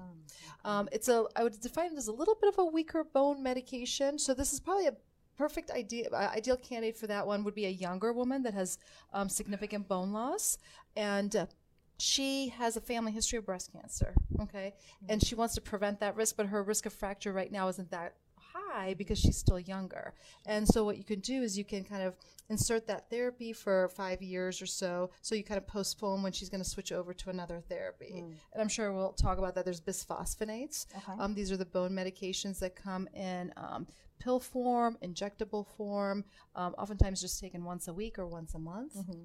Oh, 0.64 0.70
um, 0.70 0.90
it's 0.92 1.08
a 1.08 1.26
I 1.36 1.44
would 1.44 1.60
define 1.60 1.94
it 1.94 1.98
as 1.98 2.08
a 2.08 2.14
little 2.14 2.36
bit 2.36 2.50
of 2.50 2.60
a 2.60 2.66
weaker 2.66 3.04
bone 3.04 3.42
medication. 3.42 4.20
So 4.20 4.34
this 4.34 4.54
is 4.54 4.60
probably 4.60 4.88
a 4.88 4.96
perfect 5.38 5.72
idea, 5.72 6.10
uh, 6.12 6.32
ideal 6.34 6.58
candidate 6.58 6.98
for 6.98 7.08
that 7.08 7.26
one 7.28 7.44
would 7.44 7.56
be 7.56 7.66
a 7.66 7.70
younger 7.70 8.14
woman 8.14 8.44
that 8.44 8.54
has 8.54 8.78
um, 9.14 9.30
significant 9.30 9.88
bone 9.88 10.12
loss 10.14 10.58
and 10.96 11.36
uh, 11.36 11.46
she 11.98 12.50
has 12.50 12.76
a 12.76 12.82
family 12.82 13.12
history 13.12 13.38
of 13.38 13.46
breast 13.46 13.72
cancer, 13.72 14.14
okay? 14.42 14.74
Mm-hmm. 14.76 15.12
And 15.12 15.24
she 15.24 15.36
wants 15.36 15.56
to 15.56 15.62
prevent 15.62 16.00
that 16.00 16.16
risk, 16.16 16.36
but 16.38 16.48
her 16.48 16.64
risk 16.64 16.86
of 16.86 16.94
fracture 16.94 17.32
right 17.32 17.52
now 17.52 17.68
isn't 17.70 17.92
that 17.92 18.16
high 18.76 18.94
because 18.94 19.18
she's 19.18 19.38
still 19.38 19.60
younger. 19.60 20.14
And 20.46 20.68
so 20.68 20.84
what 20.84 20.98
you 20.98 21.04
can 21.04 21.20
do 21.20 21.42
is 21.42 21.58
you 21.58 21.66
can 21.66 21.84
kind 21.84 22.04
of 22.04 22.16
insert 22.50 22.88
that 22.88 23.10
therapy 23.10 23.54
for 23.54 23.90
five 23.90 24.22
years 24.22 24.62
or 24.62 24.66
so. 24.66 25.10
So 25.22 25.36
you 25.36 25.44
kind 25.44 25.58
of 25.58 25.68
postpone 25.68 26.24
when 26.24 26.32
she's 26.32 26.50
going 26.50 26.64
to 26.64 26.70
switch 26.70 26.92
over 26.92 27.14
to 27.14 27.30
another 27.30 27.62
therapy. 27.68 28.24
Mm. 28.24 28.34
And 28.54 28.62
I'm 28.62 28.70
sure 28.70 28.94
we'll 28.94 29.14
talk 29.14 29.38
about 29.38 29.56
that. 29.56 29.66
There's 29.66 29.82
bisphosphonates. 29.82 30.86
Okay. 30.96 31.20
Um, 31.20 31.34
these 31.34 31.52
are 31.52 31.58
the 31.58 31.66
bone 31.66 31.92
medications 31.92 32.60
that 32.60 32.76
come 32.76 33.08
in 33.14 33.54
um, 33.58 33.88
pill 34.20 34.40
form, 34.40 34.98
injectable 35.04 35.66
form, 35.76 36.24
um, 36.56 36.74
oftentimes 36.78 37.22
just 37.22 37.40
taken 37.40 37.64
once 37.64 37.88
a 37.88 37.94
week 37.94 38.20
or 38.20 38.28
once 38.28 38.54
a 38.54 38.60
month. 38.60 38.96
Mm-hmm. 38.96 39.22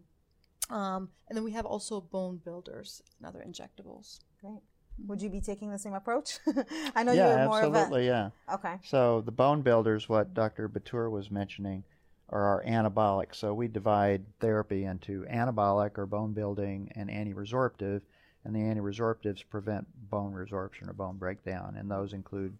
Um, 0.70 1.08
and 1.28 1.36
then 1.36 1.44
we 1.44 1.52
have 1.52 1.66
also 1.66 2.00
bone 2.00 2.40
builders 2.44 3.02
and 3.18 3.26
other 3.26 3.44
injectables. 3.46 4.20
Great. 4.40 4.60
Would 5.06 5.22
you 5.22 5.30
be 5.30 5.40
taking 5.40 5.70
the 5.70 5.78
same 5.78 5.94
approach? 5.94 6.38
I 6.94 7.02
know 7.02 7.12
yeah, 7.12 7.38
you're 7.38 7.48
more 7.48 7.62
of 7.62 7.74
a... 7.74 7.78
Absolutely, 7.78 8.06
yeah. 8.06 8.30
Okay. 8.52 8.76
So 8.84 9.22
the 9.22 9.32
bone 9.32 9.62
builders, 9.62 10.08
what 10.08 10.34
Dr. 10.34 10.68
Batur 10.68 11.10
was 11.10 11.30
mentioning, 11.30 11.84
are 12.28 12.42
our 12.42 12.64
anabolic. 12.64 13.34
So 13.34 13.54
we 13.54 13.68
divide 13.68 14.24
therapy 14.40 14.84
into 14.84 15.24
anabolic 15.24 15.98
or 15.98 16.06
bone 16.06 16.32
building 16.32 16.92
and 16.94 17.10
anti-resorptive, 17.10 18.02
and 18.44 18.54
the 18.54 18.60
anti-resorptives 18.60 19.42
prevent 19.48 19.86
bone 20.10 20.32
resorption 20.32 20.88
or 20.88 20.92
bone 20.92 21.16
breakdown, 21.16 21.76
and 21.76 21.90
those 21.90 22.12
include 22.12 22.56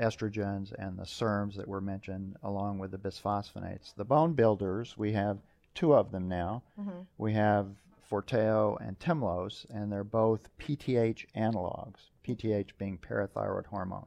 estrogens 0.00 0.72
and 0.78 0.98
the 0.98 1.04
SERMs 1.04 1.56
that 1.56 1.68
were 1.68 1.80
mentioned, 1.80 2.36
along 2.42 2.78
with 2.78 2.90
the 2.90 2.98
bisphosphonates. 2.98 3.94
The 3.94 4.04
bone 4.04 4.32
builders, 4.32 4.96
we 4.96 5.12
have 5.12 5.38
two 5.74 5.94
of 5.94 6.12
them 6.12 6.28
now. 6.28 6.62
Mm-hmm. 6.80 7.00
We 7.18 7.32
have 7.32 7.68
Forteo 8.10 8.76
and 8.86 8.98
Tymlos, 8.98 9.66
and 9.70 9.90
they're 9.90 10.04
both 10.04 10.48
PTH 10.58 11.26
analogs, 11.36 12.10
PTH 12.26 12.70
being 12.78 12.98
parathyroid 12.98 13.66
hormone. 13.66 14.06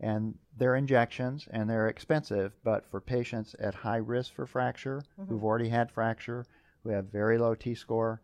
And 0.00 0.36
they're 0.58 0.74
injections 0.74 1.46
and 1.50 1.70
they're 1.70 1.88
expensive, 1.88 2.52
but 2.64 2.84
for 2.84 3.00
patients 3.00 3.54
at 3.60 3.74
high 3.74 3.98
risk 3.98 4.34
for 4.34 4.46
fracture, 4.46 5.04
mm-hmm. 5.18 5.30
who've 5.30 5.44
already 5.44 5.68
had 5.68 5.92
fracture, 5.92 6.44
who 6.82 6.90
have 6.90 7.06
very 7.06 7.38
low 7.38 7.54
T 7.54 7.74
score, 7.74 8.20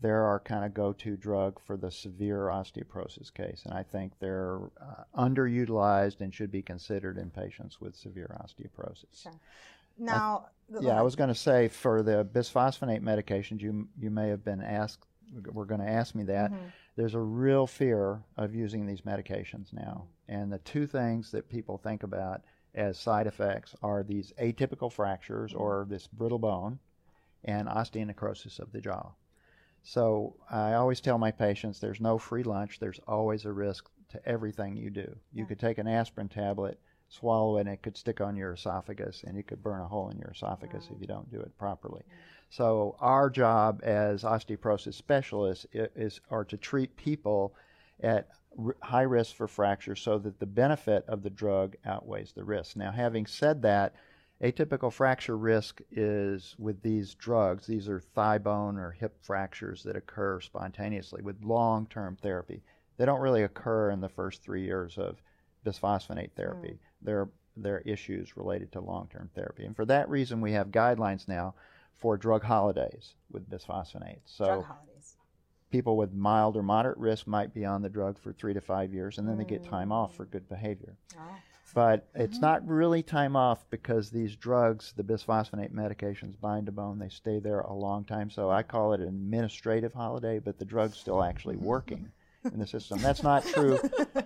they're 0.00 0.24
our 0.24 0.40
kind 0.40 0.64
of 0.64 0.74
go 0.74 0.92
to 0.92 1.16
drug 1.16 1.60
for 1.60 1.76
the 1.76 1.90
severe 1.90 2.46
osteoporosis 2.46 3.32
case. 3.32 3.62
And 3.64 3.74
I 3.74 3.82
think 3.82 4.12
they're 4.20 4.60
uh, 4.80 5.04
underutilized 5.16 6.20
and 6.20 6.32
should 6.32 6.52
be 6.52 6.62
considered 6.62 7.18
in 7.18 7.30
patients 7.30 7.80
with 7.80 7.96
severe 7.96 8.34
osteoporosis. 8.40 9.22
Sure. 9.22 9.32
Now, 9.98 10.48
I, 10.74 10.80
yeah, 10.80 10.98
I 10.98 11.02
was 11.02 11.16
going 11.16 11.28
to 11.28 11.34
say 11.34 11.68
for 11.68 12.02
the 12.02 12.24
bisphosphonate 12.32 13.02
medications, 13.02 13.60
you 13.60 13.88
you 13.98 14.10
may 14.10 14.28
have 14.28 14.44
been 14.44 14.62
asked. 14.62 15.04
We're 15.52 15.64
going 15.64 15.80
to 15.80 15.88
ask 15.88 16.14
me 16.14 16.24
that. 16.24 16.52
Mm-hmm. 16.52 16.64
There's 16.96 17.14
a 17.14 17.20
real 17.20 17.66
fear 17.66 18.22
of 18.36 18.54
using 18.54 18.86
these 18.86 19.02
medications 19.02 19.72
now, 19.72 20.06
and 20.28 20.52
the 20.52 20.58
two 20.58 20.86
things 20.86 21.30
that 21.32 21.48
people 21.48 21.78
think 21.78 22.02
about 22.02 22.42
as 22.74 22.98
side 22.98 23.26
effects 23.26 23.74
are 23.82 24.02
these 24.02 24.32
atypical 24.40 24.92
fractures 24.92 25.52
mm-hmm. 25.52 25.62
or 25.62 25.86
this 25.88 26.06
brittle 26.06 26.38
bone, 26.38 26.78
and 27.44 27.68
osteonecrosis 27.68 28.58
of 28.58 28.72
the 28.72 28.80
jaw. 28.80 29.10
So 29.82 30.36
I 30.50 30.74
always 30.74 31.00
tell 31.00 31.18
my 31.18 31.30
patients 31.30 31.78
there's 31.78 32.00
no 32.00 32.18
free 32.18 32.42
lunch. 32.42 32.78
There's 32.78 33.00
always 33.06 33.44
a 33.44 33.52
risk 33.52 33.88
to 34.10 34.28
everything 34.28 34.76
you 34.76 34.90
do. 34.90 35.16
You 35.32 35.46
could 35.46 35.58
take 35.58 35.78
an 35.78 35.86
aspirin 35.86 36.28
tablet 36.28 36.80
swallow 37.08 37.56
it 37.56 37.60
and 37.60 37.70
it 37.70 37.82
could 37.82 37.96
stick 37.96 38.20
on 38.20 38.36
your 38.36 38.52
esophagus 38.52 39.24
and 39.26 39.36
you 39.36 39.42
could 39.42 39.62
burn 39.62 39.80
a 39.80 39.88
hole 39.88 40.10
in 40.10 40.18
your 40.18 40.30
esophagus 40.30 40.88
if 40.94 41.00
you 41.00 41.06
don't 41.06 41.30
do 41.30 41.40
it 41.40 41.56
properly. 41.58 42.02
So 42.50 42.96
our 43.00 43.30
job 43.30 43.80
as 43.82 44.22
osteoporosis 44.22 44.94
specialists 44.94 45.66
is 45.72 46.20
are 46.30 46.44
to 46.44 46.56
treat 46.56 46.96
people 46.96 47.54
at 48.00 48.28
r- 48.58 48.76
high 48.82 49.02
risk 49.02 49.34
for 49.34 49.48
fracture 49.48 49.96
so 49.96 50.18
that 50.18 50.38
the 50.38 50.46
benefit 50.46 51.04
of 51.08 51.22
the 51.22 51.30
drug 51.30 51.76
outweighs 51.84 52.32
the 52.32 52.44
risk. 52.44 52.76
Now 52.76 52.92
having 52.92 53.26
said 53.26 53.62
that, 53.62 53.94
atypical 54.42 54.92
fracture 54.92 55.36
risk 55.36 55.80
is 55.90 56.54
with 56.58 56.80
these 56.82 57.14
drugs, 57.14 57.66
these 57.66 57.88
are 57.88 58.00
thigh 58.00 58.38
bone 58.38 58.78
or 58.78 58.92
hip 58.92 59.16
fractures 59.20 59.82
that 59.82 59.96
occur 59.96 60.40
spontaneously 60.40 61.22
with 61.22 61.42
long-term 61.42 62.16
therapy. 62.22 62.62
They 62.98 63.04
don't 63.04 63.20
really 63.20 63.42
occur 63.42 63.90
in 63.90 64.00
the 64.00 64.08
first 64.08 64.42
3 64.42 64.62
years 64.62 64.96
of 64.98 65.22
bisphosphonate 65.64 66.32
therapy. 66.36 66.68
Mm 66.68 66.87
their 67.02 67.28
their 67.56 67.80
issues 67.80 68.36
related 68.36 68.70
to 68.72 68.80
long-term 68.80 69.30
therapy. 69.34 69.64
And 69.64 69.74
for 69.74 69.84
that 69.86 70.08
reason, 70.08 70.40
we 70.40 70.52
have 70.52 70.68
guidelines 70.68 71.26
now 71.26 71.54
for 71.96 72.16
drug 72.16 72.44
holidays 72.44 73.14
with 73.32 73.50
bisphosphonates. 73.50 74.20
So 74.26 74.44
drug 74.44 74.64
holidays. 74.64 75.16
people 75.70 75.96
with 75.96 76.12
mild 76.12 76.56
or 76.56 76.62
moderate 76.62 76.98
risk 76.98 77.26
might 77.26 77.52
be 77.52 77.64
on 77.64 77.82
the 77.82 77.88
drug 77.88 78.18
for 78.18 78.32
three 78.32 78.54
to 78.54 78.60
five 78.60 78.92
years, 78.92 79.18
and 79.18 79.28
then 79.28 79.34
mm. 79.34 79.38
they 79.38 79.44
get 79.44 79.64
time 79.64 79.90
off 79.90 80.14
for 80.14 80.24
good 80.24 80.48
behavior. 80.48 80.94
Oh. 81.16 81.20
But 81.74 82.08
it's 82.14 82.36
mm-hmm. 82.36 82.46
not 82.46 82.66
really 82.66 83.02
time 83.02 83.36
off 83.36 83.68
because 83.68 84.10
these 84.10 84.34
drugs, 84.36 84.94
the 84.96 85.02
bisphosphonate 85.02 85.72
medications, 85.72 86.40
bind 86.40 86.66
to 86.66 86.72
bone. 86.72 86.98
They 86.98 87.10
stay 87.10 87.40
there 87.40 87.60
a 87.60 87.74
long 87.74 88.04
time. 88.04 88.30
So 88.30 88.50
I 88.50 88.62
call 88.62 88.94
it 88.94 89.00
an 89.00 89.08
administrative 89.08 89.92
holiday, 89.92 90.38
but 90.38 90.58
the 90.58 90.64
drug's 90.64 90.96
still 90.96 91.22
actually 91.22 91.56
working 91.56 92.10
in 92.44 92.58
the 92.58 92.66
system. 92.66 92.98
That's 93.00 93.22
not 93.22 93.44
true. 93.44 93.78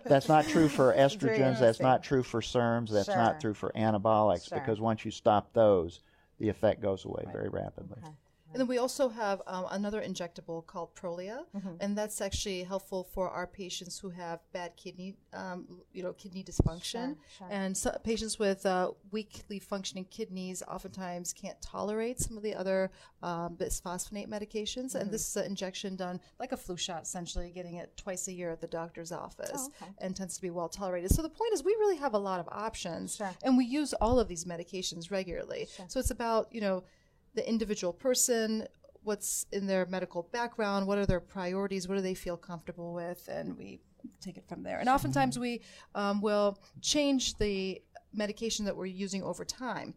That's 0.05 0.29
not 0.29 0.47
true 0.47 0.69
for 0.69 0.95
estrogens. 0.97 1.61
That's 1.61 1.81
not 1.81 2.03
true 2.03 2.23
for 2.23 2.41
SERMs. 2.41 2.91
That's 2.91 3.07
sure. 3.07 3.17
not 3.17 3.41
true 3.41 3.55
for 3.55 3.73
anabolics 3.75 4.49
sure. 4.49 4.59
because 4.59 4.81
once 4.81 5.05
you 5.05 5.11
stop 5.11 5.53
those, 5.53 6.01
the 6.39 6.49
effect 6.49 6.83
goes 6.83 7.05
away 7.05 7.23
right. 7.27 7.33
very 7.33 7.49
rapidly. 7.49 7.99
Okay. 8.03 8.13
And 8.53 8.61
then 8.61 8.67
we 8.67 8.79
also 8.79 9.09
have 9.09 9.41
um, 9.47 9.67
another 9.71 10.03
injectable 10.03 10.67
called 10.67 10.95
Prolia, 10.95 11.45
mm-hmm. 11.57 11.75
and 11.81 11.97
that's 11.97 12.21
actually 12.21 12.63
helpful 12.63 13.05
for 13.05 13.31
our 13.31 13.47
patients 13.47 13.99
who 13.99 14.11
have 14.11 14.41
bad 14.53 14.77
kidney, 14.77 15.17
um, 15.33 15.67
you 15.93 16.03
know, 16.03 16.13
kidney 16.13 16.45
dysfunction. 16.45 17.17
Sure, 17.17 17.17
sure. 17.39 17.49
And 17.51 17.77
so 17.77 17.97
patients 18.05 18.39
with 18.39 18.67
uh, 18.67 18.91
weakly 19.11 19.59
functioning 19.59 20.07
kidneys 20.11 20.63
oftentimes 20.63 21.33
can't 21.33 21.61
tolerate 21.63 22.21
some 22.21 22.37
of 22.37 22.43
the 22.43 22.55
other 22.55 22.91
um, 23.23 23.57
bisphosphonate 23.57 24.29
medications. 24.29 24.91
Mm-hmm. 24.91 24.99
And 24.99 25.11
this 25.11 25.27
is 25.29 25.37
an 25.37 25.47
injection 25.47 25.97
done 25.97 26.21
like 26.39 26.53
a 26.53 26.57
flu 26.57 26.77
shot, 26.77 27.03
essentially, 27.03 27.51
getting 27.51 27.77
it 27.77 27.97
twice 27.97 28.29
a 28.29 28.33
year 28.33 28.51
at 28.51 28.61
the 28.61 28.67
doctor's 28.67 29.13
office, 29.13 29.51
oh, 29.55 29.73
okay. 29.83 29.93
and 29.99 30.15
tends 30.15 30.37
to 30.37 30.43
be 30.43 30.51
well 30.51 30.69
tolerated. 30.69 31.11
So 31.11 31.23
the 31.23 31.31
point 31.31 31.53
is, 31.55 31.65
we 31.65 31.73
really 31.73 31.97
have 31.97 32.15
a 32.15 32.19
lot 32.19 32.41
of 32.41 32.49
options, 32.51 33.17
sure. 33.17 33.31
and 33.43 33.57
we 33.57 33.65
use 33.65 33.95
all 33.95 34.21
of 34.21 34.29
these 34.29 34.45
medications 34.45 35.11
regularly. 35.11 35.69
So 35.89 36.01
it's 36.01 36.11
about 36.11 36.49
you 36.53 36.61
know 36.61 36.85
the 37.35 37.49
individual 37.49 37.93
person, 37.93 38.67
what's 39.03 39.47
in 39.53 39.67
their 39.67 39.87
medical 39.87 40.29
background, 40.33 40.87
what 40.87 40.99
are 40.99 41.07
their 41.07 41.21
priorities, 41.21 41.89
what 41.89 41.97
do 41.97 42.03
they 42.03 42.15
feel 42.15 42.37
comfortable 42.37 42.93
with, 42.95 43.29
and 43.29 43.57
we 43.57 43.81
take 44.21 44.37
it 44.37 44.45
from 44.49 44.63
there. 44.63 44.79
And 44.79 44.89
oftentimes 44.89 45.39
we 45.39 45.63
um, 45.95 46.21
will 46.21 46.59
change 46.81 47.37
the 47.39 47.83
medication 48.13 48.65
that 48.67 48.77
we're 48.77 48.87
using 48.87 49.23
over 49.23 49.45
time. 49.45 49.95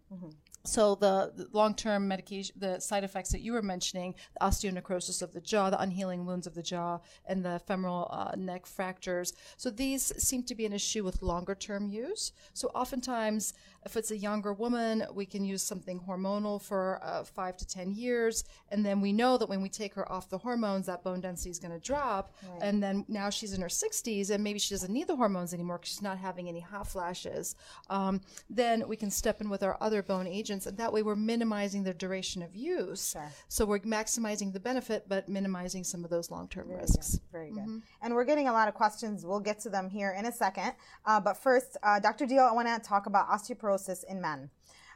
So 0.64 0.96
the, 0.96 1.32
the 1.36 1.48
long-term 1.54 2.08
medication, 2.08 2.56
the 2.58 2.80
side 2.80 3.04
effects 3.04 3.32
that 3.32 3.42
you 3.42 3.54
were 3.54 3.62
mentioning, 3.62 4.16
the 4.34 4.46
osteonecrosis 4.48 5.22
of 5.22 5.32
the 5.32 5.42
jaw, 5.42 5.70
the 5.70 5.80
unhealing 5.80 6.26
wounds 6.26 6.48
of 6.48 6.56
the 6.56 6.64
jaw, 6.64 7.00
and 7.28 7.46
the 7.46 7.62
femoral 7.68 8.10
uh, 8.12 8.32
neck 8.36 8.66
fractures. 8.66 9.34
So 9.58 9.70
these 9.70 10.12
seem 10.18 10.44
to 10.44 10.56
be 10.56 10.66
an 10.66 10.74
issue 10.74 11.04
with 11.04 11.22
longer-term 11.22 11.90
use. 11.90 12.32
So 12.54 12.70
oftentimes, 12.70 13.54
if 13.86 13.96
it's 13.96 14.12
a 14.12 14.18
younger 14.18 14.52
woman, 14.52 15.06
we 15.14 15.26
can 15.26 15.46
use 15.46 15.62
something 15.62 16.00
hormonal 16.00 16.62
for 16.62 17.00
uh, 17.04 17.24
five 17.24 17.56
to 17.58 17.68
ten 17.68 17.92
years, 17.92 18.44
and 18.72 18.86
then 18.86 19.00
we 19.00 19.14
know 19.14 19.38
that 19.38 19.48
when 19.48 19.62
we 19.62 19.70
take 19.70 19.94
her 19.94 20.12
off 20.12 20.30
the 20.30 20.40
hormones, 20.40 20.88
that 20.88 21.04
bone 21.04 21.22
density 21.22 21.52
is 21.52 21.60
going 21.60 21.72
to 21.72 21.80
drop. 21.80 22.36
And 22.62 22.82
then 22.82 23.06
now 23.08 23.30
she's 23.30 23.54
in 23.54 23.62
her 23.62 23.68
60s, 23.68 24.32
and 24.32 24.44
maybe 24.44 24.60
she 24.60 24.74
doesn't 24.74 24.92
need 24.92 25.08
the 25.08 25.16
hormones 25.16 25.54
anymore 25.54 25.78
because 25.78 25.90
she's 25.90 26.02
not 26.02 26.18
having 26.18 26.50
any 26.50 26.60
hot 26.60 26.88
flashes. 26.88 27.56
Um, 27.90 28.22
then 28.50 28.88
we 28.88 28.96
can 28.96 29.12
step 29.12 29.40
in 29.40 29.50
with 29.50 29.62
our 29.62 29.78
other 29.82 30.02
bone 30.02 30.28
agents, 30.28 30.66
and 30.66 30.78
that 30.78 30.92
way 30.92 31.04
we're 31.04 31.16
minimizing 31.16 31.84
the 31.84 31.94
duration 31.94 32.42
of 32.42 32.56
use. 32.56 33.12
Sure. 33.12 33.32
So 33.50 33.66
we're 33.66 33.80
maximizing 33.80 34.52
the 34.52 34.60
benefit, 34.60 35.06
but 35.08 35.30
minimizing 35.30 35.84
some 35.84 36.04
of 36.04 36.10
those 36.10 36.32
long-term 36.32 36.70
risks. 36.70 37.20
Very 37.32 37.52
good. 37.52 37.60
Mm-hmm. 37.60 37.80
And 38.02 38.16
we're 38.16 38.26
getting 38.26 38.48
a 38.48 38.54
lot 38.54 38.68
of 38.68 38.74
questions. 38.74 39.26
We'll 39.26 39.40
get 39.40 39.60
to 39.62 39.70
them 39.70 39.90
here 39.90 40.16
in 40.18 40.26
a 40.26 40.32
second. 40.32 40.74
Uh, 41.06 41.20
but 41.20 41.36
first, 41.38 41.78
uh, 41.84 42.00
Dr. 42.00 42.26
Deal, 42.26 42.44
I 42.44 42.52
want 42.52 42.68
to 42.68 42.80
talk 42.88 43.06
about 43.06 43.30
osteoporosis 43.30 43.75
in 44.10 44.22
men. 44.22 44.50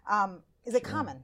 Um, 0.09 0.41
is 0.65 0.75
it 0.75 0.83
common? 0.83 1.23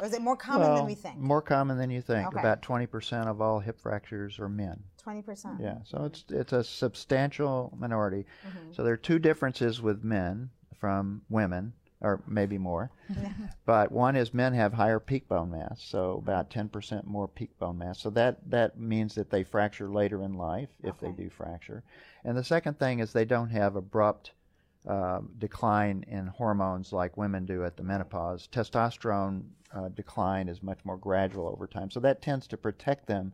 Or 0.00 0.06
is 0.06 0.12
it 0.12 0.22
more 0.22 0.36
common 0.36 0.74
than 0.74 0.86
we 0.86 0.94
think? 0.94 1.18
More 1.18 1.42
common 1.42 1.78
than 1.78 1.90
you 1.90 2.00
think. 2.00 2.26
Okay. 2.28 2.40
About 2.40 2.62
20% 2.62 3.28
of 3.28 3.40
all 3.40 3.60
hip 3.60 3.80
fractures 3.80 4.40
are 4.40 4.48
men. 4.48 4.82
20%. 5.04 5.60
Yeah, 5.60 5.78
so 5.84 6.04
it's 6.04 6.24
it's 6.30 6.52
a 6.52 6.64
substantial 6.64 7.72
minority. 7.78 8.26
Mm-hmm. 8.46 8.72
So 8.72 8.82
there 8.82 8.94
are 8.94 8.96
two 8.96 9.18
differences 9.18 9.80
with 9.80 10.02
men 10.02 10.50
from 10.80 11.22
women, 11.28 11.74
or 12.00 12.20
maybe 12.26 12.58
more. 12.58 12.90
but 13.66 13.92
one 13.92 14.16
is 14.16 14.34
men 14.34 14.54
have 14.54 14.72
higher 14.72 14.98
peak 14.98 15.28
bone 15.28 15.50
mass, 15.50 15.82
so 15.82 16.20
about 16.22 16.50
10% 16.50 17.04
more 17.04 17.28
peak 17.28 17.56
bone 17.58 17.78
mass. 17.78 18.00
So 18.00 18.10
that 18.10 18.38
that 18.50 18.78
means 18.78 19.14
that 19.14 19.30
they 19.30 19.44
fracture 19.44 19.88
later 19.88 20.22
in 20.22 20.34
life 20.34 20.70
if 20.82 20.98
they 20.98 21.12
do 21.12 21.30
fracture. 21.30 21.84
And 22.24 22.36
the 22.36 22.44
second 22.44 22.78
thing 22.78 22.98
is 22.98 23.12
they 23.12 23.24
don't 23.24 23.50
have 23.50 23.76
abrupt 23.76 24.32
um, 24.86 25.30
decline 25.38 26.04
in 26.08 26.26
hormones 26.26 26.92
like 26.92 27.16
women 27.16 27.46
do 27.46 27.64
at 27.64 27.76
the 27.76 27.82
menopause. 27.82 28.48
Testosterone 28.52 29.44
uh, 29.74 29.88
decline 29.88 30.48
is 30.48 30.62
much 30.62 30.78
more 30.84 30.96
gradual 30.96 31.48
over 31.48 31.66
time, 31.66 31.90
so 31.90 32.00
that 32.00 32.22
tends 32.22 32.46
to 32.46 32.56
protect 32.56 33.06
them 33.06 33.32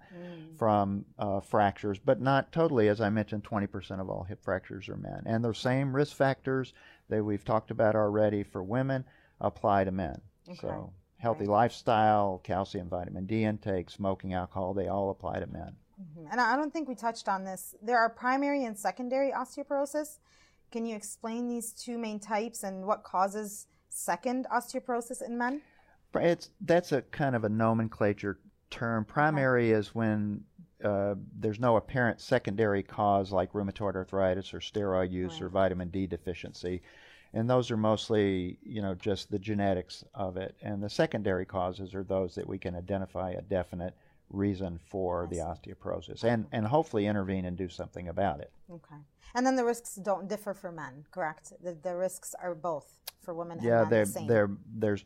from 0.56 1.04
uh, 1.18 1.40
fractures, 1.40 1.98
but 1.98 2.20
not 2.20 2.52
totally. 2.52 2.88
As 2.88 3.00
I 3.00 3.10
mentioned, 3.10 3.44
20% 3.44 4.00
of 4.00 4.08
all 4.08 4.24
hip 4.24 4.42
fractures 4.42 4.88
are 4.88 4.96
men, 4.96 5.22
and 5.26 5.44
the 5.44 5.52
same 5.52 5.94
risk 5.94 6.16
factors 6.16 6.72
that 7.08 7.24
we've 7.24 7.44
talked 7.44 7.70
about 7.70 7.94
already 7.96 8.42
for 8.42 8.62
women 8.62 9.04
apply 9.40 9.84
to 9.84 9.90
men. 9.90 10.20
So 10.60 10.92
healthy 11.18 11.46
lifestyle, 11.46 12.40
calcium, 12.44 12.88
vitamin 12.88 13.26
D 13.26 13.44
intake, 13.44 13.90
smoking, 13.90 14.32
alcohol—they 14.34 14.88
all 14.88 15.10
apply 15.10 15.40
to 15.40 15.46
men. 15.46 15.76
And 16.30 16.40
I 16.40 16.54
I 16.54 16.56
don't 16.56 16.72
think 16.72 16.88
we 16.88 16.94
touched 16.94 17.28
on 17.28 17.44
this. 17.44 17.74
There 17.82 17.98
are 17.98 18.08
primary 18.08 18.64
and 18.64 18.78
secondary 18.78 19.30
osteoporosis. 19.32 20.18
Can 20.70 20.86
you 20.86 20.94
explain 20.94 21.48
these 21.48 21.72
two 21.72 21.98
main 21.98 22.20
types 22.20 22.62
and 22.62 22.86
what 22.86 23.02
causes 23.02 23.66
second 23.88 24.46
osteoporosis 24.52 25.20
in 25.22 25.36
men? 25.36 25.62
It's 26.14 26.50
that's 26.60 26.92
a 26.92 27.02
kind 27.02 27.34
of 27.36 27.44
a 27.44 27.48
nomenclature 27.48 28.38
term. 28.70 29.04
Primary 29.04 29.72
is 29.72 29.94
when 29.94 30.44
uh, 30.84 31.14
there's 31.38 31.60
no 31.60 31.76
apparent 31.76 32.20
secondary 32.20 32.82
cause 32.82 33.32
like 33.32 33.52
rheumatoid 33.52 33.96
arthritis 33.96 34.54
or 34.54 34.60
steroid 34.60 35.10
use 35.10 35.40
or 35.40 35.48
vitamin 35.48 35.88
D 35.88 36.06
deficiency, 36.06 36.82
and 37.32 37.48
those 37.48 37.70
are 37.70 37.76
mostly 37.76 38.58
you 38.62 38.82
know 38.82 38.94
just 38.94 39.30
the 39.30 39.38
genetics 39.38 40.04
of 40.14 40.36
it. 40.36 40.56
And 40.62 40.82
the 40.82 40.90
secondary 40.90 41.44
causes 41.44 41.94
are 41.94 42.04
those 42.04 42.34
that 42.36 42.48
we 42.48 42.58
can 42.58 42.74
identify 42.74 43.30
a 43.30 43.42
definite 43.42 43.94
reason 44.30 44.78
for 44.78 45.26
the 45.30 45.38
osteoporosis 45.38 46.24
and 46.24 46.46
and 46.52 46.66
hopefully 46.66 47.06
intervene 47.06 47.44
and 47.44 47.56
do 47.56 47.68
something 47.68 48.08
about 48.08 48.40
it. 48.40 48.52
Okay. 48.72 48.96
And 49.34 49.46
then 49.46 49.56
the 49.56 49.64
risks 49.64 49.94
don't 49.96 50.28
differ 50.28 50.54
for 50.54 50.72
men, 50.72 51.04
correct? 51.10 51.52
The, 51.62 51.74
the 51.74 51.94
risks 51.94 52.34
are 52.42 52.54
both 52.54 52.98
for 53.20 53.34
women 53.34 53.58
and 53.58 53.66
Yeah, 53.66 53.82
men 53.82 53.90
there 53.90 54.04
the 54.04 54.12
same. 54.12 54.26
there 54.26 54.50
there's 54.74 55.04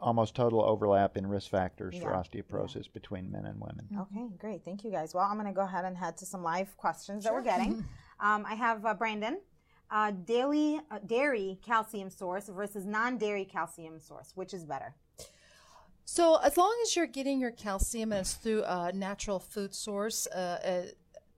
almost 0.00 0.34
total 0.34 0.62
overlap 0.62 1.16
in 1.16 1.26
risk 1.26 1.50
factors 1.50 1.94
for 1.96 2.10
Yeah, 2.10 2.22
osteoporosis 2.22 2.92
between 2.92 3.30
men 3.32 3.46
and 3.46 3.60
women. 3.60 3.88
Okay, 3.98 4.28
great. 4.38 4.64
Thank 4.64 4.84
you 4.84 4.90
guys. 4.90 5.14
Well, 5.14 5.24
I'm 5.24 5.34
going 5.34 5.46
to 5.46 5.52
go 5.52 5.62
ahead 5.62 5.84
and 5.84 5.96
head 5.96 6.16
to 6.18 6.26
some 6.26 6.42
live 6.42 6.76
questions 6.76 7.24
that 7.24 7.32
we're 7.32 7.42
getting. 7.42 7.84
um, 8.20 8.44
I 8.46 8.54
have 8.54 8.84
uh, 8.86 8.94
Brandon. 8.94 9.40
Uh, 9.90 10.10
daily 10.10 10.78
uh, 10.90 10.98
dairy 11.06 11.58
calcium 11.64 12.10
source 12.10 12.48
versus 12.48 12.84
non-dairy 12.84 13.44
calcium 13.46 13.98
source, 13.98 14.32
which 14.34 14.52
is 14.52 14.64
better? 14.66 14.94
So 16.10 16.36
as 16.36 16.56
long 16.56 16.74
as 16.82 16.96
you're 16.96 17.06
getting 17.06 17.38
your 17.38 17.50
calcium 17.50 18.12
and 18.12 18.22
it's 18.22 18.32
through 18.32 18.64
a 18.64 18.90
natural 18.94 19.38
food 19.38 19.74
source, 19.74 20.26
uh, 20.28 20.38
uh, 20.38 20.90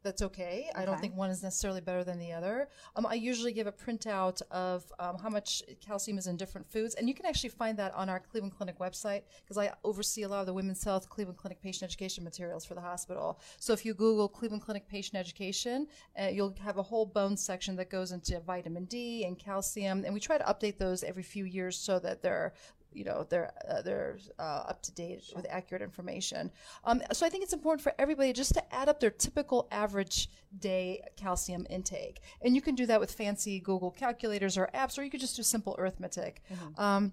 that's 0.04 0.22
okay. 0.22 0.70
I 0.76 0.84
don't 0.84 0.98
think 1.00 1.16
one 1.16 1.28
is 1.28 1.42
necessarily 1.42 1.80
better 1.80 2.04
than 2.04 2.20
the 2.20 2.32
other. 2.32 2.68
Um, 2.94 3.04
I 3.04 3.14
usually 3.14 3.52
give 3.52 3.66
a 3.66 3.72
printout 3.72 4.40
of 4.50 4.84
um, 5.00 5.18
how 5.18 5.28
much 5.28 5.64
calcium 5.84 6.18
is 6.18 6.28
in 6.28 6.36
different 6.36 6.70
foods, 6.70 6.94
and 6.94 7.08
you 7.08 7.14
can 7.14 7.26
actually 7.26 7.50
find 7.50 7.76
that 7.78 7.92
on 7.94 8.08
our 8.08 8.20
Cleveland 8.20 8.54
Clinic 8.56 8.78
website 8.78 9.22
because 9.42 9.58
I 9.58 9.72
oversee 9.82 10.22
a 10.22 10.28
lot 10.28 10.40
of 10.40 10.46
the 10.46 10.54
women's 10.54 10.84
health 10.84 11.08
Cleveland 11.10 11.36
Clinic 11.36 11.60
patient 11.60 11.82
education 11.82 12.22
materials 12.22 12.64
for 12.64 12.74
the 12.74 12.80
hospital. 12.80 13.40
So 13.58 13.72
if 13.72 13.84
you 13.84 13.92
Google 13.92 14.28
Cleveland 14.28 14.62
Clinic 14.62 14.88
patient 14.88 15.16
education, 15.16 15.88
uh, 16.18 16.28
you'll 16.28 16.54
have 16.62 16.78
a 16.78 16.82
whole 16.82 17.06
bone 17.06 17.36
section 17.36 17.74
that 17.76 17.90
goes 17.90 18.12
into 18.12 18.38
vitamin 18.38 18.84
D 18.84 19.24
and 19.24 19.36
calcium, 19.36 20.04
and 20.04 20.14
we 20.14 20.20
try 20.20 20.38
to 20.38 20.44
update 20.44 20.78
those 20.78 21.02
every 21.02 21.24
few 21.24 21.44
years 21.44 21.76
so 21.76 21.98
that 21.98 22.22
they're 22.22 22.54
you 22.92 23.04
know 23.04 23.26
they're 23.28 23.52
uh, 23.68 23.82
they're 23.82 24.18
uh, 24.38 24.64
up 24.68 24.82
to 24.82 24.92
date 24.92 25.22
with 25.34 25.46
accurate 25.48 25.82
information. 25.82 26.50
Um, 26.84 27.02
so 27.12 27.26
I 27.26 27.28
think 27.28 27.44
it's 27.44 27.52
important 27.52 27.82
for 27.82 27.94
everybody 27.98 28.32
just 28.32 28.54
to 28.54 28.74
add 28.74 28.88
up 28.88 29.00
their 29.00 29.10
typical 29.10 29.68
average 29.70 30.28
day 30.58 31.02
calcium 31.16 31.66
intake, 31.70 32.20
and 32.42 32.54
you 32.54 32.62
can 32.62 32.74
do 32.74 32.86
that 32.86 33.00
with 33.00 33.12
fancy 33.12 33.60
Google 33.60 33.90
calculators 33.90 34.56
or 34.58 34.68
apps, 34.74 34.98
or 34.98 35.02
you 35.02 35.10
could 35.10 35.20
just 35.20 35.36
do 35.36 35.42
simple 35.42 35.76
arithmetic. 35.78 36.42
Um, 36.78 37.12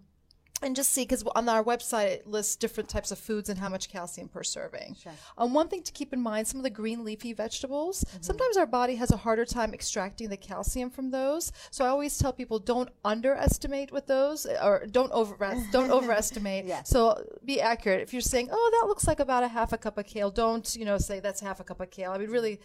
and 0.61 0.75
just 0.75 0.91
see 0.91 1.03
because 1.03 1.23
on 1.35 1.47
our 1.49 1.63
website 1.63 2.07
it 2.07 2.27
lists 2.27 2.55
different 2.55 2.89
types 2.89 3.11
of 3.11 3.19
foods 3.19 3.49
and 3.49 3.59
how 3.59 3.69
much 3.69 3.89
calcium 3.89 4.27
per 4.27 4.43
serving. 4.43 4.95
Sure. 4.95 5.11
Um, 5.37 5.53
one 5.53 5.67
thing 5.67 5.83
to 5.83 5.91
keep 5.91 6.13
in 6.13 6.21
mind: 6.21 6.47
some 6.47 6.59
of 6.59 6.63
the 6.63 6.69
green 6.69 7.03
leafy 7.03 7.33
vegetables. 7.33 8.03
Sometimes 8.21 8.57
our 8.57 8.65
body 8.65 8.95
has 8.95 9.11
a 9.11 9.17
harder 9.17 9.45
time 9.45 9.73
extracting 9.73 10.29
the 10.29 10.37
calcium 10.37 10.89
from 10.89 11.11
those. 11.11 11.51
So 11.71 11.85
I 11.85 11.89
always 11.89 12.17
tell 12.17 12.33
people 12.33 12.59
don't 12.59 12.89
underestimate 13.05 13.91
with 13.91 14.07
those, 14.07 14.45
or 14.45 14.85
don't 14.89 15.11
over 15.11 15.37
don't 15.71 15.91
overestimate. 15.91 16.65
Yes. 16.65 16.89
So 16.89 17.23
be 17.45 17.61
accurate. 17.61 18.01
If 18.01 18.13
you're 18.13 18.21
saying, 18.21 18.49
"Oh, 18.51 18.69
that 18.81 18.87
looks 18.87 19.07
like 19.07 19.19
about 19.19 19.43
a 19.43 19.47
half 19.47 19.73
a 19.73 19.77
cup 19.77 19.97
of 19.97 20.05
kale," 20.05 20.31
don't 20.31 20.75
you 20.75 20.85
know 20.85 20.97
say 20.97 21.19
that's 21.19 21.41
half 21.41 21.59
a 21.59 21.63
cup 21.63 21.81
of 21.81 21.91
kale. 21.91 22.11
I 22.11 22.17
mean, 22.17 22.29
really 22.29 22.59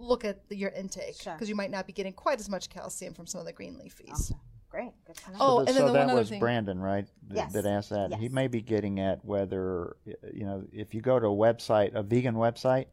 look 0.00 0.24
at 0.24 0.48
the, 0.48 0.56
your 0.56 0.70
intake 0.70 1.18
because 1.18 1.38
Sure. 1.40 1.48
you 1.48 1.54
might 1.54 1.70
not 1.70 1.86
be 1.86 1.92
getting 1.92 2.12
quite 2.12 2.38
as 2.38 2.48
much 2.48 2.70
calcium 2.70 3.14
from 3.14 3.26
some 3.26 3.40
of 3.40 3.46
the 3.46 3.52
green 3.52 3.74
leafies. 3.74 4.32
Great. 4.70 4.92
Good 5.06 5.16
to 5.16 5.30
know. 5.32 5.36
Oh, 5.40 5.46
So 5.46 5.58
and 5.60 5.66
th- 5.68 5.76
then 5.78 5.82
so 5.82 5.86
the 5.86 5.92
that 5.94 5.98
one 6.00 6.10
other 6.10 6.18
was 6.20 6.28
thing- 6.30 6.40
Brandon, 6.40 6.78
right? 6.78 7.06
th- 7.06 7.36
Yes. 7.36 7.52
That 7.54 7.66
asked 7.66 7.90
that. 7.90 8.10
Yes. 8.10 8.20
He 8.20 8.28
may 8.28 8.48
be 8.48 8.60
getting 8.60 9.00
at 9.00 9.24
whether, 9.24 9.96
you 10.32 10.44
know, 10.44 10.64
if 10.72 10.94
you 10.94 11.00
go 11.00 11.18
to 11.18 11.26
a 11.26 11.30
website, 11.30 11.94
a 11.94 12.02
vegan 12.02 12.34
website, 12.34 12.86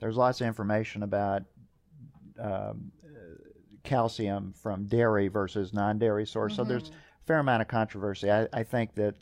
there's 0.00 0.16
lots 0.16 0.40
of 0.40 0.46
information 0.46 1.02
about 1.02 1.42
um, 2.40 2.92
uh, 3.04 3.08
calcium 3.82 4.52
from 4.52 4.84
dairy 4.86 5.28
versus 5.28 5.72
non-dairy 5.72 6.26
source. 6.26 6.54
So 6.56 6.62
Mm-hmm. 6.62 6.68
there's 6.70 6.88
a 6.88 6.92
fair 7.26 7.38
amount 7.40 7.62
of 7.62 7.68
controversy. 7.68 8.30
I, 8.30 8.48
I 8.52 8.62
think 8.62 8.94
that 8.94 9.14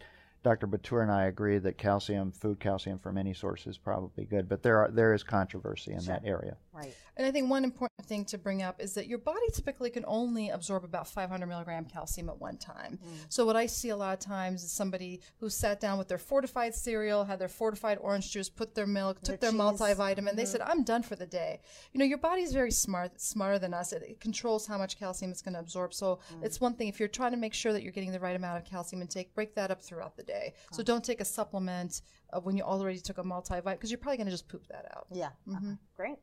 Dr. 0.47 0.69
Batur 0.69 1.03
and 1.03 1.11
I 1.11 1.25
agree 1.25 1.59
that 1.59 1.77
calcium, 1.77 2.31
food 2.31 2.61
calcium 2.61 3.01
from 3.01 3.19
any 3.19 3.35
source 3.35 3.67
is 3.67 3.79
probably 3.79 4.27
good, 4.27 4.49
but 4.49 4.63
there 4.63 4.79
are 4.79 4.93
there 4.93 5.13
is 5.13 5.25
controversy 5.25 5.91
in 5.91 6.05
that 6.05 6.23
area. 6.25 6.57
Right. 6.73 6.95
And 7.17 7.27
I 7.27 7.33
think 7.33 7.51
one 7.51 7.65
important 7.65 8.07
thing 8.07 8.25
to 8.27 8.39
bring 8.39 8.63
up 8.63 8.81
is 8.81 8.95
that 8.95 9.09
your 9.09 9.19
body 9.19 9.49
typically 9.53 9.91
can 9.91 10.05
only 10.07 10.51
absorb 10.51 10.85
about 10.85 11.09
500 11.09 11.47
milligram 11.47 11.85
calcium 11.87 12.29
at 12.29 12.39
one 12.39 12.59
time. 12.59 13.01
Mm. 13.05 13.27
So 13.29 13.45
what 13.45 13.57
I 13.57 13.67
see 13.67 13.89
a 13.89 13.97
lot 13.97 14.13
of 14.13 14.21
times 14.21 14.63
is 14.63 14.71
somebody 14.71 15.21
who 15.41 15.49
sat 15.49 15.81
down 15.81 15.99
with 15.99 16.07
their 16.07 16.19
fortified 16.19 16.77
cereal, 16.77 17.25
had 17.25 17.41
their 17.41 17.49
fortified 17.49 17.99
orange 18.01 18.31
juice, 18.31 18.49
put 18.49 18.75
their 18.77 18.87
milk, 18.87 19.23
took 19.23 19.41
their, 19.41 19.51
cheese. 19.51 19.61
multivitamin. 19.61 20.37
They 20.37 20.43
mm-hmm. 20.43 20.45
said, 20.45 20.61
"I'm 20.61 20.85
done 20.85 21.03
for 21.03 21.17
the 21.17 21.27
day." 21.27 21.61
You 21.93 21.99
know, 21.99 22.05
your 22.05 22.19
body's 22.19 22.53
very 22.53 22.71
smart, 22.71 23.21
smarter 23.21 23.59
than 23.59 23.75
us. 23.75 23.93
It, 23.93 24.03
it 24.03 24.21
controls 24.21 24.67
how 24.69 24.79
much 24.79 24.97
calcium 24.97 25.33
it's 25.33 25.43
going 25.43 25.55
to 25.55 25.61
absorb. 25.61 25.93
So 25.93 26.21
mm. 26.33 26.45
it's 26.45 26.61
one 26.61 26.75
thing 26.75 26.87
if 26.87 27.01
you're 27.01 27.09
trying 27.09 27.33
to 27.33 27.37
make 27.37 27.55
sure 27.55 27.73
that 27.73 27.83
you're 27.83 27.93
getting 27.93 28.13
the 28.13 28.21
right 28.21 28.37
amount 28.37 28.59
of 28.59 28.65
calcium 28.65 29.03
intake, 29.03 29.35
break 29.35 29.57
that 29.57 29.73
up 29.73 29.83
throughout 29.83 30.17
the 30.17 30.23
day. 30.37 30.55
So 30.73 30.83
don't 30.83 31.05
take 31.05 31.21
a 31.21 31.25
supplement 31.25 32.03
uh, 32.33 32.41
when 32.41 32.57
you 32.57 32.63
already 32.63 33.01
took 33.01 33.19
a 33.19 33.23
multivitamin 33.23 33.73
because 33.73 33.91
you're 33.91 33.99
probably 33.99 34.19
going 34.19 34.33
to 34.33 34.37
just 34.39 34.49
poop 34.49 34.65
that 34.69 34.85
out. 34.95 35.07
Yeah. 35.13 35.31
Mm-hmm. 35.49 35.67
Okay. 35.67 35.77
Great. 35.97 36.19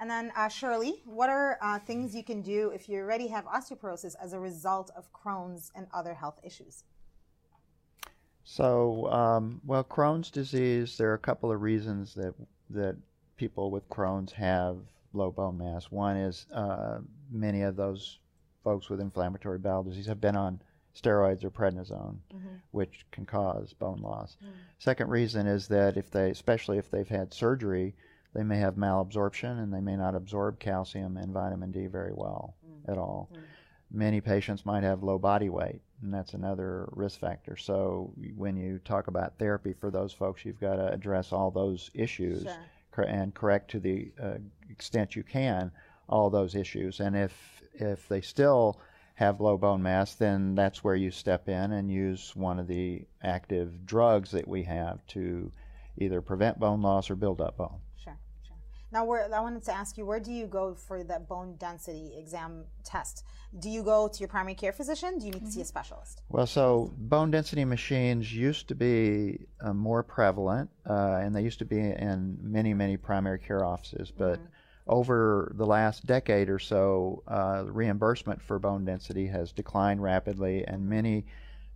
And 0.00 0.10
then, 0.10 0.32
uh, 0.34 0.48
Shirley, 0.48 0.94
what 1.04 1.30
are 1.30 1.58
uh, 1.62 1.78
things 1.78 2.14
you 2.14 2.24
can 2.24 2.42
do 2.42 2.70
if 2.70 2.88
you 2.88 2.98
already 2.98 3.28
have 3.28 3.44
osteoporosis 3.44 4.14
as 4.20 4.32
a 4.32 4.40
result 4.40 4.90
of 4.96 5.12
Crohn's 5.12 5.70
and 5.76 5.86
other 5.94 6.14
health 6.14 6.40
issues? 6.42 6.84
So, 8.44 9.08
um, 9.12 9.60
well, 9.64 9.84
Crohn's 9.84 10.30
disease, 10.30 10.96
there 10.96 11.10
are 11.10 11.14
a 11.14 11.18
couple 11.18 11.52
of 11.52 11.62
reasons 11.62 12.14
that 12.14 12.34
that 12.70 12.96
people 13.36 13.70
with 13.70 13.88
Crohn's 13.90 14.32
have 14.32 14.78
low 15.12 15.30
bone 15.30 15.58
mass. 15.58 15.90
One 15.90 16.16
is 16.16 16.46
uh, 16.52 16.98
many 17.30 17.62
of 17.62 17.76
those 17.76 18.18
folks 18.64 18.88
with 18.88 19.00
inflammatory 19.00 19.58
bowel 19.58 19.82
disease 19.82 20.06
have 20.06 20.20
been 20.20 20.36
on 20.36 20.60
steroids 20.94 21.44
or 21.44 21.50
prednisone, 21.50 22.16
Mm-hmm. 22.34 22.54
which 22.72 23.06
can 23.10 23.24
cause 23.26 23.72
bone 23.72 24.00
loss. 24.02 24.36
Second 24.78 25.08
reason 25.10 25.46
is 25.46 25.68
that 25.68 25.96
if 25.96 26.10
they, 26.10 26.30
especially 26.30 26.78
if 26.78 26.90
they've 26.90 27.08
had 27.08 27.32
surgery, 27.32 27.94
they 28.34 28.42
may 28.42 28.58
have 28.58 28.74
malabsorption 28.76 29.62
and 29.62 29.72
they 29.72 29.80
may 29.80 29.96
not 29.96 30.14
absorb 30.14 30.58
calcium 30.58 31.16
and 31.16 31.32
vitamin 31.32 31.70
D 31.70 31.86
very 31.86 32.12
well 32.14 32.54
at 32.88 32.98
all. 32.98 33.30
Many 33.90 34.20
patients 34.22 34.64
might 34.64 34.82
have 34.84 35.02
low 35.02 35.18
body 35.18 35.50
weight, 35.50 35.82
and 36.02 36.12
that's 36.14 36.32
another 36.32 36.88
risk 36.92 37.20
factor. 37.20 37.56
So 37.58 38.12
when 38.36 38.56
you 38.56 38.78
talk 38.78 39.06
about 39.08 39.38
therapy 39.38 39.74
for 39.74 39.90
those 39.90 40.14
folks, 40.14 40.44
you've 40.46 40.60
got 40.60 40.76
to 40.76 40.90
address 40.90 41.30
all 41.32 41.50
those 41.50 41.90
issues 41.94 42.44
Sure. 42.94 43.04
and 43.04 43.34
correct 43.34 43.70
to 43.72 43.80
the 43.80 44.10
uh, 44.22 44.34
extent 44.70 45.14
you 45.14 45.22
can 45.22 45.70
all 46.08 46.30
those 46.30 46.54
issues. 46.54 47.00
And 47.00 47.14
if 47.16 47.62
if 47.74 48.08
they 48.08 48.20
still 48.22 48.80
have 49.14 49.40
low 49.40 49.56
bone 49.56 49.82
mass, 49.82 50.14
then 50.14 50.54
that's 50.54 50.82
where 50.82 50.96
you 50.96 51.10
step 51.10 51.48
in 51.48 51.72
and 51.72 51.90
use 51.90 52.34
one 52.34 52.58
of 52.58 52.66
the 52.66 53.04
active 53.22 53.86
drugs 53.86 54.30
that 54.30 54.48
we 54.48 54.62
have 54.64 55.06
to 55.08 55.52
either 55.98 56.20
prevent 56.20 56.58
bone 56.58 56.82
loss 56.82 57.10
or 57.10 57.16
build 57.16 57.40
up 57.40 57.58
bone. 57.58 57.78
Sure, 58.02 58.16
sure. 58.46 58.56
Now, 58.90 59.04
where 59.04 59.32
I 59.32 59.40
wanted 59.40 59.64
to 59.64 59.72
ask 59.72 59.98
you, 59.98 60.06
where 60.06 60.20
do 60.20 60.32
you 60.32 60.46
go 60.46 60.74
for 60.74 61.04
that 61.04 61.28
bone 61.28 61.56
density 61.58 62.12
exam 62.18 62.64
test? 62.84 63.24
Do 63.58 63.68
you 63.68 63.82
go 63.82 64.08
to 64.08 64.18
your 64.18 64.28
primary 64.28 64.54
care 64.54 64.72
physician? 64.72 65.18
Do 65.18 65.26
you 65.26 65.32
need 65.32 65.44
to 65.44 65.52
see 65.52 65.60
a 65.60 65.66
specialist? 65.66 66.22
Well, 66.30 66.46
so 66.46 66.90
bone 66.96 67.30
density 67.30 67.66
machines 67.66 68.32
used 68.32 68.68
to 68.68 68.74
be 68.74 69.46
uh, 69.60 69.74
more 69.74 70.02
prevalent, 70.02 70.70
uh, 70.88 71.20
and 71.22 71.34
they 71.34 71.42
used 71.42 71.58
to 71.58 71.66
be 71.66 71.78
in 71.78 72.38
many, 72.40 72.72
many 72.72 72.96
primary 72.96 73.38
care 73.38 73.62
offices. 73.62 74.10
But 74.10 74.40
over 74.86 75.52
the 75.54 75.66
last 75.66 76.06
decade 76.06 76.48
or 76.48 76.58
so, 76.58 77.22
uh, 77.28 77.64
reimbursement 77.66 78.42
for 78.42 78.58
bone 78.58 78.84
density 78.84 79.26
has 79.28 79.52
declined 79.52 80.02
rapidly, 80.02 80.64
and 80.66 80.88
many 80.88 81.24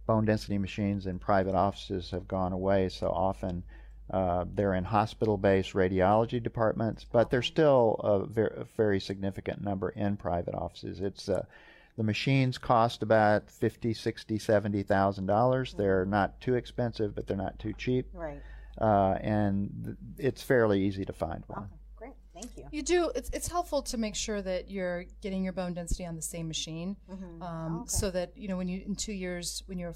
bone 0.07 0.25
density 0.25 0.59
machines 0.59 1.07
in 1.07 1.19
private 1.19 1.55
offices 1.55 2.11
have 2.11 2.27
gone 2.29 2.53
away. 2.53 2.89
So 2.89 3.09
often 3.09 3.63
uh, 4.11 4.45
they're 4.55 4.75
in 4.75 4.85
hospital 4.85 5.37
based 5.37 5.73
radiology 5.73 6.43
departments, 6.43 7.05
but 7.11 7.31
there's 7.31 7.47
still 7.47 7.97
a, 8.05 8.27
ver- 8.27 8.47
a 8.59 8.65
very 8.77 9.01
significant 9.01 9.63
number 9.63 9.91
in 9.91 10.17
private 10.17 10.55
offices. 10.55 11.01
It's 11.01 11.29
uh, 11.29 11.45
the 11.97 12.03
machines 12.05 12.59
cost 12.59 13.03
about 13.03 13.51
fifty, 13.51 13.95
sixty, 13.95 14.39
seventy 14.39 14.83
thousand 14.83 15.27
dollars. 15.27 15.75
They're 15.75 16.05
not 16.07 16.41
too 16.41 16.55
expensive, 16.55 17.15
but 17.15 17.27
they're 17.27 17.37
not 17.37 17.59
too 17.59 17.73
cheap, 17.73 18.07
Right. 18.13 18.41
uh, 18.81 19.17
and 19.21 19.97
th- 20.19 20.27
it's 20.29 20.43
fairly 20.43 20.83
easy 20.85 21.05
to 21.05 21.13
find 21.13 21.43
one. 21.47 21.65
Okay. 21.65 21.73
Thank 22.41 22.57
you. 22.57 22.65
You 22.71 22.83
do. 22.83 23.11
It's, 23.15 23.31
it's 23.33 23.49
helpful 23.49 23.83
to 23.83 23.97
make 23.97 24.15
sure 24.15 24.43
that 24.43 24.71
you're 24.71 25.05
getting 25.23 25.43
your 25.43 25.53
bone 25.53 25.73
density 25.75 26.05
on 26.07 26.17
the 26.17 26.23
same 26.23 26.47
machine, 26.49 26.97
Mm-hmm. 27.11 27.43
um, 27.43 27.81
Oh, 27.83 27.85
so 27.87 28.11
that 28.11 28.33
you 28.37 28.49
know 28.49 28.57
when 28.57 28.69
you 28.69 28.83
in 28.87 28.95
two 28.95 29.13
years 29.13 29.63
when 29.67 29.79
you're 29.79 29.95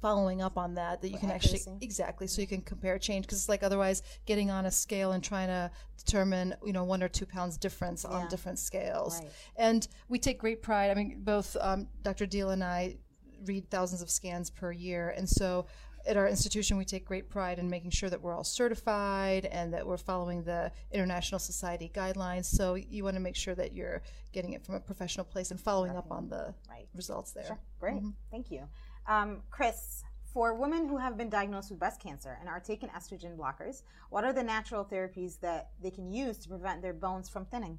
following 0.00 0.42
up 0.42 0.58
on 0.58 0.74
that 0.74 1.00
that 1.00 1.10
you 1.10 1.18
can 1.18 1.30
actually 1.30 1.60
exactly 1.80 2.26
so 2.26 2.40
you 2.40 2.46
can 2.48 2.60
compare 2.60 2.98
change 2.98 3.24
because 3.24 3.38
it's 3.38 3.48
like 3.48 3.62
otherwise 3.62 4.02
getting 4.26 4.50
on 4.50 4.66
a 4.66 4.70
scale 4.70 5.12
and 5.12 5.22
trying 5.22 5.46
to 5.46 5.70
determine 5.96 6.52
you 6.66 6.72
know 6.72 6.82
one 6.82 7.04
or 7.04 7.08
two 7.08 7.24
pounds 7.24 7.56
difference 7.56 8.04
on 8.04 8.26
different 8.28 8.58
scales 8.58 9.20
Right. 9.20 9.30
and 9.54 9.86
we 10.08 10.18
take 10.18 10.40
great 10.40 10.60
pride 10.60 10.90
i 10.90 10.94
mean 10.94 11.20
both 11.22 11.56
um, 11.60 11.86
dr 12.02 12.26
deal 12.26 12.50
and 12.50 12.64
i 12.64 12.96
read 13.44 13.70
thousands 13.70 14.02
of 14.02 14.10
scans 14.10 14.50
per 14.50 14.72
year 14.72 15.14
and 15.16 15.28
so 15.28 15.66
at 16.06 16.16
our 16.16 16.28
institution 16.28 16.76
we 16.76 16.84
take 16.84 17.04
great 17.04 17.28
pride 17.28 17.58
in 17.58 17.68
making 17.68 17.90
sure 17.90 18.10
that 18.10 18.20
we're 18.20 18.34
all 18.34 18.44
certified 18.44 19.46
and 19.46 19.72
that 19.72 19.86
we're 19.86 19.96
following 19.96 20.42
the 20.42 20.70
international 20.90 21.38
society 21.38 21.90
guidelines 21.94 22.44
so 22.46 22.74
you 22.74 23.04
want 23.04 23.14
to 23.14 23.20
make 23.20 23.36
sure 23.36 23.54
that 23.54 23.72
you're 23.72 24.02
getting 24.32 24.52
it 24.52 24.64
from 24.64 24.74
a 24.74 24.80
professional 24.80 25.24
place 25.24 25.50
and 25.50 25.60
following 25.60 25.96
up 25.96 26.10
on 26.10 26.28
the 26.28 26.54
Right. 26.68 26.88
results 26.94 27.32
there 27.32 27.44
Sure. 27.46 27.58
Great. 27.78 28.02
Thank 28.30 28.50
you. 28.50 28.68
Um, 29.06 29.42
Chris, 29.50 30.02
for 30.32 30.54
women 30.54 30.88
who 30.88 30.96
have 30.96 31.16
been 31.16 31.28
diagnosed 31.28 31.70
with 31.70 31.78
breast 31.78 32.00
cancer 32.00 32.38
and 32.40 32.48
are 32.48 32.60
taking 32.60 32.88
estrogen 32.90 33.36
blockers, 33.36 33.82
what 34.10 34.24
are 34.24 34.32
the 34.32 34.42
natural 34.42 34.84
therapies 34.84 35.38
that 35.40 35.70
they 35.82 35.90
can 35.90 36.10
use 36.10 36.38
to 36.38 36.48
prevent 36.48 36.80
their 36.80 36.94
bones 36.94 37.28
from 37.28 37.44
thinning? 37.44 37.78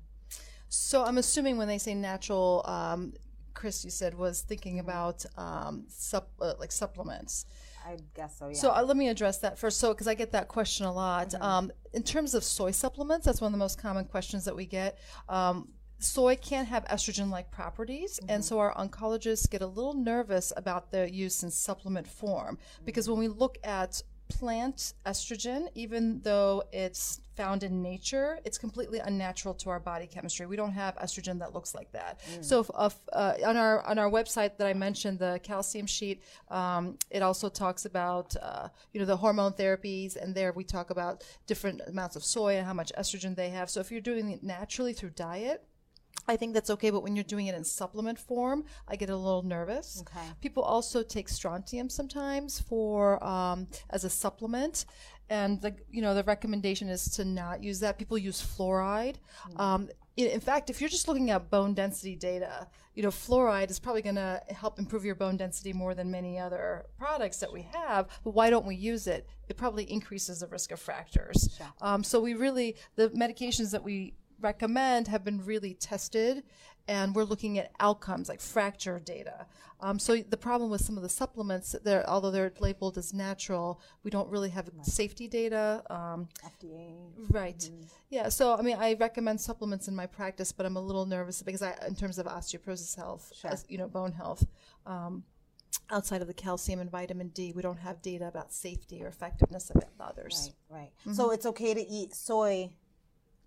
So 0.69 1.03
I'm 1.03 1.17
assuming 1.17 1.57
when 1.57 1.67
they 1.67 1.77
say 1.77 1.95
natural, 1.95 2.61
um, 2.65 3.13
Chris, 3.53 3.83
you 3.85 3.91
said 3.91 4.13
was 4.15 4.41
thinking 4.41 4.79
about 4.79 5.25
um, 5.37 5.85
sup, 5.87 6.29
uh, 6.41 6.53
like 6.59 6.71
supplements. 6.71 7.45
I 7.85 7.97
guess 8.15 8.37
so, 8.39 8.47
yeah. 8.47 8.53
So 8.53 8.71
uh, 8.71 8.83
let 8.83 8.97
me 8.97 9.09
address 9.09 9.39
that 9.39 9.57
first. 9.59 9.79
So 9.79 9.93
because 9.93 10.07
I 10.07 10.13
get 10.15 10.31
that 10.31 10.47
question 10.47 10.85
a 10.85 10.93
lot. 10.93 11.29
Mm-hmm. 11.29 11.43
Um, 11.43 11.71
in 11.93 12.03
terms 12.03 12.33
of 12.33 12.43
soy 12.43 12.71
supplements, 12.71 13.25
that's 13.25 13.41
one 13.41 13.49
of 13.49 13.51
the 13.51 13.57
most 13.59 13.77
common 13.77 14.05
questions 14.05 14.45
that 14.45 14.55
we 14.55 14.65
get. 14.65 14.97
Um, 15.29 15.69
soy 15.99 16.35
can 16.35 16.65
have 16.65 16.85
estrogen-like 16.85 17.51
properties, 17.51 18.19
Mm-hmm. 18.19 18.29
and 18.31 18.45
so 18.45 18.59
our 18.59 18.73
oncologists 18.75 19.49
get 19.49 19.61
a 19.61 19.67
little 19.67 19.93
nervous 19.93 20.51
about 20.55 20.91
their 20.91 21.07
use 21.07 21.43
in 21.43 21.51
supplement 21.51 22.07
form 22.07 22.57
because 22.85 23.09
when 23.09 23.19
we 23.19 23.27
look 23.27 23.57
at 23.63 24.01
plant 24.37 24.93
estrogen, 25.05 25.67
even 25.75 26.21
though 26.23 26.63
it's 26.71 27.21
found 27.35 27.63
in 27.63 27.81
nature, 27.81 28.39
it's 28.45 28.57
completely 28.57 28.99
unnatural 28.99 29.53
to 29.55 29.69
our 29.69 29.79
body 29.79 30.07
chemistry. 30.07 30.45
We 30.45 30.55
don't 30.55 30.71
have 30.73 30.95
estrogen 30.97 31.39
that 31.39 31.53
looks 31.53 31.73
like 31.73 31.91
that. 31.91 32.19
So, 32.41 32.59
if, 32.61 32.69
if, 32.79 32.95
uh, 33.11 33.33
on 33.45 33.57
our 33.57 33.81
on 33.85 33.97
our 33.97 34.09
website 34.09 34.57
that 34.57 34.67
I 34.67 34.73
mentioned, 34.73 35.19
the 35.19 35.39
calcium 35.43 35.87
sheet, 35.87 36.21
um, 36.49 36.97
it 37.09 37.21
also 37.21 37.49
talks 37.49 37.85
about 37.85 38.35
uh, 38.41 38.69
you 38.91 38.99
know 38.99 39.05
the 39.05 39.17
hormone 39.17 39.53
therapies, 39.53 40.15
and 40.15 40.35
there 40.35 40.51
we 40.53 40.63
talk 40.63 40.89
about 40.89 41.23
different 41.47 41.81
amounts 41.87 42.15
of 42.15 42.23
soy 42.23 42.57
and 42.57 42.65
how 42.65 42.73
much 42.73 42.91
estrogen 42.97 43.35
they 43.35 43.49
have. 43.49 43.69
So, 43.69 43.79
if 43.79 43.91
you're 43.91 44.01
doing 44.01 44.31
it 44.31 44.43
naturally 44.43 44.93
through 44.93 45.11
diet. 45.11 45.65
I 46.27 46.37
think 46.37 46.53
that's 46.53 46.69
okay, 46.69 46.89
but 46.89 47.03
when 47.03 47.15
you're 47.15 47.23
doing 47.23 47.47
it 47.47 47.55
in 47.55 47.63
supplement 47.63 48.17
form, 48.17 48.63
I 48.87 48.95
get 48.95 49.09
a 49.09 49.15
little 49.15 49.43
nervous. 49.43 50.01
Okay. 50.01 50.25
People 50.41 50.63
also 50.63 51.03
take 51.03 51.27
strontium 51.27 51.89
sometimes 51.89 52.59
for 52.59 53.23
um, 53.23 53.67
as 53.89 54.03
a 54.03 54.09
supplement, 54.09 54.85
and 55.29 55.61
the 55.61 55.75
you 55.91 56.01
know 56.01 56.13
the 56.13 56.23
recommendation 56.23 56.87
is 56.89 57.09
to 57.15 57.25
not 57.25 57.63
use 57.63 57.79
that. 57.81 57.97
People 57.97 58.17
use 58.17 58.41
fluoride. 58.41 59.15
Um, 59.57 59.89
in, 60.15 60.39
fact, 60.39 60.69
if 60.69 60.79
you're 60.79 60.91
just 60.91 61.07
looking 61.07 61.31
at 61.31 61.49
bone 61.49 61.73
density 61.73 62.15
data, 62.15 62.67
you 62.93 63.01
know 63.01 63.09
fluoride 63.09 63.71
is 63.71 63.79
probably 63.79 64.03
going 64.03 64.15
to 64.15 64.41
help 64.49 64.77
improve 64.77 65.03
your 65.03 65.15
bone 65.15 65.37
density 65.37 65.73
more 65.73 65.95
than 65.95 66.11
many 66.11 66.37
other 66.37 66.85
products 66.99 67.37
that 67.39 67.51
we 67.51 67.67
have. 67.73 68.07
But 68.23 68.31
why 68.31 68.49
don't 68.49 68.65
we 68.65 68.75
use 68.75 69.07
it? 69.07 69.27
It 69.49 69.57
probably 69.57 69.91
increases 69.91 70.41
the 70.41 70.47
risk 70.47 70.71
of 70.71 70.79
fractures. 70.79 71.59
Um, 71.81 72.03
so 72.03 72.21
we 72.21 72.35
really 72.35 72.75
the 72.95 73.09
medications 73.09 73.71
that 73.71 73.83
we 73.83 74.13
recommend 74.43 75.07
have 75.07 75.23
been 75.23 75.43
really 75.43 75.73
tested 75.73 76.43
and 76.87 77.15
we're 77.15 77.23
looking 77.23 77.57
at 77.57 77.71
outcomes 77.79 78.27
like 78.27 78.41
fracture 78.41 78.99
data 78.99 79.45
um, 79.79 79.99
so 79.99 80.17
the 80.17 80.37
problem 80.37 80.69
with 80.69 80.81
some 80.81 80.97
of 80.97 81.03
the 81.03 81.09
supplements 81.09 81.75
they're 81.83 82.07
although 82.09 82.31
they're 82.31 82.51
labeled 82.59 82.97
as 82.97 83.13
natural 83.13 83.79
we 84.03 84.11
don't 84.11 84.29
really 84.29 84.49
have 84.49 84.69
safety 84.81 85.27
data 85.27 85.83
um, 85.89 86.27
FDA. 86.45 86.93
right 87.29 87.69
yeah 88.09 88.29
so 88.29 88.55
i 88.55 88.61
mean 88.61 88.77
i 88.79 88.93
recommend 88.99 89.39
supplements 89.39 89.87
in 89.87 89.95
my 89.95 90.05
practice 90.05 90.51
but 90.51 90.65
i'm 90.65 90.77
a 90.77 90.81
little 90.81 91.05
nervous 91.05 91.41
because 91.41 91.61
i 91.61 91.73
in 91.87 91.95
terms 91.95 92.19
of 92.19 92.25
osteoporosis 92.25 92.95
health 92.95 93.31
as, 93.45 93.65
you 93.69 93.77
know 93.77 93.87
bone 93.87 94.11
health 94.11 94.45
um, 94.85 95.23
outside 95.89 96.21
of 96.21 96.27
the 96.27 96.33
calcium 96.33 96.79
and 96.79 96.91
vitamin 96.91 97.29
d 97.29 97.53
we 97.55 97.61
don't 97.61 97.79
have 97.79 98.01
data 98.01 98.27
about 98.27 98.51
safety 98.53 99.01
or 99.03 99.07
effectiveness 99.07 99.69
of 99.69 99.83
others 99.99 100.51
Right, 100.69 100.79
right. 100.79 100.91
Mm-hmm. 101.01 101.13
So 101.13 101.31
it's 101.31 101.45
okay 101.45 101.73
to 101.73 101.81
eat 101.81 102.13
soy 102.13 102.71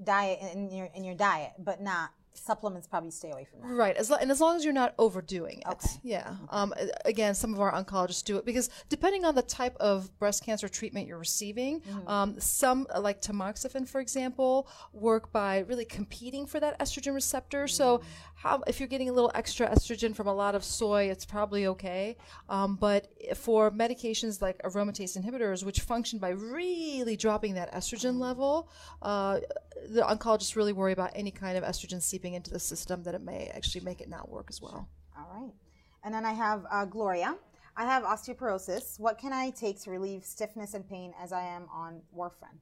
diet 0.02 0.38
in 0.54 0.70
your 0.70 0.88
in 0.94 1.04
your 1.04 1.14
diet, 1.14 1.52
but 1.58 1.80
not 1.80 2.10
supplements. 2.38 2.86
Probably 2.86 3.10
stay 3.10 3.30
away 3.30 3.44
from 3.50 3.60
that. 3.60 3.74
Right, 3.74 3.96
as 3.96 4.10
lo- 4.10 4.18
and 4.20 4.30
as 4.30 4.40
long 4.40 4.56
as 4.56 4.64
you're 4.64 4.72
not 4.72 4.94
overdoing 4.98 5.58
it, 5.58 5.66
Okay. 5.68 5.88
yeah. 6.02 6.34
Um, 6.50 6.72
again, 7.04 7.34
some 7.34 7.52
of 7.54 7.60
our 7.60 7.72
oncologists 7.72 8.24
do 8.24 8.36
it 8.36 8.44
because 8.44 8.70
depending 8.88 9.24
on 9.24 9.34
the 9.34 9.42
type 9.42 9.76
of 9.80 10.16
breast 10.18 10.44
cancer 10.44 10.68
treatment 10.68 11.06
you're 11.08 11.18
receiving, 11.18 11.80
Mm-hmm. 11.80 12.08
um, 12.08 12.40
some 12.40 12.86
like 12.98 13.20
tamoxifen, 13.22 13.86
for 13.88 14.00
example, 14.00 14.68
work 14.92 15.32
by 15.32 15.60
really 15.60 15.84
competing 15.84 16.46
for 16.46 16.60
that 16.60 16.78
estrogen 16.78 17.14
receptor. 17.14 17.66
So, 17.68 17.98
Mm-hmm. 17.98 18.06
how 18.34 18.62
if 18.66 18.80
you're 18.80 18.88
getting 18.88 19.08
a 19.08 19.12
little 19.12 19.30
extra 19.34 19.68
estrogen 19.68 20.14
from 20.14 20.26
a 20.26 20.34
lot 20.34 20.54
of 20.54 20.62
soy, 20.64 21.04
it's 21.10 21.24
probably 21.24 21.66
okay. 21.68 22.16
Um, 22.48 22.76
but 22.76 23.08
for 23.36 23.70
medications 23.70 24.40
like 24.42 24.58
aromatase 24.62 25.16
inhibitors, 25.20 25.64
which 25.64 25.80
function 25.80 26.18
by 26.18 26.30
really 26.30 27.16
dropping 27.16 27.54
that 27.54 27.68
Mm-hmm. 27.68 27.78
estrogen 27.78 28.18
level, 28.18 28.68
uh, 29.02 29.40
the 29.88 30.00
oncologists 30.02 30.56
really 30.56 30.72
worry 30.72 30.92
about 30.92 31.10
any 31.14 31.30
kind 31.30 31.56
of 31.58 31.64
estrogen 31.64 32.00
seeping 32.02 32.25
into 32.34 32.50
the 32.50 32.58
system 32.58 33.02
that 33.04 33.14
it 33.14 33.22
may 33.22 33.50
actually 33.54 33.84
make 33.84 34.00
it 34.00 34.08
not 34.08 34.28
work 34.28 34.46
as 34.48 34.60
well. 34.60 34.88
All 35.16 35.28
right. 35.32 35.52
And 36.04 36.14
then 36.14 36.24
I 36.24 36.32
have 36.32 36.64
uh, 36.70 36.84
Gloria. 36.84 37.36
I 37.76 37.84
have 37.84 38.04
osteoporosis. 38.04 38.98
What 38.98 39.18
can 39.18 39.32
I 39.32 39.50
take 39.50 39.82
to 39.82 39.90
relieve 39.90 40.24
stiffness 40.24 40.74
and 40.74 40.88
pain 40.88 41.12
as 41.20 41.32
I 41.32 41.42
am 41.42 41.66
on 41.72 42.00
warfarin? 42.16 42.58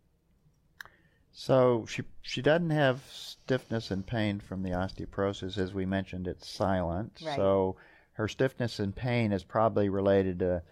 So 1.33 1.85
she 1.89 2.03
she 2.23 2.43
doesn't 2.43 2.71
have 2.71 3.03
stiffness 3.11 3.91
and 3.91 4.07
pain 4.07 4.41
from 4.41 4.63
the 4.63 4.71
osteoporosis, 4.71 5.59
as 5.59 5.75
we 5.75 5.85
mentioned. 5.85 6.29
It's 6.29 6.49
silent. 6.49 7.21
Right. 7.25 7.37
So 7.37 7.77
her 8.13 8.29
stiffness 8.29 8.79
and 8.79 8.95
pain 8.95 9.33
is 9.33 9.43
probably 9.43 9.89
related 9.89 10.39
to 10.41 10.63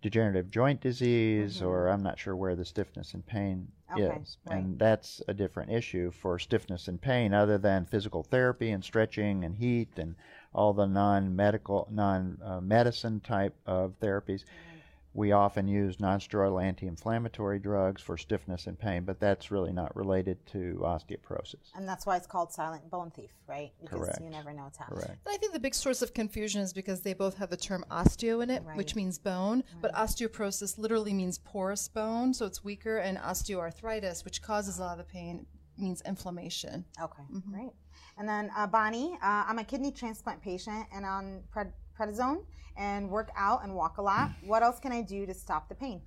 degenerative 0.00 0.50
joint 0.50 0.80
disease, 0.80 1.62
or 1.62 1.88
I'm 1.88 2.02
not 2.02 2.18
sure 2.18 2.34
where 2.34 2.56
the 2.56 2.64
stiffness 2.64 3.14
and 3.14 3.24
pain 3.24 3.68
Mm-hmm. 3.81 3.81
Okay, 3.92 4.18
is. 4.22 4.38
right. 4.46 4.58
And 4.58 4.78
that's 4.78 5.22
a 5.28 5.34
different 5.34 5.70
issue 5.70 6.10
for 6.10 6.38
stiffness 6.38 6.88
and 6.88 7.00
pain, 7.00 7.32
other 7.34 7.58
than 7.58 7.84
physical 7.86 8.22
therapy 8.22 8.70
and 8.70 8.82
stretching 8.84 9.44
and 9.44 9.56
heat 9.56 9.90
and 9.96 10.14
all 10.54 10.72
the 10.72 10.86
non 10.86 11.34
medical, 11.34 11.88
non 11.90 12.38
medicine 12.62 13.20
type 13.20 13.54
of 13.66 13.98
therapies. 14.00 14.44
We 15.14 15.32
often 15.32 15.68
use 15.68 15.98
nonsteroidal 15.98 16.62
anti 16.62 16.86
inflammatory 16.86 17.58
drugs 17.58 18.00
for 18.00 18.16
stiffness 18.16 18.66
and 18.66 18.78
pain, 18.78 19.04
but 19.04 19.20
that's 19.20 19.50
really 19.50 19.72
not 19.72 19.94
related 19.94 20.44
to 20.46 20.78
osteoporosis. 20.82 21.70
And 21.74 21.86
that's 21.86 22.06
why 22.06 22.16
it's 22.16 22.26
called 22.26 22.50
silent 22.52 22.88
bone 22.90 23.10
thief, 23.10 23.30
right? 23.46 23.72
Because 23.82 24.00
Correct. 24.00 24.20
you 24.22 24.30
never 24.30 24.52
know 24.54 24.64
what's 24.64 24.78
happening. 24.78 25.00
Correct. 25.04 25.20
And 25.26 25.34
I 25.34 25.36
think 25.36 25.52
the 25.52 25.60
big 25.60 25.74
source 25.74 26.00
of 26.00 26.14
confusion 26.14 26.62
is 26.62 26.72
because 26.72 27.02
they 27.02 27.12
both 27.12 27.36
have 27.36 27.50
the 27.50 27.58
term 27.58 27.84
osteo 27.90 28.42
in 28.42 28.48
it, 28.48 28.62
Right. 28.64 28.76
which 28.76 28.96
means 28.96 29.18
bone, 29.18 29.58
right. 29.58 29.82
but 29.82 29.92
osteoporosis 29.94 30.78
literally 30.78 31.12
means 31.12 31.38
porous 31.38 31.88
bone, 31.88 32.32
so 32.32 32.46
it's 32.46 32.64
weaker, 32.64 32.96
and 32.96 33.18
osteoarthritis, 33.18 34.24
which 34.24 34.40
causes 34.40 34.78
a 34.78 34.80
lot 34.82 34.92
of 34.98 35.06
the 35.06 35.12
pain, 35.12 35.44
means 35.76 36.00
inflammation. 36.02 36.84
Okay, 37.00 37.22
great. 37.50 37.72
And 38.18 38.28
then 38.28 38.50
uh, 38.56 38.66
Bonnie, 38.66 39.14
uh, 39.22 39.44
I'm 39.46 39.58
a 39.58 39.64
kidney 39.64 39.90
transplant 39.92 40.40
patient 40.42 40.86
and 40.94 41.04
on 41.04 41.42
pred- 41.54 41.72
prednisone 42.02 42.44
and 42.76 43.08
work 43.08 43.30
out 43.36 43.64
and 43.64 43.74
walk 43.74 43.98
a 43.98 44.02
lot. 44.02 44.30
What 44.44 44.62
else 44.62 44.78
can 44.78 44.92
I 44.92 45.02
do 45.02 45.26
to 45.26 45.34
stop 45.34 45.68
the 45.68 45.74
pain? 45.74 46.02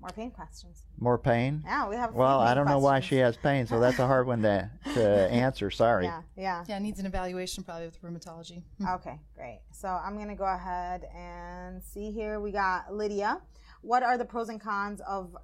More 0.00 0.10
pain 0.10 0.30
questions. 0.30 0.84
More 0.96 1.18
pain? 1.18 1.62
Yeah, 1.66 1.88
we 1.88 1.96
have. 1.96 2.14
Well, 2.14 2.38
I 2.38 2.54
don't 2.54 2.66
know 2.66 2.78
why 2.78 3.00
she 3.00 3.16
has 3.16 3.36
pain, 3.36 3.66
so 3.66 3.80
that's 3.80 3.98
a 3.98 4.06
hard 4.06 4.28
one 4.28 4.42
to, 4.42 4.70
to 4.94 5.30
answer. 5.30 5.72
Sorry. 5.72 6.04
Yeah, 6.04 6.22
yeah. 6.36 6.64
Yeah, 6.68 6.76
it 6.76 6.80
needs 6.80 7.00
an 7.00 7.06
evaluation 7.06 7.64
probably 7.64 7.86
with 7.86 8.00
rheumatology. 8.00 8.62
Hmm. 8.78 8.88
Okay, 8.94 9.18
great. 9.34 9.60
So 9.72 9.88
I'm 9.88 10.14
going 10.14 10.28
to 10.28 10.36
go 10.36 10.44
ahead 10.44 11.08
and 11.16 11.82
see 11.82 12.12
here. 12.12 12.38
We 12.38 12.52
got 12.52 12.94
Lydia. 12.94 13.40
What 13.80 14.04
are 14.04 14.16
the 14.16 14.24
pros 14.24 14.48
and 14.50 14.60
cons 14.60 15.00
of, 15.00 15.36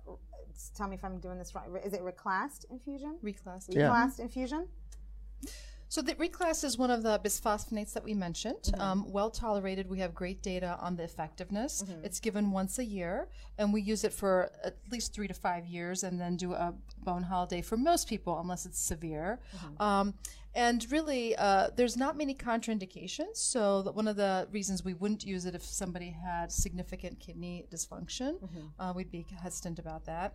tell 0.77 0.87
me 0.87 0.95
if 0.95 1.05
I'm 1.05 1.19
doing 1.19 1.39
this 1.39 1.53
right, 1.55 1.69
is 1.85 1.93
it 1.93 2.03
Reclast 2.03 2.65
infusion? 2.71 3.19
Reclast. 3.25 3.75
Yeah. 3.75 3.89
Reclast 3.89 4.21
infusion? 4.21 4.69
So 5.95 6.03
the 6.03 6.17
Reclast 6.17 6.65
is 6.65 6.77
one 6.77 6.91
of 6.91 7.05
the 7.05 7.21
bisphosphonates 7.21 7.93
that 7.93 8.03
we 8.03 8.15
mentioned. 8.15 8.73
Um, 8.79 9.13
well 9.13 9.31
tolerated. 9.31 9.89
We 9.89 10.01
have 10.01 10.13
great 10.13 10.43
data 10.43 10.77
on 10.81 10.97
the 10.97 11.05
effectiveness. 11.05 11.85
It's 12.03 12.19
given 12.19 12.51
once 12.51 12.81
a 12.81 12.85
year, 12.85 13.29
and 13.59 13.73
we 13.73 13.81
use 13.81 14.03
it 14.03 14.13
for 14.13 14.51
at 14.65 14.77
least 14.91 15.15
three 15.15 15.29
to 15.29 15.35
five 15.35 15.67
years, 15.67 16.03
and 16.03 16.21
then 16.21 16.37
do 16.37 16.53
a 16.53 16.75
bone 17.05 17.23
holiday 17.23 17.63
for 17.63 17.77
most 17.77 18.09
people, 18.09 18.41
unless 18.41 18.67
it's 18.67 18.81
severe. 18.81 19.39
Um, 19.79 20.15
and 20.57 20.85
really, 20.91 21.37
uh, 21.37 21.69
there's 21.77 21.97
not 21.97 22.17
many 22.17 22.35
contraindications. 22.35 23.37
So 23.37 23.89
one 23.95 24.09
of 24.09 24.17
the 24.17 24.49
reasons 24.51 24.85
we 24.85 24.95
wouldn't 24.95 25.25
use 25.25 25.47
it 25.47 25.55
if 25.55 25.65
somebody 25.65 26.11
had 26.11 26.51
significant 26.51 27.21
kidney 27.21 27.67
dysfunction, 27.71 28.41
uh, 28.81 28.93
we'd 28.97 29.13
be 29.13 29.25
hesitant 29.41 29.79
about 29.79 30.07
that. 30.07 30.35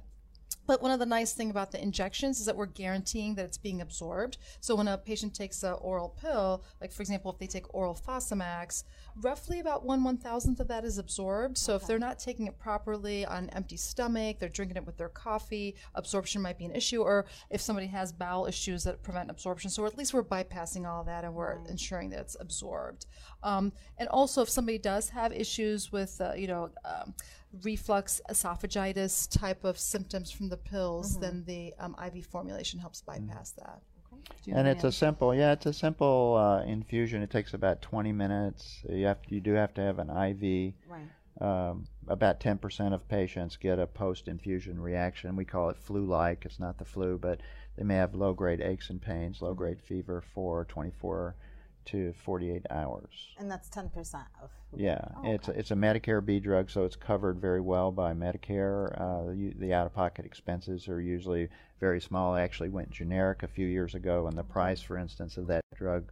But 0.70 0.84
one 0.84 0.92
of 0.92 1.00
the 1.00 1.06
nice 1.08 1.34
thing 1.34 1.50
about 1.50 1.72
the 1.72 1.82
injections 1.82 2.40
is 2.40 2.46
that 2.46 2.56
we're 2.56 2.68
guaranteeing 2.68 3.34
that 3.34 3.46
it's 3.48 3.58
being 3.58 3.82
absorbed. 3.82 4.38
So 4.60 4.76
when 4.76 4.88
a 4.88 5.00
patient 5.00 5.34
takes 5.34 5.64
an 5.64 5.74
oral 5.82 6.10
pill, 6.22 6.64
like 6.80 6.92
for 6.92 7.02
example, 7.02 7.32
if 7.32 7.40
they 7.40 7.48
take 7.48 7.74
oral 7.74 7.96
Fosamax, 7.96 8.84
roughly 9.20 9.62
about 9.62 9.84
one 9.84 10.04
one 10.04 10.18
thousandth 10.18 10.60
of 10.60 10.68
that 10.68 10.86
is 10.86 11.00
absorbed. 11.00 11.58
So 11.58 11.74
if 11.74 11.88
they're 11.88 11.98
not 11.98 12.20
taking 12.20 12.46
it 12.46 12.60
properly 12.60 13.26
on 13.26 13.46
an 13.46 13.50
empty 13.50 13.78
stomach, 13.78 14.38
they're 14.38 14.48
drinking 14.48 14.78
it 14.78 14.86
with 14.86 14.96
their 14.96 15.10
coffee, 15.10 15.76
absorption 15.96 16.40
might 16.40 16.60
be 16.60 16.66
an 16.66 16.76
issue. 16.76 17.02
Or 17.02 17.26
if 17.50 17.62
somebody 17.62 17.88
has 17.88 18.14
bowel 18.14 18.46
issues 18.46 18.84
that 18.84 19.02
prevent 19.02 19.32
absorption, 19.32 19.72
so 19.72 19.88
at 19.88 19.98
least 19.98 20.14
we're 20.14 20.24
bypassing 20.24 20.88
all 20.88 21.04
that 21.06 21.24
and 21.24 21.34
we're 21.34 21.58
ensuring 21.68 22.12
that 22.12 22.20
it's 22.20 22.38
absorbed. 22.40 23.08
Um, 23.42 23.74
and 23.98 24.08
also, 24.10 24.44
if 24.44 24.50
somebody 24.50 24.78
does 24.78 25.10
have 25.10 25.34
issues 25.34 25.92
with, 25.92 26.22
uh, 26.22 26.34
you 26.34 26.46
know, 26.46 26.70
um, 26.86 27.16
reflux, 27.64 28.22
esophagitis 28.30 29.30
type 29.30 29.64
of 29.64 29.78
symptoms 29.78 30.32
from 30.32 30.50
the 30.50 30.58
pills, 30.58 31.20
then 31.20 31.44
the 31.46 31.74
um, 31.80 31.96
IV 32.06 32.26
formulation 32.26 32.80
helps 32.80 33.02
bypass 33.02 33.52
that. 33.52 33.82
Do 34.44 34.52
you 34.52 34.58
And 34.58 34.68
it's 34.68 34.84
a 34.84 34.92
simple, 34.92 35.34
yeah, 35.34 35.54
it's 35.54 35.66
a 35.66 35.74
simple 35.74 36.36
uh, 36.38 36.64
infusion. 36.64 37.22
It 37.22 37.32
takes 37.32 37.54
about 37.54 37.82
20 37.82 38.12
minutes. 38.12 38.84
You 38.88 39.06
have, 39.06 39.20
you 39.28 39.40
do 39.40 39.54
have 39.54 39.74
to 39.76 39.82
have 39.82 40.00
an 40.00 40.10
IV. 40.10 40.74
Right. 40.88 41.08
Um, 41.42 41.88
about 42.08 42.42
10% 42.42 42.94
of 42.94 43.08
patients 43.08 43.56
get 43.56 43.80
a 43.80 43.88
post-infusion 43.88 44.80
reaction. 44.82 45.38
We 45.38 45.46
call 45.46 45.70
it 45.70 45.78
flu-like. 45.78 46.44
It's 46.44 46.60
not 46.60 46.78
the 46.78 46.86
flu, 46.86 47.18
but 47.18 47.40
they 47.78 47.84
may 47.84 47.96
have 47.96 48.14
low-grade 48.14 48.60
aches 48.60 48.90
and 48.90 49.02
pains, 49.02 49.42
low-grade 49.42 49.82
fever 49.82 50.22
for 50.34 50.66
24 50.66 51.36
to 51.86 52.14
48 52.14 52.66
hours. 52.70 53.30
And 53.38 53.50
that's 53.50 53.70
10% 53.70 54.26
of. 54.42 54.50
Yeah, 54.76 55.00
Oh, 55.18 55.32
it's 55.32 55.48
a, 55.48 55.52
okay. 55.52 55.60
it's 55.60 55.72
a 55.72 55.76
Medicare 55.76 56.24
B 56.24 56.40
drug, 56.40 56.70
so 56.70 56.86
it's 56.86 56.96
covered 56.96 57.40
very 57.40 57.62
well 57.62 57.92
by 57.92 58.14
Medicare. 58.14 58.94
Uh, 59.00 59.32
the, 59.32 59.54
the 59.58 59.74
out-of-pocket 59.74 60.26
expenses 60.26 60.88
are 60.88 61.02
usually 61.02 61.50
very 61.80 62.00
small. 62.00 62.36
It 62.36 62.42
actually 62.42 62.70
went 62.70 62.92
generic 62.92 63.42
a 63.42 63.48
few 63.48 63.66
years 63.66 63.96
ago, 63.96 64.28
and 64.28 64.38
the 64.38 64.44
price, 64.44 64.82
for 64.82 64.98
instance, 64.98 65.38
of 65.38 65.48
that 65.48 65.62
drug 65.76 66.12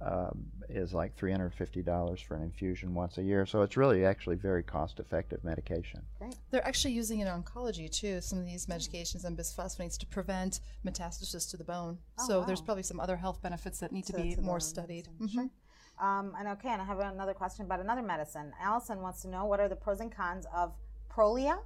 um, 0.00 0.44
is 0.68 0.92
like 0.94 1.16
$350 1.16 2.24
for 2.24 2.36
an 2.36 2.42
infusion 2.42 2.94
once 2.94 3.18
a 3.18 3.22
year. 3.22 3.46
So 3.46 3.62
it's 3.62 3.76
really 3.76 4.04
actually 4.04 4.36
very 4.36 4.62
cost-effective 4.62 5.42
medication. 5.44 6.02
They're 6.50 6.66
actually 6.66 6.94
using 6.94 7.20
it 7.20 7.26
in 7.28 7.42
oncology 7.42 7.90
too, 7.90 8.20
some 8.20 8.38
of 8.38 8.46
these 8.46 8.66
medications 8.66 9.24
and 9.24 9.36
bisphosphonates 9.36 9.98
to 9.98 10.06
prevent 10.06 10.60
metastasis 10.86 11.50
to 11.50 11.56
the 11.56 11.64
bone. 11.64 11.98
so 12.26 12.44
there's 12.44 12.60
probably 12.60 12.82
some 12.82 13.00
other 13.00 13.16
health 13.16 13.40
benefits 13.42 13.78
that 13.80 13.92
need 13.92 14.04
to, 14.06 14.12
To- 14.12 14.22
be 14.22 14.34
to 14.34 14.40
more 14.42 14.60
studied. 14.60 15.08
medicine. 15.18 15.50
Mhm. 15.98 16.04
Um, 16.04 16.34
and 16.38 16.48
okay, 16.48 16.70
and 16.70 16.80
I 16.80 16.84
have 16.86 16.98
another 16.98 17.34
question 17.34 17.66
about 17.66 17.80
another 17.80 18.02
medicine. 18.02 18.52
Allison 18.60 19.02
wants 19.02 19.20
to 19.22 19.28
know 19.28 19.44
what 19.44 19.60
are 19.60 19.68
the 19.68 19.76
pros 19.76 20.00
and 20.00 20.10
cons 20.10 20.46
of 20.54 20.72
Prolia? 21.10 21.58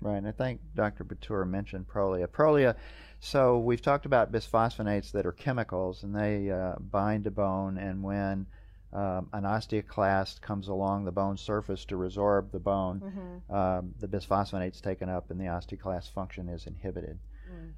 Right, 0.00 0.16
and 0.16 0.28
I 0.28 0.32
think 0.32 0.60
Dr. 0.74 1.04
Batur 1.04 1.48
mentioned 1.48 1.88
Prolia. 1.88 2.28
Prolia, 2.28 2.76
so 3.20 3.58
we've 3.58 3.82
talked 3.82 4.06
about 4.06 4.30
bisphosphonates 4.30 5.10
that 5.12 5.26
are 5.26 5.32
chemicals, 5.32 6.04
and 6.04 6.14
they 6.14 6.50
uh, 6.50 6.74
bind 6.78 7.24
to 7.24 7.30
bone, 7.32 7.78
and 7.78 8.02
when 8.02 8.46
um, 8.92 9.28
an 9.32 9.42
osteoclast 9.42 10.40
comes 10.40 10.68
along 10.68 11.04
the 11.04 11.12
bone 11.12 11.36
surface 11.36 11.84
to 11.86 11.96
resorb 11.96 12.52
the 12.52 12.58
bone, 12.60 13.00
Mm-hmm. 13.00 13.54
um, 13.54 13.94
the 13.98 14.08
bisphosphonate's 14.08 14.80
taken 14.80 15.08
up 15.08 15.30
and 15.30 15.40
the 15.40 15.44
osteoclast 15.44 16.10
function 16.12 16.48
is 16.48 16.66
inhibited. 16.66 17.18
Mm. 17.52 17.72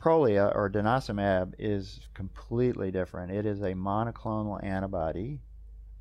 Prolia 0.00 0.54
or 0.54 0.70
denosumab 0.70 1.54
is 1.58 2.00
completely 2.14 2.90
different. 2.90 3.30
It 3.30 3.46
is 3.46 3.60
a 3.60 3.74
monoclonal 3.74 4.62
antibody 4.64 5.40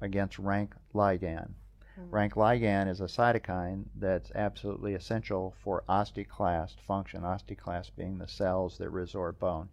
against 0.01 0.39
rank 0.39 0.73
ligand. 0.95 1.51
Hmm. 1.95 2.09
Rank 2.09 2.33
ligand 2.35 2.89
is 2.89 3.01
a 3.01 3.05
cytokine 3.05 3.85
that's 3.95 4.31
absolutely 4.35 4.93
essential 4.93 5.53
for 5.63 5.83
osteoclast 5.89 6.79
function, 6.79 7.21
osteoclast 7.21 7.91
being 7.95 8.17
the 8.17 8.27
cells 8.27 8.77
that 8.77 8.91
resorb 8.91 9.39
bone. 9.39 9.69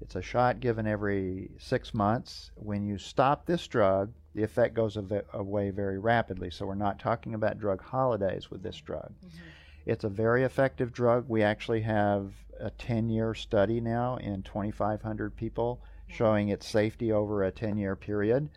It's 0.00 0.16
a 0.16 0.22
shot 0.22 0.60
given 0.60 0.86
every 0.86 1.50
six 1.58 1.94
months. 1.94 2.50
When 2.56 2.84
you 2.84 2.98
stop 2.98 3.46
this 3.46 3.66
drug, 3.66 4.12
the 4.34 4.42
effect 4.42 4.74
goes 4.74 4.96
av- 4.96 5.24
away 5.32 5.70
very 5.70 5.98
rapidly. 5.98 6.50
So 6.50 6.66
we're 6.66 6.74
not 6.74 6.98
talking 6.98 7.34
about 7.34 7.58
drug 7.58 7.82
holidays 7.82 8.50
with 8.50 8.62
this 8.62 8.76
drug. 8.76 9.12
Mm-hmm. 9.24 9.38
It's 9.86 10.04
a 10.04 10.08
very 10.08 10.44
effective 10.44 10.92
drug. 10.92 11.28
We 11.28 11.42
actually 11.42 11.82
have 11.82 12.32
a 12.58 12.70
10 12.70 13.08
year 13.08 13.34
study 13.34 13.80
now 13.80 14.16
in 14.16 14.42
2,500 14.42 15.36
people 15.36 15.80
hmm. 16.06 16.14
showing 16.14 16.48
its 16.48 16.66
safety 16.66 17.12
over 17.12 17.44
a 17.44 17.50
10 17.50 17.76
year 17.76 17.96
period. 17.96 18.48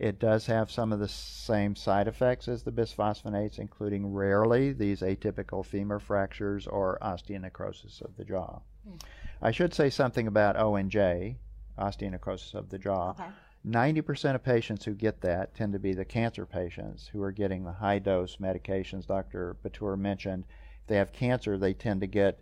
It 0.00 0.18
does 0.18 0.46
have 0.46 0.70
some 0.70 0.94
of 0.94 0.98
the 0.98 1.08
same 1.08 1.76
side 1.76 2.08
effects 2.08 2.48
as 2.48 2.62
the 2.62 2.72
bisphosphonates, 2.72 3.58
including 3.58 4.14
rarely 4.14 4.72
these 4.72 5.02
atypical 5.02 5.62
femur 5.62 5.98
fractures 5.98 6.66
or 6.66 6.96
osteonecrosis 7.02 8.00
of 8.00 8.16
the 8.16 8.24
jaw. 8.24 8.60
Hmm. 8.82 8.96
I 9.42 9.50
should 9.50 9.74
say 9.74 9.90
something 9.90 10.26
about 10.26 10.56
ONJ, 10.56 11.36
osteonecrosis 11.78 12.54
of 12.54 12.70
the 12.70 12.78
jaw. 12.78 13.10
Okay. 13.10 13.28
90% 13.68 14.34
of 14.34 14.42
patients 14.42 14.86
who 14.86 14.94
get 14.94 15.20
that 15.20 15.54
tend 15.54 15.74
to 15.74 15.78
be 15.78 15.92
the 15.92 16.06
cancer 16.06 16.46
patients 16.46 17.08
who 17.08 17.22
are 17.22 17.30
getting 17.30 17.64
the 17.64 17.72
high 17.72 17.98
dose 17.98 18.36
medications 18.36 19.06
Dr. 19.06 19.58
Batur 19.62 19.98
mentioned. 19.98 20.44
If 20.80 20.86
they 20.86 20.96
have 20.96 21.12
cancer, 21.12 21.58
they 21.58 21.74
tend 21.74 22.00
to 22.00 22.06
get 22.06 22.40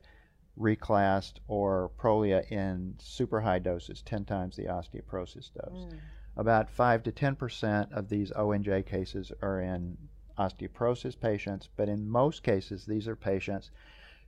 Reclast 0.56 1.40
or 1.48 1.90
Prolia 1.98 2.48
in 2.52 2.94
super 3.00 3.40
high 3.40 3.58
doses, 3.58 4.00
10 4.02 4.26
times 4.26 4.54
the 4.54 4.66
osteoporosis 4.66 5.50
dose. 5.52 5.86
Hmm. 5.90 5.96
About 6.38 6.70
5 6.70 7.02
to 7.02 7.12
10% 7.12 7.92
of 7.92 8.08
these 8.08 8.30
ONJ 8.30 8.86
cases 8.86 9.32
are 9.42 9.60
in 9.60 9.98
osteoporosis 10.38 11.18
patients, 11.18 11.68
but 11.76 11.88
in 11.88 12.08
most 12.08 12.44
cases, 12.44 12.86
these 12.86 13.08
are 13.08 13.16
patients 13.16 13.72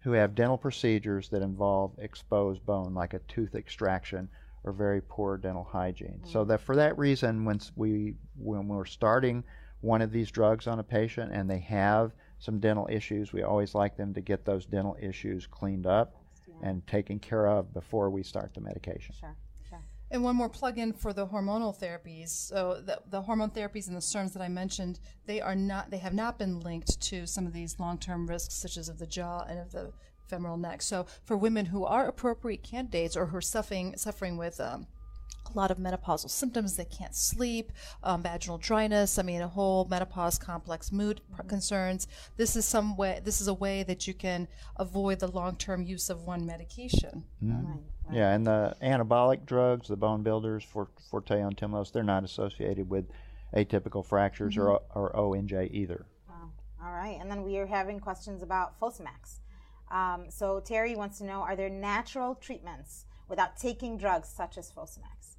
who 0.00 0.12
have 0.12 0.34
dental 0.34 0.58
procedures 0.58 1.28
that 1.28 1.40
involve 1.40 1.92
exposed 1.98 2.66
bone, 2.66 2.94
like 2.94 3.14
a 3.14 3.20
tooth 3.20 3.54
extraction 3.54 4.28
or 4.64 4.72
very 4.72 5.00
poor 5.00 5.36
dental 5.36 5.62
hygiene. 5.62 6.20
So 6.24 6.44
mm. 6.44 6.48
that 6.48 6.60
for 6.60 6.74
that 6.76 6.98
reason, 6.98 7.44
when 7.44 7.60
we 7.76 8.14
when 8.36 8.66
we're 8.66 8.86
starting 8.86 9.44
one 9.80 10.02
of 10.02 10.10
these 10.10 10.32
drugs 10.32 10.66
on 10.66 10.80
a 10.80 10.82
patient 10.82 11.32
and 11.32 11.48
they 11.48 11.60
have 11.60 12.12
some 12.40 12.58
dental 12.58 12.88
issues, 12.90 13.32
we 13.32 13.42
always 13.42 13.74
like 13.74 13.96
them 13.96 14.14
to 14.14 14.20
get 14.20 14.44
those 14.44 14.66
dental 14.66 14.96
issues 15.00 15.46
cleaned 15.46 15.86
up 15.86 16.16
and 16.62 16.86
taken 16.86 17.18
care 17.18 17.46
of 17.46 17.72
before 17.72 18.10
we 18.10 18.22
start 18.22 18.52
the 18.54 18.60
medication. 18.60 19.14
Sure. 19.18 19.36
And 20.10 20.24
one 20.24 20.36
more 20.36 20.48
plug-in 20.48 20.92
for 20.92 21.12
the 21.12 21.26
hormonal 21.26 21.78
therapies. 21.78 22.30
So 22.30 22.82
the, 22.84 23.00
the 23.08 23.22
hormone 23.22 23.50
therapies 23.50 23.86
and 23.86 23.96
the 23.96 24.00
SERMs 24.00 24.32
that 24.32 24.42
I 24.42 24.48
mentioned, 24.48 24.98
they 25.26 25.40
are 25.40 25.54
not, 25.54 25.90
they 25.90 25.98
have 25.98 26.14
not 26.14 26.38
been 26.38 26.60
linked 26.60 27.00
to 27.02 27.26
some 27.26 27.46
of 27.46 27.52
these 27.52 27.78
long-term 27.78 28.26
risks, 28.26 28.54
such 28.54 28.76
as 28.76 28.88
of 28.88 28.98
the 28.98 29.06
jaw 29.06 29.44
and 29.48 29.58
of 29.58 29.70
the 29.70 29.92
femoral 30.26 30.56
neck. 30.56 30.82
So 30.82 31.06
for 31.24 31.36
women 31.36 31.66
who 31.66 31.84
are 31.84 32.06
appropriate 32.06 32.62
candidates 32.62 33.16
or 33.16 33.26
who 33.26 33.36
are 33.36 33.42
suffering 33.42 33.96
suffering 33.96 34.36
with 34.36 34.60
um, 34.60 34.86
a 35.52 35.58
lot 35.58 35.70
of 35.70 35.78
menopausal 35.78 36.30
symptoms. 36.30 36.76
They 36.76 36.84
can't 36.84 37.14
sleep, 37.14 37.72
um, 38.02 38.22
vaginal 38.22 38.58
dryness. 38.58 39.18
I 39.18 39.22
mean, 39.22 39.42
a 39.42 39.48
whole 39.48 39.86
menopause 39.86 40.38
complex 40.38 40.92
mood 40.92 41.20
mm-hmm. 41.32 41.48
concerns. 41.48 42.06
This 42.36 42.56
is 42.56 42.64
some 42.64 42.96
way. 42.96 43.20
This 43.22 43.40
is 43.40 43.48
a 43.48 43.54
way 43.54 43.82
that 43.84 44.06
you 44.06 44.14
can 44.14 44.48
avoid 44.76 45.20
the 45.20 45.28
long-term 45.28 45.82
use 45.82 46.10
of 46.10 46.22
one 46.22 46.46
medication. 46.46 47.24
Mm-hmm. 47.42 47.52
Right, 47.52 47.64
right. 47.66 47.80
Yeah, 48.12 48.32
and 48.32 48.46
the 48.46 48.76
anabolic 48.82 49.46
drugs, 49.46 49.88
the 49.88 49.96
bone 49.96 50.22
builders, 50.22 50.64
for 50.64 50.88
Forteo 51.10 51.54
Tymlos, 51.54 51.92
they're 51.92 52.02
not 52.02 52.24
associated 52.24 52.88
with 52.88 53.06
atypical 53.54 54.04
fractures 54.04 54.56
mm-hmm. 54.56 54.68
or, 54.68 54.82
or 54.94 55.12
ONJ 55.12 55.70
either. 55.72 56.06
Wow. 56.28 56.50
All 56.84 56.92
right, 56.92 57.18
and 57.20 57.30
then 57.30 57.42
we 57.42 57.58
are 57.58 57.66
having 57.66 58.00
questions 58.00 58.42
about 58.42 58.78
Fosamax. 58.80 59.40
Um, 59.90 60.26
so 60.30 60.60
Terry 60.60 60.94
wants 60.94 61.18
to 61.18 61.24
know: 61.24 61.40
Are 61.40 61.56
there 61.56 61.70
natural 61.70 62.34
treatments 62.34 63.06
without 63.28 63.56
taking 63.56 63.96
drugs 63.96 64.28
such 64.28 64.56
as 64.58 64.70
Fosamax? 64.70 65.36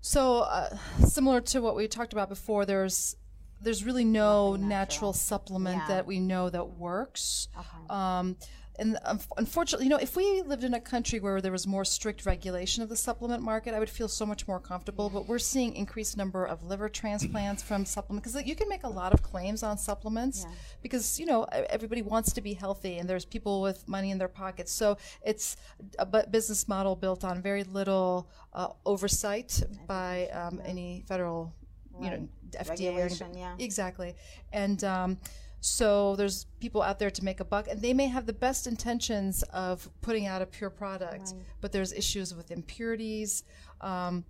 So 0.00 0.38
uh, 0.40 0.76
similar 1.04 1.40
to 1.42 1.60
what 1.60 1.76
we 1.76 1.86
talked 1.88 2.12
about 2.12 2.28
before, 2.28 2.64
there's 2.64 3.16
there's 3.60 3.84
really 3.84 4.04
no 4.04 4.52
natural. 4.52 4.68
natural. 4.68 5.12
supplement 5.12 5.82
yeah. 5.82 5.88
that 5.88 6.06
we 6.06 6.20
know 6.20 6.48
that 6.48 6.78
works. 6.78 7.48
Okay. 7.58 7.86
Um, 7.90 8.36
and 8.78 8.98
unfortunately, 9.36 9.86
you 9.86 9.90
know, 9.90 9.98
if 9.98 10.16
we 10.16 10.42
lived 10.42 10.64
in 10.64 10.74
a 10.74 10.80
country 10.80 11.20
where 11.20 11.40
there 11.40 11.52
was 11.52 11.66
more 11.66 11.84
strict 11.84 12.24
regulation 12.24 12.82
of 12.82 12.88
the 12.88 12.96
supplement 12.96 13.42
market, 13.42 13.74
I 13.74 13.78
would 13.78 13.90
feel 13.90 14.08
so 14.08 14.24
much 14.24 14.46
more 14.48 14.60
comfortable. 14.60 15.10
But 15.10 15.26
we're 15.26 15.38
seeing 15.38 15.74
increased 15.74 16.16
number 16.16 16.44
of 16.46 16.62
liver 16.62 16.88
transplants 16.88 17.62
from 17.62 17.84
supplements 17.84 18.32
because 18.32 18.46
you 18.46 18.54
can 18.54 18.68
make 18.68 18.84
a 18.84 18.88
lot 18.88 19.12
of 19.12 19.22
claims 19.22 19.62
on 19.62 19.76
supplements 19.76 20.46
yeah. 20.48 20.54
because 20.82 21.18
you 21.18 21.26
know 21.26 21.44
everybody 21.68 22.00
wants 22.00 22.32
to 22.32 22.40
be 22.40 22.54
healthy 22.54 22.98
and 22.98 23.08
there's 23.08 23.24
people 23.24 23.60
with 23.60 23.86
money 23.88 24.10
in 24.10 24.18
their 24.18 24.28
pockets. 24.28 24.72
So 24.72 24.96
it's 25.24 25.56
a 25.98 26.26
business 26.26 26.68
model 26.68 26.96
built 26.96 27.24
on 27.24 27.42
very 27.42 27.64
little 27.64 28.30
uh, 28.54 28.68
oversight 28.86 29.62
by 29.86 30.28
um, 30.28 30.60
any 30.64 31.04
federal, 31.06 31.52
right. 31.92 32.04
you 32.04 32.10
know, 32.10 32.28
FDA. 32.52 32.68
Regulation, 32.70 33.34
yeah. 33.36 33.56
Exactly, 33.58 34.14
and. 34.52 34.82
Um, 34.84 35.18
so 35.60 36.16
there's 36.16 36.46
people 36.58 36.82
out 36.82 36.98
there 36.98 37.10
to 37.10 37.24
make 37.24 37.40
a 37.40 37.44
buck, 37.44 37.68
and 37.68 37.80
they 37.80 37.92
may 37.92 38.06
have 38.06 38.26
the 38.26 38.32
best 38.32 38.66
intentions 38.66 39.42
of 39.52 39.88
putting 40.00 40.26
out 40.26 40.40
a 40.40 40.46
pure 40.46 40.70
product, 40.70 41.32
right. 41.32 41.42
but 41.60 41.70
there's 41.70 41.92
issues 41.92 42.34
with 42.34 42.50
impurities. 42.50 43.44
Um, 43.80 44.24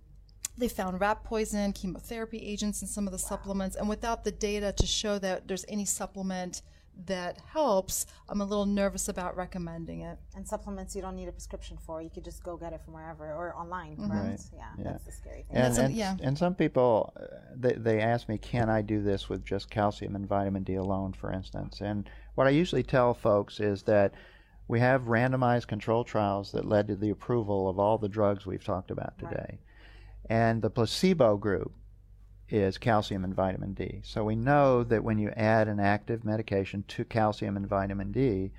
they 0.57 0.67
found 0.67 0.99
rat 0.99 1.23
poison, 1.23 1.71
chemotherapy 1.71 2.37
agents 2.37 2.81
in 2.81 2.87
some 2.87 3.07
of 3.07 3.11
the 3.11 3.23
wow. 3.23 3.29
supplements, 3.29 3.75
and 3.77 3.87
without 3.87 4.23
the 4.23 4.31
data 4.31 4.73
to 4.73 4.85
show 4.85 5.17
that 5.19 5.47
there's 5.47 5.65
any 5.69 5.85
supplement 5.85 6.61
that 7.07 7.37
helps, 7.51 8.05
I'm 8.29 8.41
a 8.41 8.45
little 8.45 8.65
nervous 8.65 9.07
about 9.07 9.35
recommending 9.35 10.01
it. 10.01 10.19
And 10.35 10.47
supplements 10.47 10.95
you 10.95 11.01
don't 11.01 11.15
need 11.15 11.27
a 11.27 11.31
prescription 11.31 11.77
for. 11.85 12.01
You 12.01 12.09
could 12.09 12.23
just 12.23 12.43
go 12.43 12.57
get 12.57 12.73
it 12.73 12.81
from 12.83 12.93
wherever 12.93 13.25
or 13.25 13.55
online, 13.55 13.97
mm-hmm. 13.97 14.11
Right. 14.11 14.39
Yeah, 14.53 14.63
yeah, 14.77 14.83
that's 14.83 15.05
the 15.05 15.11
scary 15.11 15.43
thing. 15.43 15.57
And, 15.57 15.77
and, 15.77 15.93
yeah. 15.93 16.15
and 16.21 16.37
some 16.37 16.53
people, 16.53 17.13
uh, 17.19 17.25
they, 17.55 17.73
they 17.73 17.99
ask 18.01 18.29
me, 18.29 18.37
can 18.37 18.69
I 18.69 18.81
do 18.81 19.01
this 19.01 19.29
with 19.29 19.43
just 19.43 19.69
calcium 19.69 20.15
and 20.15 20.27
vitamin 20.27 20.63
D 20.63 20.75
alone, 20.75 21.13
for 21.13 21.31
instance? 21.31 21.81
And 21.81 22.09
what 22.35 22.47
I 22.47 22.51
usually 22.51 22.83
tell 22.83 23.13
folks 23.13 23.59
is 23.59 23.83
that 23.83 24.13
we 24.67 24.79
have 24.79 25.03
randomized 25.03 25.67
control 25.67 26.03
trials 26.03 26.51
that 26.51 26.65
led 26.65 26.87
to 26.87 26.95
the 26.95 27.09
approval 27.09 27.67
of 27.67 27.79
all 27.79 27.97
the 27.97 28.09
drugs 28.09 28.45
we've 28.45 28.63
talked 28.63 28.91
about 28.91 29.17
today. 29.17 29.33
Right. 29.49 29.59
And 30.29 30.61
the 30.61 30.69
placebo 30.69 31.35
group 31.35 31.73
is 32.51 32.77
calcium 32.77 33.23
and 33.23 33.33
vitamin 33.33 33.73
D. 33.73 34.01
So 34.03 34.23
we 34.25 34.35
know 34.35 34.83
that 34.83 35.03
when 35.03 35.17
you 35.17 35.29
add 35.29 35.67
an 35.67 35.79
active 35.79 36.25
medication 36.25 36.83
to 36.89 37.05
calcium 37.05 37.57
and 37.57 37.67
vitamin 37.67 38.11
D, 38.11 38.51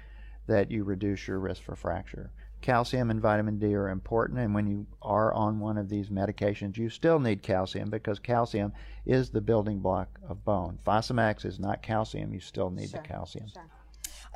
that 0.47 0.71
you 0.71 0.83
reduce 0.83 1.29
your 1.29 1.39
risk 1.39 1.63
for 1.63 1.77
fracture. 1.77 2.33
Calcium 2.63 3.11
and 3.11 3.21
vitamin 3.21 3.59
D 3.59 3.75
are 3.75 3.89
important, 3.89 4.39
and 4.39 4.55
when 4.55 4.67
you 4.67 4.87
are 5.03 5.33
on 5.35 5.59
one 5.59 5.77
of 5.77 5.89
these 5.89 6.11
medications, 6.11 6.77
you 6.77 6.89
still 6.89 7.19
need 7.19 7.43
calcium 7.43 7.91
because 7.91 8.19
calcium 8.19 8.73
is 9.05 9.31
the 9.31 9.41
building 9.41 9.81
block 9.81 10.21
of 10.29 10.45
bone. 10.45 10.79
Fosamax 10.87 11.45
is 11.45 11.59
not 11.59 11.83
calcium, 11.83 12.33
you 12.33 12.41
still 12.41 12.71
need 12.71 12.91
sure, 12.91 13.01
the 13.01 13.09
calcium. 13.09 13.49
Sure. 13.49 13.69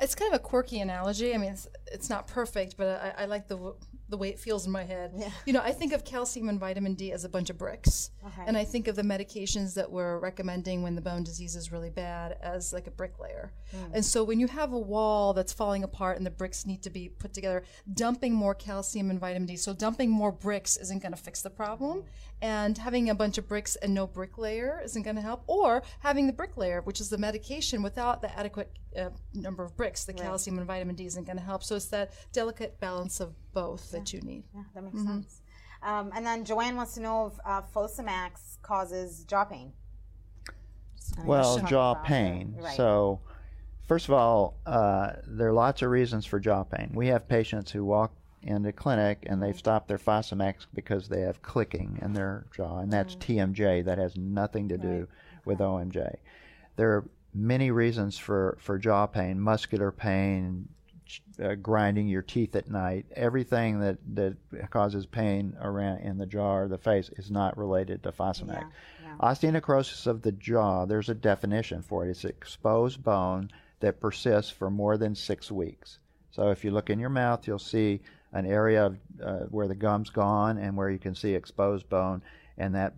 It's 0.01 0.13
kind 0.13 0.33
of 0.33 0.39
a 0.39 0.43
quirky 0.43 0.81
analogy. 0.81 1.33
I 1.33 1.37
mean, 1.37 1.51
it's, 1.53 1.67
it's 1.91 2.09
not 2.09 2.27
perfect, 2.27 2.75
but 2.77 3.01
I, 3.01 3.23
I 3.23 3.25
like 3.25 3.47
the 3.47 3.73
the 4.09 4.17
way 4.17 4.29
it 4.29 4.39
feels 4.39 4.65
in 4.65 4.71
my 4.71 4.83
head. 4.83 5.11
Yeah. 5.15 5.29
You 5.45 5.53
know, 5.53 5.61
I 5.61 5.71
think 5.71 5.93
of 5.93 6.05
calcium 6.05 6.49
and 6.49 6.59
vitamin 6.59 6.93
D 6.93 7.11
as 7.11 7.23
a 7.23 7.29
bunch 7.29 7.49
of 7.49 7.57
bricks. 7.57 8.11
Okay. 8.25 8.43
And 8.45 8.57
I 8.57 8.63
think 8.63 8.87
of 8.87 8.95
the 8.95 9.01
medications 9.01 9.73
that 9.75 9.91
we're 9.91 10.17
recommending 10.19 10.81
when 10.81 10.95
the 10.95 11.01
bone 11.01 11.23
disease 11.23 11.55
is 11.55 11.71
really 11.71 11.89
bad 11.89 12.37
as 12.41 12.71
like 12.71 12.87
a 12.87 12.91
bricklayer. 12.91 13.51
Mm. 13.75 13.91
And 13.95 14.05
so 14.05 14.23
when 14.23 14.39
you 14.39 14.47
have 14.47 14.71
a 14.71 14.79
wall 14.79 15.33
that's 15.33 15.51
falling 15.51 15.83
apart 15.83 16.17
and 16.17 16.25
the 16.25 16.31
bricks 16.31 16.65
need 16.65 16.83
to 16.83 16.89
be 16.89 17.09
put 17.09 17.33
together, 17.33 17.63
dumping 17.93 18.33
more 18.33 18.55
calcium 18.55 19.09
and 19.09 19.19
vitamin 19.19 19.47
D, 19.47 19.57
so 19.57 19.73
dumping 19.73 20.09
more 20.09 20.31
bricks 20.31 20.77
isn't 20.77 21.01
going 21.01 21.13
to 21.13 21.21
fix 21.21 21.41
the 21.41 21.49
problem. 21.49 22.03
And 22.41 22.77
having 22.77 23.09
a 23.09 23.15
bunch 23.15 23.37
of 23.39 23.47
bricks 23.47 23.75
and 23.77 23.93
no 23.93 24.05
bricklayer 24.05 24.81
isn't 24.83 25.01
going 25.01 25.15
to 25.15 25.21
help. 25.21 25.43
Or 25.47 25.81
having 25.99 26.27
the 26.27 26.33
bricklayer, 26.33 26.81
which 26.81 27.01
is 27.01 27.09
the 27.09 27.17
medication, 27.17 27.81
without 27.81 28.21
the 28.21 28.37
adequate 28.37 28.71
uh, 28.95 29.09
number 29.33 29.63
of 29.63 29.75
bricks, 29.75 30.05
the 30.05 30.13
right. 30.13 30.21
calcium 30.21 30.59
and 30.59 30.67
vitamin 30.67 30.95
D 30.95 31.05
isn't 31.07 31.25
going 31.25 31.37
to 31.37 31.43
help. 31.43 31.63
So 31.63 31.75
it's 31.75 31.87
that 31.87 32.13
delicate 32.33 32.79
balance 32.79 33.19
of 33.19 33.33
both 33.53 33.89
yeah. 33.91 33.99
that 33.99 34.13
you 34.13 34.21
need. 34.21 34.43
Yeah, 34.53 34.61
that 34.75 34.83
makes 34.83 34.97
mm-hmm. 34.97 35.07
sense. 35.07 35.41
Um, 35.81 36.11
and 36.15 36.25
then 36.25 36.45
Joanne 36.45 36.75
wants 36.75 36.93
to 36.95 37.01
know 37.01 37.27
if 37.27 37.33
uh, 37.45 37.61
Fosamax 37.73 38.61
causes 38.61 39.23
jaw 39.25 39.45
pain. 39.45 39.73
Well, 41.23 41.59
jaw 41.59 41.95
pain. 41.95 42.55
Right. 42.59 42.75
So, 42.75 43.21
first 43.87 44.07
of 44.07 44.13
all, 44.13 44.57
uh, 44.65 45.13
there 45.25 45.47
are 45.47 45.53
lots 45.53 45.81
of 45.81 45.89
reasons 45.89 46.25
for 46.25 46.39
jaw 46.39 46.63
pain. 46.63 46.91
We 46.93 47.07
have 47.07 47.27
patients 47.27 47.71
who 47.71 47.85
walk 47.85 48.13
into 48.41 48.71
clinic 48.71 49.25
and 49.27 49.41
they've 49.41 49.57
stopped 49.57 49.87
their 49.87 49.97
Fosamax 49.97 50.67
because 50.73 51.09
they 51.09 51.21
have 51.21 51.41
clicking 51.41 51.99
in 52.01 52.13
their 52.13 52.45
jaw, 52.55 52.79
and 52.79 52.91
that's 52.91 53.15
mm. 53.15 53.53
TMJ. 53.53 53.85
That 53.85 53.97
has 53.97 54.15
nothing 54.15 54.69
to 54.69 54.77
do 54.77 54.99
right. 54.99 55.07
with 55.45 55.59
ONJ. 55.59 56.15
There 56.75 56.91
are 56.91 57.09
many 57.33 57.71
reasons 57.71 58.17
for, 58.17 58.57
for 58.59 58.77
jaw 58.77 59.07
pain, 59.07 59.39
muscular 59.39 59.91
pain, 59.91 60.67
uh, 61.41 61.55
grinding 61.55 62.07
your 62.07 62.21
teeth 62.21 62.55
at 62.55 62.69
night. 62.69 63.05
Everything 63.15 63.79
that, 63.79 63.97
that 64.15 64.35
causes 64.69 65.05
pain 65.05 65.55
around 65.61 65.99
in 65.99 66.17
the 66.17 66.25
jaw 66.25 66.57
or 66.57 66.67
the 66.67 66.77
face 66.77 67.09
is 67.17 67.31
not 67.31 67.57
related 67.57 68.03
to 68.03 68.11
Fosamax. 68.11 68.61
Yeah, 68.61 68.67
yeah. 69.03 69.15
Osteonecrosis 69.19 70.07
of 70.07 70.21
the 70.21 70.31
jaw, 70.31 70.85
there's 70.85 71.09
a 71.09 71.15
definition 71.15 71.81
for 71.81 72.05
it. 72.05 72.09
It's 72.09 72.25
exposed 72.25 73.03
bone 73.03 73.49
that 73.79 73.99
persists 73.99 74.51
for 74.51 74.69
more 74.69 74.97
than 74.97 75.15
six 75.15 75.51
weeks. 75.51 75.99
So 76.31 76.49
if 76.49 76.63
you 76.63 76.71
look 76.71 76.89
in 76.89 76.99
your 76.99 77.09
mouth, 77.09 77.47
you'll 77.47 77.59
see 77.59 78.01
an 78.33 78.45
area 78.45 78.95
uh, 79.23 79.39
where 79.49 79.67
the 79.67 79.75
gum's 79.75 80.09
gone 80.09 80.57
and 80.57 80.75
where 80.75 80.89
you 80.89 80.99
can 80.99 81.15
see 81.15 81.33
exposed 81.33 81.89
bone, 81.89 82.21
and 82.57 82.75
that 82.75 82.93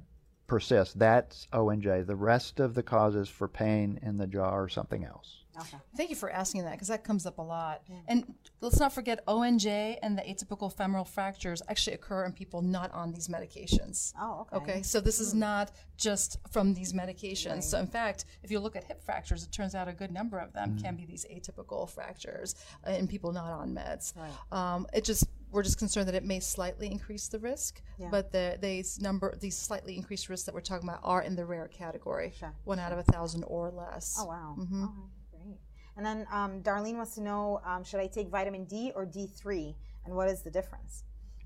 persists. 0.48 0.94
That's 0.96 1.48
ONJ. 1.54 2.06
The 2.08 2.16
rest 2.16 2.60
of 2.60 2.74
the 2.74 2.84
causes 2.84 3.30
for 3.30 3.48
pain 3.48 4.00
in 4.02 4.18
the 4.18 4.28
jaw 4.28 4.50
are 4.50 4.70
something 4.70 5.06
else. 5.06 5.39
Okay. 5.62 5.78
Thank 5.96 6.10
you 6.10 6.16
for 6.16 6.30
asking 6.30 6.64
that 6.64 6.74
because 6.74 6.88
that 6.88 7.04
comes 7.04 7.26
up 7.26 7.38
a 7.38 7.42
lot. 7.42 7.82
Yeah. 7.88 7.96
And 8.08 8.34
let's 8.62 8.80
not 8.80 8.94
forget 8.94 9.26
ONJ 9.26 9.98
and 10.02 10.18
the 10.18 10.22
atypical 10.22 10.72
femoral 10.72 11.06
fractures 11.06 11.62
actually 11.68 11.96
occur 11.96 12.26
in 12.26 12.32
people 12.32 12.62
not 12.62 12.92
on 12.94 13.12
these 13.12 13.28
medications. 13.28 14.14
Oh, 14.20 14.48
okay. 14.54 14.72
Okay, 14.72 14.82
so 14.82 15.00
this 15.00 15.20
is 15.20 15.34
hmm. 15.34 15.40
not 15.40 15.72
just 15.98 16.38
from 16.52 16.74
these 16.74 16.94
medications. 16.94 17.50
Right. 17.50 17.64
So, 17.64 17.80
in 17.80 17.88
fact, 17.88 18.26
if 18.44 18.52
you 18.52 18.60
look 18.60 18.76
at 18.76 18.84
hip 18.84 19.04
fractures, 19.04 19.44
it 19.44 19.52
turns 19.52 19.76
out 19.76 19.88
a 19.88 19.94
good 19.94 20.12
number 20.12 20.40
of 20.40 20.54
them 20.54 20.72
mm 20.72 20.80
can 20.80 20.96
be 20.96 21.06
these 21.06 21.26
atypical 21.26 21.90
fractures 21.90 22.56
uh, 22.88 22.92
in 22.92 23.06
people 23.06 23.34
not 23.34 23.52
on 23.52 23.74
meds. 23.74 24.14
Right. 24.16 24.32
Um, 24.52 24.88
it 24.94 25.04
just 25.04 25.28
we're 25.52 25.64
just 25.64 25.78
concerned 25.78 26.08
that 26.08 26.16
it 26.16 26.24
may 26.24 26.40
slightly 26.40 26.92
increase 26.92 27.28
the 27.28 27.40
risk, 27.40 27.82
yeah. 27.98 28.08
but 28.12 28.32
the, 28.32 28.58
these 28.62 29.00
number 29.00 29.36
these 29.40 29.58
slightly 29.58 29.98
increased 29.98 30.30
risks 30.30 30.46
that 30.46 30.54
we're 30.54 30.62
talking 30.62 30.88
about 30.88 31.02
are 31.04 31.22
in 31.22 31.36
the 31.36 31.46
rare 31.46 31.68
category, 31.68 32.34
sure. 32.40 32.54
one 32.66 32.78
sure. 32.78 32.86
out 32.86 32.92
of 32.92 33.00
a 33.00 33.04
thousand 33.04 33.44
or 33.44 33.72
less. 33.72 34.18
Oh 34.20 34.26
wow! 34.26 34.56
Mm-hmm. 34.58 34.86
And 36.00 36.06
then 36.06 36.28
um, 36.32 36.62
Darlene 36.62 36.96
wants 36.96 37.16
to 37.16 37.22
know 37.22 37.60
um, 37.66 37.84
should 37.84 38.00
I 38.00 38.08
take 38.08 38.30
vitamin 38.30 38.64
D 38.64 38.94
or 38.96 39.06
D3? 39.06 39.76
And 40.06 40.16
what 40.16 40.30
is 40.30 40.42
the 40.42 40.50
difference? 40.50 41.04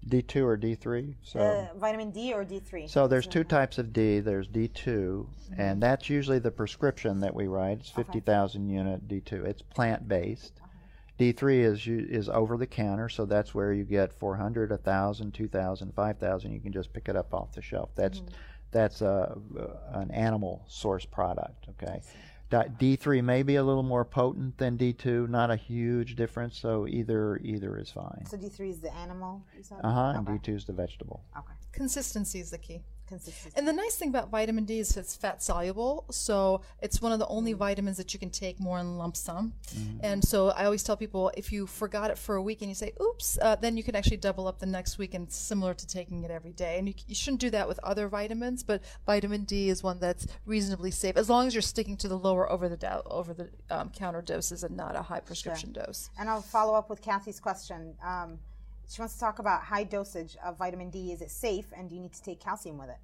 D2 0.08 0.44
or 0.44 0.56
D3? 0.60 1.16
So 1.24 1.40
uh, 1.40 1.76
vitamin 1.80 2.12
D 2.12 2.34
or 2.36 2.46
D3? 2.46 2.88
So 2.88 3.08
there's 3.08 3.26
two 3.26 3.44
types 3.44 3.80
of 3.80 3.92
D. 3.92 4.20
There's 4.20 4.48
D2, 4.48 4.76
mm-hmm. 4.86 5.60
and 5.60 5.82
that's 5.82 6.08
usually 6.08 6.38
the 6.38 6.52
prescription 6.52 7.20
that 7.22 7.34
we 7.34 7.48
write. 7.48 7.80
It's 7.80 7.90
50,000 7.90 8.62
okay. 8.62 8.72
unit 8.72 9.08
D2. 9.08 9.44
It's 9.44 9.64
plant 9.64 10.08
based. 10.08 10.62
Okay. 11.20 11.34
D3 11.34 11.64
is 11.64 11.88
is 11.88 12.30
over 12.30 12.56
the 12.56 12.68
counter, 12.68 13.10
so 13.10 13.26
that's 13.26 13.56
where 13.56 13.74
you 13.74 13.86
get 13.86 14.14
400, 14.14 14.70
1,000, 14.70 15.34
2,000, 15.34 15.96
5,000. 15.96 16.52
You 16.52 16.60
can 16.60 16.72
just 16.72 16.94
pick 16.94 17.10
it 17.10 17.16
up 17.16 17.34
off 17.34 17.54
the 17.54 17.62
shelf. 17.64 17.90
That's 17.96 18.20
mm-hmm. 18.20 18.36
that's 18.70 19.02
a, 19.02 19.36
an 19.94 20.12
animal 20.12 20.64
source 20.68 21.06
product. 21.06 21.70
Okay. 21.70 22.04
D3 22.54 23.24
may 23.24 23.44
be 23.44 23.56
a 23.56 23.64
little 23.64 23.84
more 23.84 24.06
potent 24.06 24.58
than 24.58 24.78
D2, 24.78 25.30
not 25.30 25.52
a 25.52 25.56
huge 25.56 26.16
difference. 26.16 26.58
So 26.60 26.88
either 26.88 27.38
either 27.44 27.78
is 27.78 27.92
fine. 27.92 28.26
So 28.26 28.38
D3 28.38 28.70
is 28.70 28.80
the 28.80 28.94
animal. 28.96 29.44
Uh 29.84 29.92
huh. 29.92 30.14
And 30.16 30.28
D2 30.28 30.56
is 30.56 30.66
the 30.66 30.74
vegetable. 30.74 31.24
Okay. 31.38 31.54
Consistency 31.72 32.40
is 32.40 32.52
the 32.52 32.58
key. 32.58 32.82
Consistency. 33.08 33.54
And 33.58 33.68
the 33.68 33.74
nice 33.74 33.96
thing 33.96 34.10
about 34.10 34.30
vitamin 34.30 34.66
D 34.66 34.80
is 34.80 34.96
it's 34.98 35.16
fat 35.16 35.44
soluble, 35.44 36.06
so 36.12 36.62
it's 36.82 37.02
one 37.02 37.12
of 37.12 37.20
the 37.20 37.28
only 37.28 37.54
vitamins 37.54 37.98
that 37.98 38.14
you 38.14 38.20
can 38.20 38.30
take 38.30 38.60
more 38.60 38.80
in 38.80 38.98
lump 38.98 39.16
sum. 39.18 39.54
And 40.02 40.24
so 40.24 40.50
I 40.50 40.66
always 40.66 40.84
tell 40.84 40.98
people 40.98 41.32
if 41.36 41.52
you 41.52 41.68
forgot 41.68 42.12
it 42.12 42.18
for 42.18 42.36
a 42.36 42.42
week 42.42 42.62
and 42.62 42.70
you 42.70 42.76
say, 42.76 42.94
"Oops," 43.02 43.38
uh, 43.42 43.56
then 43.56 43.78
you 43.78 43.84
can 43.84 43.96
actually 43.96 44.18
double 44.18 44.48
up 44.48 44.60
the 44.60 44.66
next 44.66 44.98
week, 44.98 45.14
and 45.14 45.28
it's 45.28 45.36
similar 45.36 45.74
to 45.74 45.88
taking 45.88 46.24
it 46.24 46.32
every 46.32 46.54
day. 46.54 46.78
And 46.80 46.88
you, 46.88 46.94
you 47.08 47.16
shouldn't 47.16 47.42
do 47.42 47.50
that 47.52 47.68
with 47.68 47.80
other 47.84 48.08
vitamins, 48.08 48.64
but 48.64 48.82
vitamin 49.06 49.44
D 49.44 49.70
is 49.70 49.84
one 49.84 50.00
that's 50.00 50.28
reasonably 50.46 50.92
safe 50.92 51.18
as 51.18 51.30
long 51.30 51.48
as 51.48 51.54
you're 51.54 51.62
sticking 51.62 51.98
to 51.98 52.08
the 52.08 52.18
lower 52.18 52.50
over 52.52 52.70
the 52.70 52.78
do- 52.78 52.88
over 53.06 53.34
the 53.34 53.50
um, 53.70 53.90
counter 53.90 54.22
doses 54.22 54.64
and 54.64 54.76
not 54.78 54.96
a 54.96 55.02
high 55.02 55.20
prescription 55.20 55.72
dose. 55.72 56.10
And 56.18 56.30
I'll 56.30 56.42
follow 56.42 56.74
up 56.74 56.90
with 56.90 57.02
Kathy's 57.02 57.40
question. 57.40 57.96
Um, 58.04 58.40
she 58.94 59.02
wants 59.02 59.16
to 59.16 59.20
talk 59.20 59.40
about 59.40 59.64
high 59.64 59.84
dosage 59.84 60.38
of 60.46 60.60
vitamin 60.60 60.92
D. 60.92 61.12
Is 61.12 61.22
it 61.22 61.32
safe, 61.32 61.66
and 61.76 61.90
do 61.90 61.96
you 61.96 62.02
need 62.02 62.14
to 62.14 62.22
take 62.22 62.40
calcium 62.40 62.78
with 62.78 62.90
it? 62.90 62.98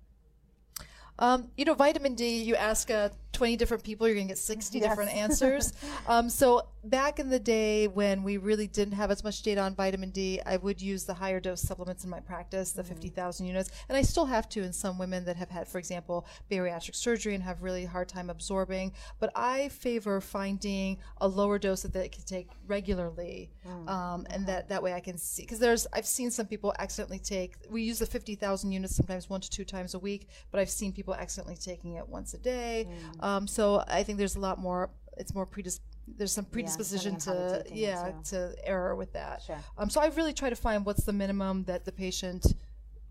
Um, 1.20 1.50
you 1.58 1.66
know, 1.66 1.74
vitamin 1.74 2.16
D, 2.16 2.42
you 2.44 2.56
ask 2.56 2.90
uh, 2.90 3.10
20 3.34 3.58
different 3.58 3.84
people, 3.84 4.08
you're 4.08 4.16
going 4.16 4.28
to 4.28 4.32
get 4.32 4.38
60 4.38 4.80
Yes. 4.80 4.90
different 4.90 5.12
answers. 5.16 5.74
um, 6.08 6.30
so, 6.30 6.66
back 6.86 7.20
in 7.20 7.30
the 7.30 7.40
day 7.40 7.88
when 7.88 8.24
we 8.24 8.38
really 8.38 8.66
didn't 8.66 8.94
have 8.94 9.12
as 9.12 9.22
much 9.22 9.44
data 9.44 9.60
on 9.60 9.76
vitamin 9.76 10.12
D, 10.12 10.42
I 10.46 10.56
would 10.56 10.82
use 10.82 11.04
the 11.04 11.14
higher 11.14 11.42
dose 11.42 11.62
supplements 11.62 12.06
in 12.06 12.10
my 12.10 12.22
practice, 12.22 12.72
the 12.72 12.84
50,000 12.86 13.46
units. 13.46 13.70
And 13.90 13.98
I 13.98 14.02
still 14.02 14.26
have 14.26 14.48
to 14.50 14.64
in 14.64 14.72
some 14.72 14.98
women 14.98 15.26
that 15.26 15.36
have 15.36 15.50
had, 15.50 15.68
for 15.68 15.78
example, 15.78 16.26
bariatric 16.50 16.96
surgery 16.96 17.36
and 17.36 17.44
have 17.44 17.62
really 17.62 17.84
hard 17.84 18.08
time 18.08 18.30
absorbing. 18.30 18.94
But 19.20 19.32
I 19.36 19.68
favor 19.70 20.22
finding 20.22 20.98
a 21.20 21.28
lower 21.28 21.60
dose 21.60 21.82
that 21.82 21.92
they 21.92 22.08
can 22.08 22.24
take 22.24 22.48
regularly. 22.66 23.50
Um, 23.88 24.26
and 24.30 24.48
that, 24.48 24.70
that 24.70 24.82
way 24.82 24.94
I 24.94 25.02
can 25.02 25.18
see, 25.18 25.44
because 25.44 25.60
there's, 25.60 25.86
I've 25.92 26.06
seen 26.08 26.32
some 26.32 26.46
people 26.48 26.74
accidentally 26.80 27.20
take, 27.20 27.56
we 27.70 27.82
use 27.84 28.00
the 28.00 28.06
50,000 28.06 28.72
units 28.72 28.96
sometimes 28.96 29.30
one 29.30 29.42
to 29.42 29.50
two 29.50 29.66
times 29.66 29.94
a 29.94 30.00
week, 30.00 30.28
but 30.50 30.60
I've 30.60 30.70
seen 30.70 30.94
people 30.94 31.09
accidentally 31.14 31.56
taking 31.58 31.94
it 31.96 32.08
once 32.08 32.34
a 32.34 32.38
day. 32.38 32.88
Um, 33.20 33.48
so 33.48 33.84
I 33.88 34.04
think 34.04 34.18
there's 34.18 34.36
a 34.36 34.40
lot 34.40 34.60
more, 34.60 34.90
it's 35.18 35.34
more 35.34 35.46
predis- 35.46 35.80
there's 36.18 36.32
some 36.32 36.46
predisposition 36.46 37.16
depending 37.16 37.44
on 37.44 37.50
how 37.50 37.54
they're 37.56 37.64
to, 37.64 37.76
yeah, 37.76 38.12
to 38.26 38.56
error 38.64 38.96
with 38.96 39.14
that. 39.14 39.42
Sure. 39.44 39.58
Um, 39.78 39.90
so 39.90 40.02
I 40.02 40.08
really 40.08 40.34
try 40.34 40.50
to 40.50 40.56
find 40.56 40.86
what's 40.86 41.04
the 41.04 41.14
minimum 41.14 41.64
that 41.66 41.86
the 41.86 41.92
patient 41.92 42.46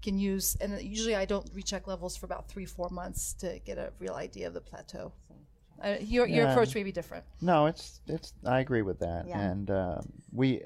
can 0.00 0.18
use, 0.18 0.56
and 0.60 0.80
usually 0.80 1.16
I 1.16 1.24
don't 1.24 1.48
recheck 1.52 1.86
levels 1.86 2.16
for 2.16 2.26
about 2.26 2.48
three, 2.48 2.64
four 2.64 2.88
months 2.90 3.34
to 3.34 3.58
get 3.64 3.78
a 3.78 3.92
real 3.98 4.14
idea 4.14 4.46
of 4.46 4.54
the 4.54 4.60
plateau. 4.60 5.12
Uh, 5.82 5.96
your 6.00 6.26
your 6.26 6.44
Yeah. 6.44 6.52
approach 6.52 6.74
may 6.74 6.82
be 6.82 6.92
different. 6.92 7.24
No, 7.40 7.66
it's 7.66 8.00
it's. 8.06 8.32
I 8.44 8.60
agree 8.60 8.82
with 8.82 8.98
that, 9.00 9.26
Yeah. 9.26 9.40
and 9.40 9.70
uh, 9.70 10.00
we 10.32 10.62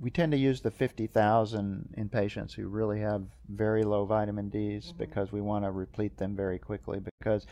we 0.00 0.10
tend 0.10 0.32
to 0.32 0.38
use 0.38 0.60
the 0.60 0.70
fifty 0.70 1.06
thousand 1.06 1.94
in 1.96 2.08
patients 2.08 2.54
who 2.54 2.68
really 2.68 3.00
have 3.00 3.24
very 3.48 3.82
low 3.82 4.04
vitamin 4.04 4.50
D's 4.50 4.92
because 4.96 5.32
we 5.32 5.40
want 5.40 5.64
to 5.64 5.70
replete 5.70 6.16
them 6.18 6.36
very 6.36 6.58
quickly. 6.58 7.00
Because 7.18 7.46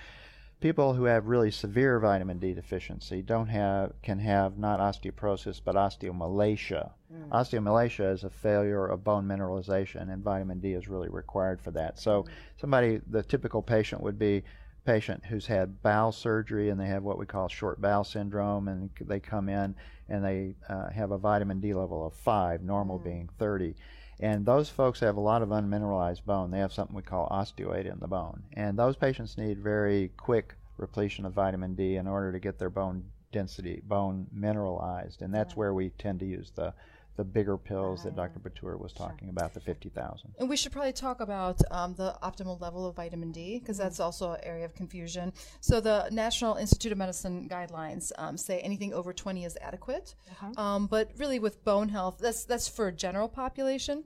people 0.60 0.94
who 0.94 1.04
have 1.04 1.26
really 1.26 1.50
severe 1.50 1.98
vitamin 1.98 2.38
D 2.38 2.54
deficiency 2.54 3.22
don't 3.22 3.48
have 3.48 3.92
can 4.02 4.20
have 4.20 4.56
not 4.56 4.78
osteoporosis 4.78 5.60
but 5.64 5.74
osteomalacia. 5.74 6.92
Osteomalacia 7.30 8.12
is 8.12 8.24
a 8.24 8.30
failure 8.30 8.86
of 8.86 9.04
bone 9.04 9.26
mineralization, 9.26 10.12
and 10.12 10.22
vitamin 10.22 10.60
D 10.60 10.72
is 10.72 10.88
really 10.88 11.08
required 11.08 11.60
for 11.60 11.70
that. 11.72 11.98
So 11.98 12.26
somebody, 12.56 13.00
the 13.06 13.22
typical 13.22 13.62
patient 13.62 14.02
would 14.02 14.18
be 14.18 14.44
patient 14.84 15.24
who's 15.26 15.46
had 15.46 15.82
bowel 15.82 16.12
surgery 16.12 16.68
and 16.68 16.80
they 16.80 16.86
have 16.86 17.02
what 17.02 17.18
we 17.18 17.26
call 17.26 17.48
short 17.48 17.80
bowel 17.80 18.04
syndrome 18.04 18.68
and 18.68 18.90
they 19.00 19.20
come 19.20 19.48
in 19.48 19.74
and 20.08 20.24
they 20.24 20.54
uh, 20.68 20.90
have 20.90 21.10
a 21.10 21.18
vitamin 21.18 21.60
D 21.60 21.72
level 21.74 22.06
of 22.06 22.14
5, 22.14 22.62
normal 22.62 22.98
being 22.98 23.28
30. 23.38 23.74
And 24.20 24.44
those 24.44 24.68
folks 24.68 25.00
have 25.00 25.16
a 25.16 25.20
lot 25.20 25.42
of 25.42 25.50
unmineralized 25.50 26.24
bone. 26.24 26.50
They 26.50 26.58
have 26.58 26.72
something 26.72 26.94
we 26.94 27.02
call 27.02 27.28
osteoid 27.28 27.90
in 27.90 27.98
the 27.98 28.06
bone. 28.06 28.42
And 28.52 28.78
those 28.78 28.96
patients 28.96 29.38
need 29.38 29.58
very 29.58 30.10
quick 30.16 30.54
repletion 30.76 31.24
of 31.24 31.32
vitamin 31.32 31.74
D 31.74 31.96
in 31.96 32.06
order 32.06 32.30
to 32.32 32.38
get 32.38 32.58
their 32.58 32.70
bone 32.70 33.04
density, 33.32 33.80
bone 33.84 34.26
mineralized. 34.32 35.22
And 35.22 35.34
that's 35.34 35.56
where 35.56 35.74
we 35.74 35.90
tend 35.90 36.20
to 36.20 36.26
use 36.26 36.52
the 36.54 36.74
the 37.16 37.24
bigger 37.24 37.58
pills 37.58 38.04
that 38.04 38.16
Dr. 38.16 38.40
Batur 38.40 38.78
was 38.78 38.92
talking 38.92 39.28
about, 39.28 39.52
the 39.52 39.60
50,000. 39.60 40.34
And 40.38 40.48
we 40.48 40.56
should 40.56 40.72
probably 40.72 40.92
talk 40.92 41.20
about 41.20 41.60
um, 41.70 41.94
the 41.94 42.16
optimal 42.22 42.60
level 42.60 42.86
of 42.86 42.96
vitamin 42.96 43.32
D 43.32 43.58
because 43.58 43.76
that's 43.76 44.00
also 44.00 44.32
an 44.32 44.40
area 44.42 44.64
of 44.64 44.74
confusion. 44.74 45.32
So 45.60 45.80
the 45.80 46.08
National 46.10 46.56
Institute 46.56 46.92
of 46.92 46.98
Medicine 46.98 47.48
guidelines 47.50 48.12
um, 48.16 48.36
say 48.36 48.60
anything 48.60 48.94
over 48.94 49.12
20 49.12 49.44
is 49.44 49.58
adequate, 49.60 50.14
um, 50.56 50.86
but 50.86 51.10
really 51.18 51.38
with 51.38 51.62
bone 51.64 51.88
health, 51.88 52.18
that's 52.20 52.44
that's 52.44 52.68
for 52.68 52.90
general 52.90 53.28
population. 53.28 54.04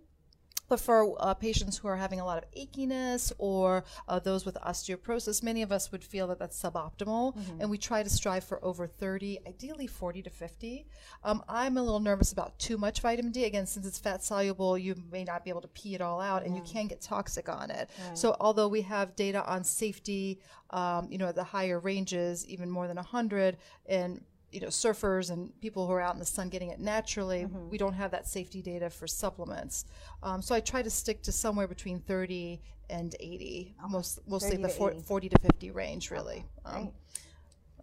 But 0.69 0.81
for 0.81 1.15
uh, 1.21 1.35
patients 1.35 1.77
who 1.79 1.89
are 1.89 1.97
having 1.97 2.21
a 2.21 2.25
lot 2.25 2.39
of 2.39 2.45
achiness 2.57 3.33
or 3.39 3.85
uh, 4.09 4.19
those 4.19 4.45
with 4.45 4.57
osteoporosis, 4.57 5.43
many 5.43 5.63
of 5.63 5.71
us 5.73 5.93
would 5.93 6.03
feel 6.03 6.27
that 6.29 6.39
that's 6.39 6.61
suboptimal, 6.61 7.37
and 7.61 7.71
we 7.71 7.79
try 7.79 8.03
to 8.03 8.11
strive 8.11 8.45
for 8.45 8.65
over 8.65 8.87
30, 8.87 9.41
ideally 9.47 9.87
40 9.87 10.23
to 10.23 10.31
50. 10.31 10.87
Um, 11.25 11.43
I'm 11.49 11.77
a 11.77 11.83
little 11.83 12.01
nervous 12.01 12.33
about 12.33 12.59
too 12.59 12.77
much 12.79 13.01
vitamin 13.01 13.33
D. 13.33 13.45
Again, 13.45 13.67
since 13.67 13.87
it's 13.87 13.99
fat 13.99 14.25
soluble, 14.25 14.77
you 14.77 14.95
may 15.13 15.25
not 15.25 15.45
be 15.45 15.51
able 15.51 15.61
to 15.63 15.69
pee 15.69 15.95
it 15.95 16.01
all 16.01 16.21
out, 16.21 16.45
and 16.45 16.57
you 16.57 16.63
can 16.63 16.87
get 16.87 17.01
toxic 17.01 17.49
on 17.49 17.71
it. 17.71 17.91
So, 18.15 18.37
although 18.41 18.69
we 18.69 18.83
have 18.83 19.15
data 19.17 19.45
on 19.47 19.63
safety, 19.65 20.41
um, 20.71 21.09
you 21.11 21.19
know, 21.19 21.29
at 21.29 21.35
the 21.37 21.45
higher 21.45 21.79
ranges, 21.79 22.47
even 22.47 22.71
more 22.71 22.87
than 22.89 22.97
100, 22.97 23.57
and 23.87 24.21
you 24.57 24.63
know 24.63 24.69
surfers 24.69 25.31
and 25.31 25.53
people 25.61 25.87
who 25.87 25.93
are 25.93 26.01
out 26.01 26.15
in 26.15 26.19
the 26.19 26.25
sun 26.25 26.49
getting 26.49 26.71
it 26.71 26.81
naturally 26.81 27.43
Mm-hmm. 27.43 27.69
we 27.69 27.77
don't 27.77 27.93
have 27.93 28.11
that 28.13 28.27
safety 28.27 28.63
data 28.63 28.89
for 28.89 29.07
supplements 29.07 29.85
um, 30.23 30.41
so 30.41 30.55
i 30.55 30.61
try 30.61 30.81
to 30.81 30.89
stick 30.89 31.23
to 31.23 31.31
somewhere 31.31 31.69
between 31.69 32.01
30 32.01 32.63
and 32.89 33.15
80 33.21 33.75
most 33.91 34.19
mostly 34.27 34.57
the 34.57 34.69
to 34.69 34.69
four- 34.71 34.95
40 34.95 35.29
to 35.29 35.39
50 35.43 35.71
range 35.73 36.11
really 36.11 36.47
um, 36.65 36.73
Great. 36.85 36.93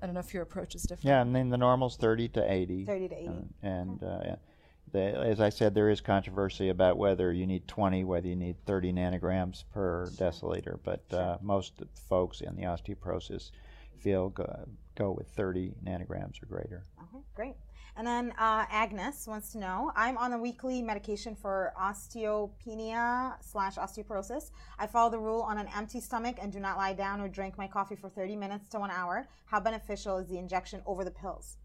i 0.01 0.05
don't 0.07 0.15
know 0.15 0.19
if 0.19 0.34
your 0.34 0.41
approach 0.41 0.74
is 0.74 0.82
different 0.82 1.05
Yeah, 1.05 1.21
and 1.21 1.36
then 1.36 1.49
the 1.49 1.57
normal's 1.57 1.95
30 1.95 2.30
to 2.30 2.51
80. 2.51 2.86
30 2.86 3.07
to 3.09 3.15
80. 3.15 3.26
And, 3.28 3.53
and 3.61 4.03
uh, 4.03 4.36
the, 4.91 5.01
as 5.34 5.39
I 5.39 5.49
said, 5.49 5.74
there 5.76 5.89
is 5.89 6.01
controversy 6.01 6.69
about 6.69 6.97
whether 6.97 7.32
you 7.34 7.47
need 7.47 7.67
20, 7.67 8.03
whether 8.03 8.28
you 8.28 8.36
need 8.36 8.57
30 8.65 8.93
nanograms 8.93 9.63
per 9.74 10.07
deciliter. 10.17 10.78
But 10.84 11.03
uh, 11.13 11.38
most 11.41 11.82
folks 12.09 12.41
in 12.41 12.55
the 12.55 12.63
osteoporosis 12.63 13.51
feel 13.97 14.30
go, 14.96 15.12
with 15.12 15.28
30 15.30 15.74
nanograms 15.86 16.41
or 16.41 16.46
greater. 16.48 16.84
Okay, 17.02 17.24
great. 17.36 17.56
And 17.96 18.08
then 18.08 18.32
uh, 18.39 18.66
Agnes 18.70 19.28
wants 19.28 19.52
to 19.52 19.60
know 19.60 19.91
I'm 19.96 20.18
on 20.18 20.34
a 20.34 20.38
weekly 20.38 20.82
medication 20.82 21.36
for 21.36 21.74
osteopenia 21.80 23.36
slash 23.41 23.76
osteoporosis. 23.76 24.50
I 24.80 24.88
follow 24.88 25.12
the 25.12 25.20
rule 25.20 25.41
on 25.41 25.60
an 25.60 25.68
empty 25.76 26.00
stomach 26.00 26.38
and 26.41 26.52
do 26.52 26.60
not 26.60 26.78
lie 26.78 26.94
down 26.94 27.22
or 27.22 27.28
drink 27.28 27.58
my 27.58 27.68
coffee 27.68 27.96
for 27.96 28.10
30 28.10 28.36
minutes 28.36 28.68
to 28.70 28.80
one 28.80 28.89
hour. 28.89 29.28
How 29.46 29.60
beneficial 29.60 30.18
is 30.18 30.28
the 30.28 30.39
injection 30.39 30.82
over 30.88 31.04
the 31.04 31.12
pills? 31.12 31.58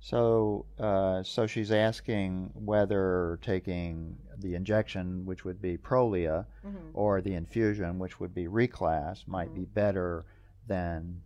So, 0.00 0.66
uh, 0.78 1.24
so 1.24 1.48
she's 1.48 1.72
asking 1.72 2.52
whether 2.54 3.40
taking 3.42 4.16
the 4.38 4.54
injection, 4.54 5.26
which 5.26 5.44
would 5.44 5.60
be 5.60 5.76
Prolia, 5.76 6.46
or 6.94 7.20
the 7.20 7.34
infusion, 7.34 7.98
which 7.98 8.20
would 8.20 8.32
be 8.32 8.46
Reclast, 8.46 9.26
might 9.26 9.52
be 9.52 9.64
better 9.64 10.24
than 10.68 11.20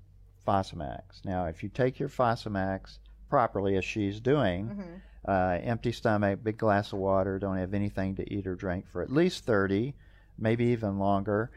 Fosamax. 0.47 1.24
Now, 1.24 1.47
if 1.47 1.62
you 1.62 1.68
take 1.68 1.99
your 1.99 2.09
Fosamax 2.09 2.99
properly, 3.28 3.76
as 3.76 3.84
she's 3.84 4.20
doing, 4.20 4.68
uh, 5.26 5.59
empty 5.62 5.93
stomach, 5.93 6.40
big 6.43 6.59
glass 6.59 6.93
of 6.93 6.99
water, 6.99 7.38
don't 7.38 7.57
have 7.59 7.74
anything 7.74 8.16
to 8.16 8.32
eat 8.32 8.47
or 8.47 8.55
drink 8.55 8.86
for 8.88 9.03
at 9.03 9.11
least 9.11 9.45
30, 9.45 9.95
maybe 10.38 10.66
even 10.66 10.99
longer, 10.99 11.51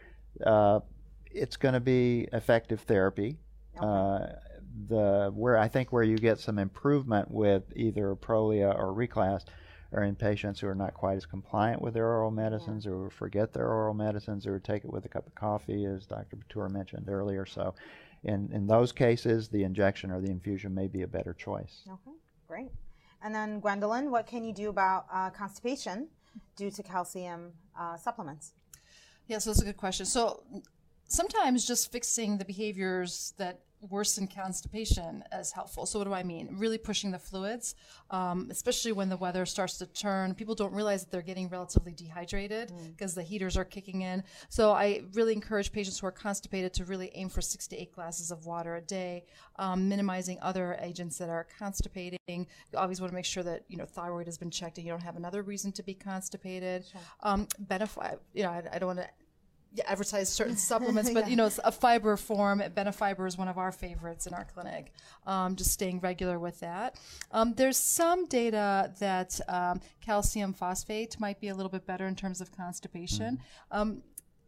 uh, 0.45 0.79
it's 1.31 1.57
going 1.57 1.73
to 1.73 1.79
be 1.79 2.27
effective 2.31 2.81
therapy. 2.81 3.37
Uh, 3.79 4.27
the 4.87 5.31
where 5.33 5.57
I 5.57 5.67
think 5.69 5.91
where 5.91 6.03
you 6.03 6.17
get 6.17 6.39
some 6.39 6.59
improvement 6.59 7.31
with 7.31 7.63
either 7.75 8.15
Prolia 8.15 8.77
or 8.77 8.93
Reclast 8.93 9.45
are 9.93 10.03
in 10.03 10.15
patients 10.15 10.59
who 10.59 10.67
are 10.67 10.75
not 10.75 10.93
quite 10.93 11.15
as 11.15 11.25
compliant 11.25 11.81
with 11.81 11.93
their 11.93 12.05
oral 12.07 12.31
medicines 12.31 12.85
or 12.85 13.09
forget 13.09 13.53
their 13.53 13.67
oral 13.67 13.93
medicines 13.93 14.45
or 14.45 14.59
take 14.59 14.83
it 14.83 14.91
with 14.91 15.05
a 15.05 15.07
cup 15.09 15.25
of 15.25 15.35
coffee, 15.35 15.85
as 15.85 16.05
Dr. 16.05 16.35
Batur 16.37 16.69
mentioned 16.69 17.07
earlier. 17.09 17.45
So, 17.45 17.73
in, 18.25 18.49
in 18.51 18.67
those 18.67 18.91
cases, 18.91 19.47
the 19.49 19.63
injection 19.63 20.11
or 20.11 20.19
the 20.19 20.31
infusion 20.31 20.73
may 20.73 20.87
be 20.87 21.03
a 21.03 21.07
better 21.07 21.33
choice. 21.33 21.83
Okay, 21.87 22.17
great. 22.47 22.71
And 23.21 23.33
then 23.33 23.59
Gwendolyn, 23.59 24.11
what 24.11 24.27
can 24.27 24.43
you 24.43 24.53
do 24.53 24.69
about 24.69 25.05
uh, 25.11 25.29
constipation 25.29 26.07
due 26.55 26.71
to 26.71 26.83
calcium 26.83 27.53
uh, 27.79 27.97
supplements? 27.97 28.53
Yeah, 29.27 29.37
so 29.37 29.51
that's 29.51 29.61
a 29.61 29.65
good 29.65 29.77
question. 29.77 30.05
So 30.05 30.43
sometimes 31.07 31.65
just 31.65 31.91
fixing 31.91 32.37
the 32.37 32.45
behaviors 32.45 33.33
that 33.37 33.61
worsen 33.89 34.27
constipation 34.27 35.23
as 35.31 35.51
helpful. 35.51 35.85
So 35.85 35.99
what 35.99 36.05
do 36.05 36.13
I 36.13 36.23
mean? 36.23 36.49
Really 36.57 36.77
pushing 36.77 37.11
the 37.11 37.19
fluids, 37.19 37.75
um, 38.11 38.47
especially 38.51 38.91
when 38.91 39.09
the 39.09 39.17
weather 39.17 39.45
starts 39.45 39.77
to 39.79 39.85
turn. 39.87 40.33
People 40.33 40.55
don't 40.55 40.73
realize 40.73 41.03
that 41.03 41.11
they're 41.11 41.21
getting 41.21 41.49
relatively 41.49 41.93
dehydrated 41.93 42.71
because 42.91 43.13
mm. 43.13 43.15
the 43.15 43.23
heaters 43.23 43.57
are 43.57 43.65
kicking 43.65 44.01
in. 44.01 44.23
So 44.49 44.71
I 44.71 45.03
really 45.13 45.33
encourage 45.33 45.71
patients 45.71 45.99
who 45.99 46.07
are 46.07 46.11
constipated 46.11 46.73
to 46.75 46.85
really 46.85 47.11
aim 47.15 47.29
for 47.29 47.41
six 47.41 47.67
to 47.67 47.77
eight 47.77 47.93
glasses 47.93 48.31
of 48.31 48.45
water 48.45 48.75
a 48.75 48.81
day, 48.81 49.25
um, 49.57 49.87
minimizing 49.87 50.37
other 50.41 50.77
agents 50.81 51.17
that 51.17 51.29
are 51.29 51.47
constipating. 51.57 52.17
You 52.27 52.47
always 52.77 53.01
want 53.01 53.11
to 53.11 53.15
make 53.15 53.25
sure 53.25 53.43
that 53.43 53.63
you 53.67 53.77
know 53.77 53.85
thyroid 53.85 54.25
has 54.27 54.37
been 54.37 54.51
checked 54.51 54.77
and 54.77 54.85
you 54.85 54.91
don't 54.91 55.03
have 55.03 55.15
another 55.15 55.43
reason 55.43 55.71
to 55.73 55.83
be 55.83 55.93
constipated. 55.93 56.85
Sure. 56.85 57.01
Um, 57.23 57.47
benefit, 57.59 58.19
you 58.33 58.43
know, 58.43 58.49
I, 58.49 58.63
I 58.73 58.79
don't 58.79 58.87
want 58.95 58.99
to 58.99 59.09
advertise 59.85 60.29
certain 60.29 60.57
supplements, 60.71 61.09
but 61.11 61.25
yeah. 61.25 61.29
you 61.29 61.35
know, 61.35 61.45
it's 61.45 61.59
a 61.63 61.71
fiber 61.71 62.17
form. 62.17 62.61
Benefiber 62.75 63.27
is 63.27 63.37
one 63.37 63.47
of 63.47 63.57
our 63.57 63.71
favorites 63.71 64.27
in 64.27 64.33
our 64.33 64.45
clinic. 64.45 64.91
Um, 65.25 65.55
just 65.55 65.71
staying 65.71 65.99
regular 65.99 66.39
with 66.39 66.59
that. 66.59 66.99
Um, 67.31 67.53
there's 67.55 67.77
some 67.77 68.25
data 68.27 68.93
that 68.99 69.39
um, 69.47 69.81
calcium 70.01 70.53
phosphate 70.53 71.19
might 71.19 71.39
be 71.39 71.49
a 71.49 71.55
little 71.55 71.71
bit 71.71 71.85
better 71.85 72.07
in 72.07 72.15
terms 72.15 72.41
of 72.41 72.55
constipation. 72.55 73.39
Mm-hmm. 73.73 73.99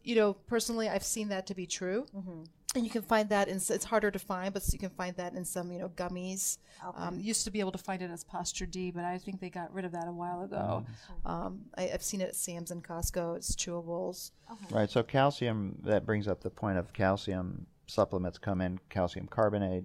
you 0.02 0.14
know, 0.14 0.34
personally, 0.34 0.88
I've 0.88 1.04
seen 1.04 1.28
that 1.28 1.46
to 1.48 1.54
be 1.54 1.66
true. 1.66 2.06
Mm-hmm 2.16 2.44
and 2.78 2.86
you 2.86 2.90
can 2.90 3.02
find 3.02 3.28
that 3.28 3.48
in 3.48 3.56
it's 3.56 3.84
harder 3.84 4.10
to 4.10 4.18
find 4.18 4.54
but 4.54 4.62
you 4.72 4.78
can 4.78 4.90
find 4.90 5.14
that 5.16 5.34
in 5.34 5.44
some 5.44 5.70
you 5.70 5.78
know 5.78 5.88
gummies 5.90 6.58
okay. 6.86 7.02
um, 7.02 7.20
used 7.20 7.44
to 7.44 7.50
be 7.50 7.60
able 7.60 7.72
to 7.72 7.78
find 7.78 8.00
it 8.00 8.10
as 8.10 8.24
Posture-D 8.24 8.92
but 8.92 9.04
i 9.04 9.18
think 9.18 9.40
they 9.40 9.50
got 9.50 9.72
rid 9.74 9.84
of 9.84 9.92
that 9.92 10.08
a 10.08 10.12
while 10.12 10.42
ago 10.42 10.84
mm-hmm. 10.84 11.30
um, 11.30 11.60
I, 11.76 11.82
have 11.82 12.02
seen 12.02 12.20
it 12.20 12.28
at 12.28 12.36
sam's 12.36 12.70
and 12.70 12.82
Costco 12.82 13.36
it's 13.36 13.54
chewables 13.54 14.30
okay. 14.50 14.74
right 14.74 14.90
so 14.90 15.02
calcium 15.02 15.76
that 15.84 16.06
brings 16.06 16.28
up 16.28 16.40
the 16.42 16.50
point 16.50 16.78
of 16.78 16.92
calcium 16.92 17.66
supplements 17.86 18.38
come 18.38 18.60
in 18.60 18.78
calcium 18.88 19.26
carbonate 19.26 19.84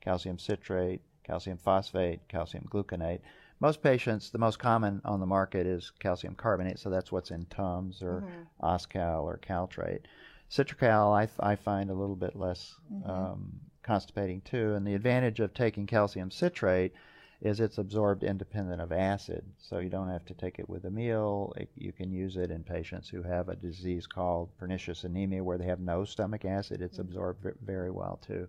calcium 0.00 0.38
citrate 0.38 1.02
calcium 1.22 1.58
phosphate 1.58 2.20
calcium 2.28 2.66
gluconate 2.70 3.20
most 3.60 3.82
patients, 3.82 4.30
the 4.30 4.38
most 4.38 4.58
common 4.58 5.02
on 5.04 5.20
the 5.20 5.26
market 5.26 5.66
is 5.66 5.92
calcium 6.00 6.34
carbonate, 6.34 6.78
so 6.78 6.88
that's 6.88 7.12
what's 7.12 7.30
in 7.30 7.44
Tums 7.50 8.02
or 8.02 8.22
mm-hmm. 8.22 8.66
Oscal 8.66 9.24
or 9.24 9.38
Caltrate. 9.38 10.06
Citracal, 10.50 11.12
I, 11.16 11.28
I 11.52 11.54
find 11.56 11.90
a 11.90 11.94
little 11.94 12.16
bit 12.16 12.34
less 12.34 12.74
mm-hmm. 12.92 13.08
um, 13.08 13.60
constipating 13.82 14.40
too. 14.42 14.74
And 14.74 14.86
the 14.86 14.94
advantage 14.94 15.40
of 15.40 15.54
taking 15.54 15.86
calcium 15.86 16.30
citrate 16.30 16.92
is 17.40 17.60
it's 17.60 17.78
absorbed 17.78 18.22
independent 18.22 18.82
of 18.82 18.92
acid, 18.92 19.42
so 19.56 19.78
you 19.78 19.88
don't 19.88 20.10
have 20.10 20.26
to 20.26 20.34
take 20.34 20.58
it 20.58 20.68
with 20.68 20.84
a 20.84 20.90
meal. 20.90 21.54
It, 21.56 21.70
you 21.74 21.90
can 21.90 22.12
use 22.12 22.36
it 22.36 22.50
in 22.50 22.62
patients 22.62 23.08
who 23.08 23.22
have 23.22 23.48
a 23.48 23.56
disease 23.56 24.06
called 24.06 24.50
pernicious 24.58 25.04
anemia, 25.04 25.42
where 25.42 25.56
they 25.56 25.64
have 25.64 25.80
no 25.80 26.04
stomach 26.04 26.44
acid. 26.44 26.82
It's 26.82 26.98
mm-hmm. 26.98 27.08
absorbed 27.08 27.46
very 27.64 27.90
well 27.90 28.20
too. 28.26 28.46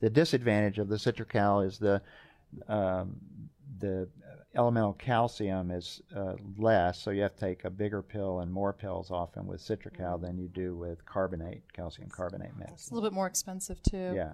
The 0.00 0.10
disadvantage 0.10 0.78
of 0.78 0.88
the 0.88 0.96
Citracal 0.96 1.66
is 1.66 1.78
the 1.78 2.02
um, 2.68 3.16
the 3.78 4.08
elemental 4.56 4.94
calcium 4.94 5.70
is 5.70 6.02
uh, 6.14 6.34
less, 6.58 7.00
so 7.00 7.10
you 7.10 7.22
have 7.22 7.34
to 7.34 7.40
take 7.40 7.64
a 7.64 7.70
bigger 7.70 8.02
pill 8.02 8.40
and 8.40 8.52
more 8.52 8.72
pills 8.72 9.10
often 9.10 9.46
with 9.46 9.60
Citracal 9.60 10.20
than 10.20 10.38
you 10.38 10.48
do 10.48 10.76
with 10.76 11.04
carbonate, 11.06 11.62
calcium 11.72 12.08
carbonate 12.08 12.56
medicine. 12.56 12.74
It's 12.74 12.90
a 12.90 12.94
little 12.94 13.08
bit 13.08 13.14
more 13.14 13.26
expensive 13.26 13.82
too. 13.82 14.12
Yeah. 14.14 14.32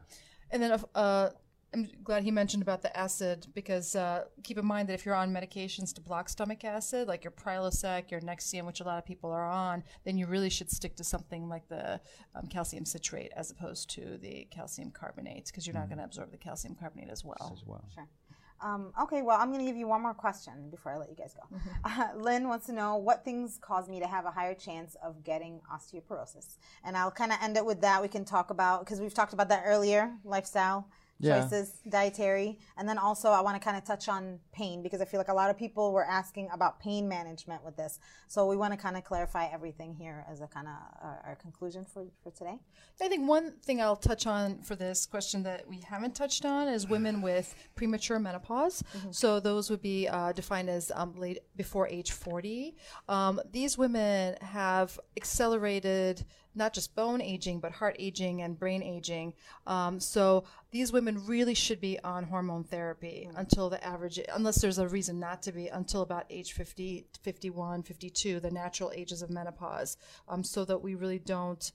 And 0.51 0.63
then 0.63 0.81
uh, 0.95 1.31
I'm 1.73 1.89
glad 2.03 2.25
he 2.25 2.31
mentioned 2.31 2.63
about 2.63 2.83
the 2.83 2.97
acid 2.97 3.47
because 3.55 3.95
uh, 3.95 4.25
keep 4.43 4.59
in 4.59 4.67
mind 4.67 4.89
that 4.89 4.95
if 4.95 5.07
you're 5.07 5.15
on 5.15 5.33
medications 5.33 5.95
to 5.95 6.01
block 6.01 6.29
stomach 6.29 6.65
acid, 6.65 7.07
like 7.07 7.23
your 7.23 7.31
Prilosec, 7.31 8.11
your 8.11 8.21
Nexium, 8.21 8.67
which 8.67 8.81
a 8.81 8.85
lot 8.85 8.99
of 8.99 9.07
people 9.07 9.31
are 9.31 9.49
on, 9.49 9.85
then 10.05 10.19
you 10.19 10.27
really 10.27 10.51
should 10.51 10.71
stick 10.71 10.97
to 10.97 11.05
something 11.05 11.49
like 11.49 11.69
the 11.69 12.01
um, 12.35 12.47
calcium 12.49 12.85
citrate 12.85 13.33
as 13.37 13.51
opposed 13.51 13.89
to 13.91 14.19
the 14.19 14.49
calcium 14.51 14.91
carbonate 14.91 15.47
because 15.47 15.67
you're 15.67 15.75
mm-hmm. 15.75 15.83
not 15.83 15.89
going 15.89 15.99
to 15.99 16.05
absorb 16.05 16.33
the 16.33 16.39
calcium 16.39 16.75
carbonate 16.75 17.09
as 17.09 17.25
well. 17.25 17.53
As 17.57 17.65
well. 17.65 17.85
Sure. 17.95 18.09
Um, 18.63 18.93
okay, 19.03 19.23
well, 19.23 19.39
I'm 19.41 19.49
going 19.49 19.61
to 19.61 19.65
give 19.65 19.77
you 19.77 19.87
one 19.87 20.03
more 20.03 20.15
question 20.15 20.69
before 20.71 20.93
I 20.93 20.99
let 20.99 21.09
you 21.09 21.17
guys 21.17 21.35
go. 21.35 21.57
Mm-hmm. 21.57 21.69
Uh, 22.01 22.15
Lynn 22.17 22.49
wants 22.49 22.67
to 22.67 22.73
know 22.73 22.97
what 22.97 23.25
things 23.25 23.59
cause 23.61 23.89
me 23.89 24.01
to 24.01 24.07
have 24.07 24.25
a 24.25 24.31
higher 24.31 24.55
chance 24.55 24.97
of 25.03 25.25
getting 25.25 25.61
osteoporosis. 25.73 26.57
And 26.85 26.97
I'll 26.97 27.11
kind 27.11 27.33
of 27.33 27.39
end 27.43 27.57
it 27.57 27.65
with 27.65 27.81
that. 27.81 28.01
We 28.01 28.09
can 28.09 28.25
talk 28.25 28.51
about, 28.51 28.85
because 28.85 29.01
we've 29.01 29.15
talked 29.15 29.33
about 29.33 29.49
that 29.49 29.65
earlier 29.67 30.13
lifestyle, 30.25 30.89
yeah. 31.21 31.43
choices, 31.43 31.75
dietary. 31.89 32.59
And 32.77 32.89
then 32.89 32.99
also, 32.99 33.31
I 33.31 33.41
want 33.41 33.61
to 33.61 33.65
kind 33.65 33.77
of 33.77 33.85
touch 33.85 34.09
on 34.09 34.39
pain 34.53 34.83
because 34.83 35.01
I 35.01 35.05
feel 35.05 35.21
like 35.21 35.29
a 35.29 35.35
lot 35.35 35.51
of 35.51 35.59
people 35.59 35.93
were 35.93 36.05
asking 36.05 36.49
about 36.53 36.81
pain 36.81 37.09
management 37.09 37.65
with 37.65 37.77
this. 37.77 37.99
So 38.27 38.47
we 38.47 38.57
want 38.57 38.73
to 38.73 38.79
kind 38.79 38.97
of 38.97 39.05
clarify 39.05 39.47
everything 39.53 39.95
here 39.95 40.25
as 40.31 40.41
a 40.41 40.47
kind 40.47 40.67
of 40.67 40.75
uh, 41.03 41.29
our 41.29 41.37
conclusion 41.41 41.85
for, 41.85 42.07
for 42.23 42.31
today. 42.31 42.59
I 43.01 43.09
think 43.09 43.29
one 43.29 43.53
thing 43.63 43.81
I'll 43.81 43.97
touch 43.97 44.27
on 44.27 44.63
for 44.63 44.75
this 44.75 45.07
question 45.07 45.43
that 45.45 45.69
we 45.69 45.81
haven't 45.81 46.15
touched 46.15 46.45
on 46.45 46.69
is 46.69 46.89
women 46.89 47.23
with 47.23 47.55
premature 47.75 48.19
menopause. 48.19 48.83
Mm-hmm. 48.97 49.13
So 49.13 49.41
those 49.41 49.71
would 49.71 49.83
be 49.83 50.09
uh, 50.09 50.33
defined 50.33 50.71
as 50.71 50.91
um, 50.95 51.15
late 51.17 51.41
before 51.57 51.87
age 51.89 52.13
40. 52.13 52.75
Um, 53.09 53.41
these 53.53 53.77
women 53.77 54.37
have 54.41 54.99
accelerated 55.17 56.25
not 56.55 56.73
just 56.73 56.95
bone 56.95 57.21
aging, 57.21 57.61
but 57.61 57.73
heart 57.73 57.97
aging 57.99 58.43
and 58.43 58.59
brain 58.59 58.83
aging. 58.83 59.35
Um, 59.67 60.01
so 60.01 60.45
these 60.71 60.93
women 60.93 61.27
really 61.27 61.55
should 61.55 61.81
be 61.81 61.99
on 62.01 62.25
hormone 62.25 62.65
therapy 62.65 63.27
mm-hmm. 63.29 63.39
until 63.39 63.71
the 63.71 63.83
average, 63.85 64.21
unless 64.35 64.61
there's 64.61 64.79
a 64.79 64.89
reason 64.89 65.19
not 65.19 65.43
to 65.45 65.53
be, 65.53 65.69
until 65.69 66.03
about 66.03 66.27
age 66.31 66.53
50, 66.53 67.07
51, 67.23 67.83
52, 67.83 68.41
the 68.41 68.51
natural 68.51 68.93
ages 68.95 69.23
of 69.23 69.31
menopause, 69.31 69.97
um, 70.29 70.43
so 70.43 70.65
that 70.65 70.83
we 70.83 70.95
really 70.95 71.19
don't, 71.19 71.73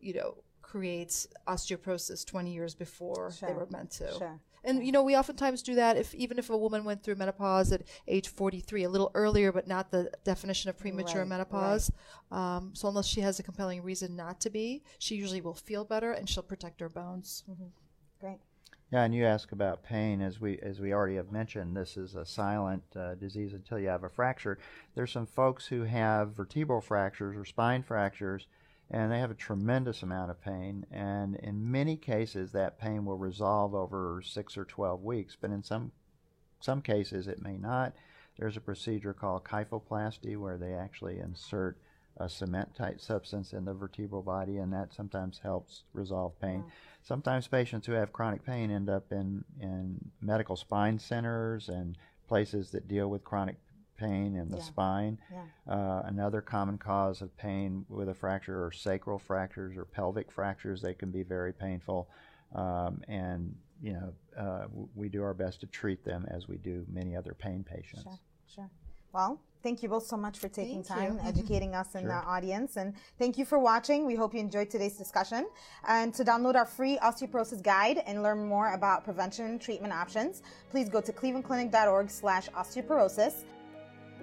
you 0.00 0.14
know, 0.14 0.36
create 0.62 1.26
osteoporosis 1.46 2.26
20 2.26 2.52
years 2.52 2.74
before 2.74 3.30
sure. 3.30 3.48
they 3.48 3.54
were 3.54 3.68
meant 3.70 3.90
to. 3.92 4.12
Sure. 4.18 4.40
And 4.66 4.84
you 4.84 4.92
know, 4.92 5.02
we 5.02 5.16
oftentimes 5.16 5.62
do 5.62 5.76
that 5.76 5.96
if 5.96 6.14
even 6.14 6.38
if 6.38 6.50
a 6.50 6.56
woman 6.56 6.84
went 6.84 7.02
through 7.02 7.14
menopause 7.14 7.72
at 7.72 7.82
age 8.08 8.28
43, 8.28 8.84
a 8.84 8.88
little 8.88 9.10
earlier, 9.14 9.52
but 9.52 9.68
not 9.68 9.90
the 9.90 10.10
definition 10.24 10.68
of 10.68 10.76
premature 10.76 11.20
right, 11.20 11.28
menopause. 11.28 11.90
Right. 12.30 12.56
Um, 12.56 12.70
so 12.74 12.88
unless 12.88 13.06
she 13.06 13.20
has 13.20 13.38
a 13.38 13.42
compelling 13.42 13.82
reason 13.82 14.16
not 14.16 14.40
to 14.40 14.50
be, 14.50 14.82
she 14.98 15.14
usually 15.14 15.40
will 15.40 15.54
feel 15.54 15.84
better 15.84 16.12
and 16.12 16.28
she'll 16.28 16.42
protect 16.42 16.80
her 16.80 16.88
bones. 16.88 17.44
Mm-hmm. 17.48 17.66
Great. 18.20 18.38
Yeah, 18.92 19.02
and 19.02 19.14
you 19.14 19.24
ask 19.24 19.50
about 19.50 19.82
pain, 19.82 20.20
as 20.20 20.40
we 20.40 20.58
as 20.60 20.80
we 20.80 20.92
already 20.92 21.16
have 21.16 21.32
mentioned, 21.32 21.76
this 21.76 21.96
is 21.96 22.14
a 22.14 22.24
silent 22.24 22.84
uh, 22.94 23.14
disease 23.14 23.52
until 23.52 23.78
you 23.78 23.88
have 23.88 24.04
a 24.04 24.08
fracture. 24.08 24.58
There's 24.94 25.10
some 25.10 25.26
folks 25.26 25.66
who 25.66 25.82
have 25.82 26.36
vertebral 26.36 26.80
fractures 26.80 27.36
or 27.36 27.44
spine 27.44 27.82
fractures 27.82 28.46
and 28.90 29.10
they 29.10 29.18
have 29.18 29.30
a 29.30 29.34
tremendous 29.34 30.02
amount 30.02 30.30
of 30.30 30.40
pain. 30.40 30.86
And 30.90 31.36
in 31.36 31.70
many 31.70 31.96
cases, 31.96 32.52
that 32.52 32.78
pain 32.78 33.04
will 33.04 33.16
resolve 33.16 33.74
over 33.74 34.22
six 34.24 34.56
or 34.56 34.64
12 34.64 35.02
weeks, 35.02 35.36
but 35.40 35.50
in 35.50 35.62
some, 35.62 35.92
some 36.60 36.82
cases, 36.82 37.26
it 37.26 37.42
may 37.42 37.56
not. 37.56 37.94
There's 38.38 38.56
a 38.56 38.60
procedure 38.60 39.12
called 39.12 39.44
kyphoplasty 39.44 40.36
where 40.36 40.56
they 40.56 40.74
actually 40.74 41.18
insert 41.18 41.78
a 42.18 42.28
cement 42.28 42.74
type 42.74 43.00
substance 43.00 43.52
in 43.52 43.64
the 43.64 43.74
vertebral 43.74 44.22
body, 44.22 44.56
and 44.56 44.72
that 44.72 44.94
sometimes 44.94 45.40
helps 45.42 45.82
resolve 45.92 46.38
pain. 46.40 46.64
Sometimes 47.02 47.46
patients 47.46 47.86
who 47.86 47.92
have 47.92 48.12
chronic 48.12 48.44
pain 48.44 48.70
end 48.70 48.88
up 48.88 49.12
in, 49.12 49.44
in 49.60 50.10
medical 50.20 50.56
spine 50.56 50.98
centers 50.98 51.68
and 51.68 51.98
places 52.26 52.70
that 52.70 52.88
deal 52.88 53.08
with 53.08 53.24
chronic 53.24 53.56
pain 53.96 54.36
in 54.36 54.48
the 54.50 54.58
yeah. 54.58 54.62
spine. 54.62 55.18
Yeah. 55.32 55.74
Uh, 55.74 56.02
another 56.06 56.40
common 56.40 56.78
cause 56.78 57.22
of 57.22 57.36
pain 57.36 57.84
with 57.88 58.08
a 58.08 58.14
fracture 58.14 58.64
are 58.64 58.72
sacral 58.72 59.18
fractures 59.18 59.76
or 59.76 59.84
pelvic 59.84 60.30
fractures. 60.30 60.82
They 60.82 60.94
can 60.94 61.10
be 61.10 61.22
very 61.22 61.52
painful. 61.52 62.08
Um, 62.54 63.02
and, 63.08 63.54
you 63.82 63.92
know, 63.92 64.12
uh, 64.38 64.66
we 64.94 65.08
do 65.08 65.22
our 65.22 65.34
best 65.34 65.60
to 65.60 65.66
treat 65.66 66.04
them 66.04 66.26
as 66.30 66.48
we 66.48 66.56
do 66.56 66.84
many 66.92 67.16
other 67.16 67.34
pain 67.34 67.64
patients. 67.64 68.02
Sure, 68.02 68.18
sure. 68.54 68.70
Well, 69.12 69.40
thank 69.62 69.82
you 69.82 69.88
both 69.88 70.06
so 70.06 70.16
much 70.16 70.38
for 70.38 70.48
taking 70.48 70.84
thank 70.84 71.00
time, 71.00 71.14
you. 71.14 71.20
educating 71.28 71.74
us 71.74 71.94
and 71.94 72.04
sure. 72.04 72.10
the 72.10 72.28
audience. 72.28 72.76
And 72.76 72.94
thank 73.18 73.38
you 73.38 73.44
for 73.44 73.58
watching. 73.58 74.06
We 74.06 74.14
hope 74.14 74.34
you 74.34 74.40
enjoyed 74.40 74.70
today's 74.70 74.96
discussion. 74.96 75.48
And 75.88 76.12
to 76.14 76.24
download 76.24 76.54
our 76.54 76.66
free 76.66 76.98
osteoporosis 76.98 77.62
guide 77.62 78.02
and 78.06 78.22
learn 78.22 78.46
more 78.46 78.74
about 78.74 79.04
prevention 79.04 79.46
and 79.46 79.60
treatment 79.60 79.92
options, 79.92 80.42
please 80.70 80.88
go 80.88 81.00
to 81.00 81.12
clevelandclinic.org 81.12 82.10
slash 82.10 82.48
osteoporosis. 82.50 83.44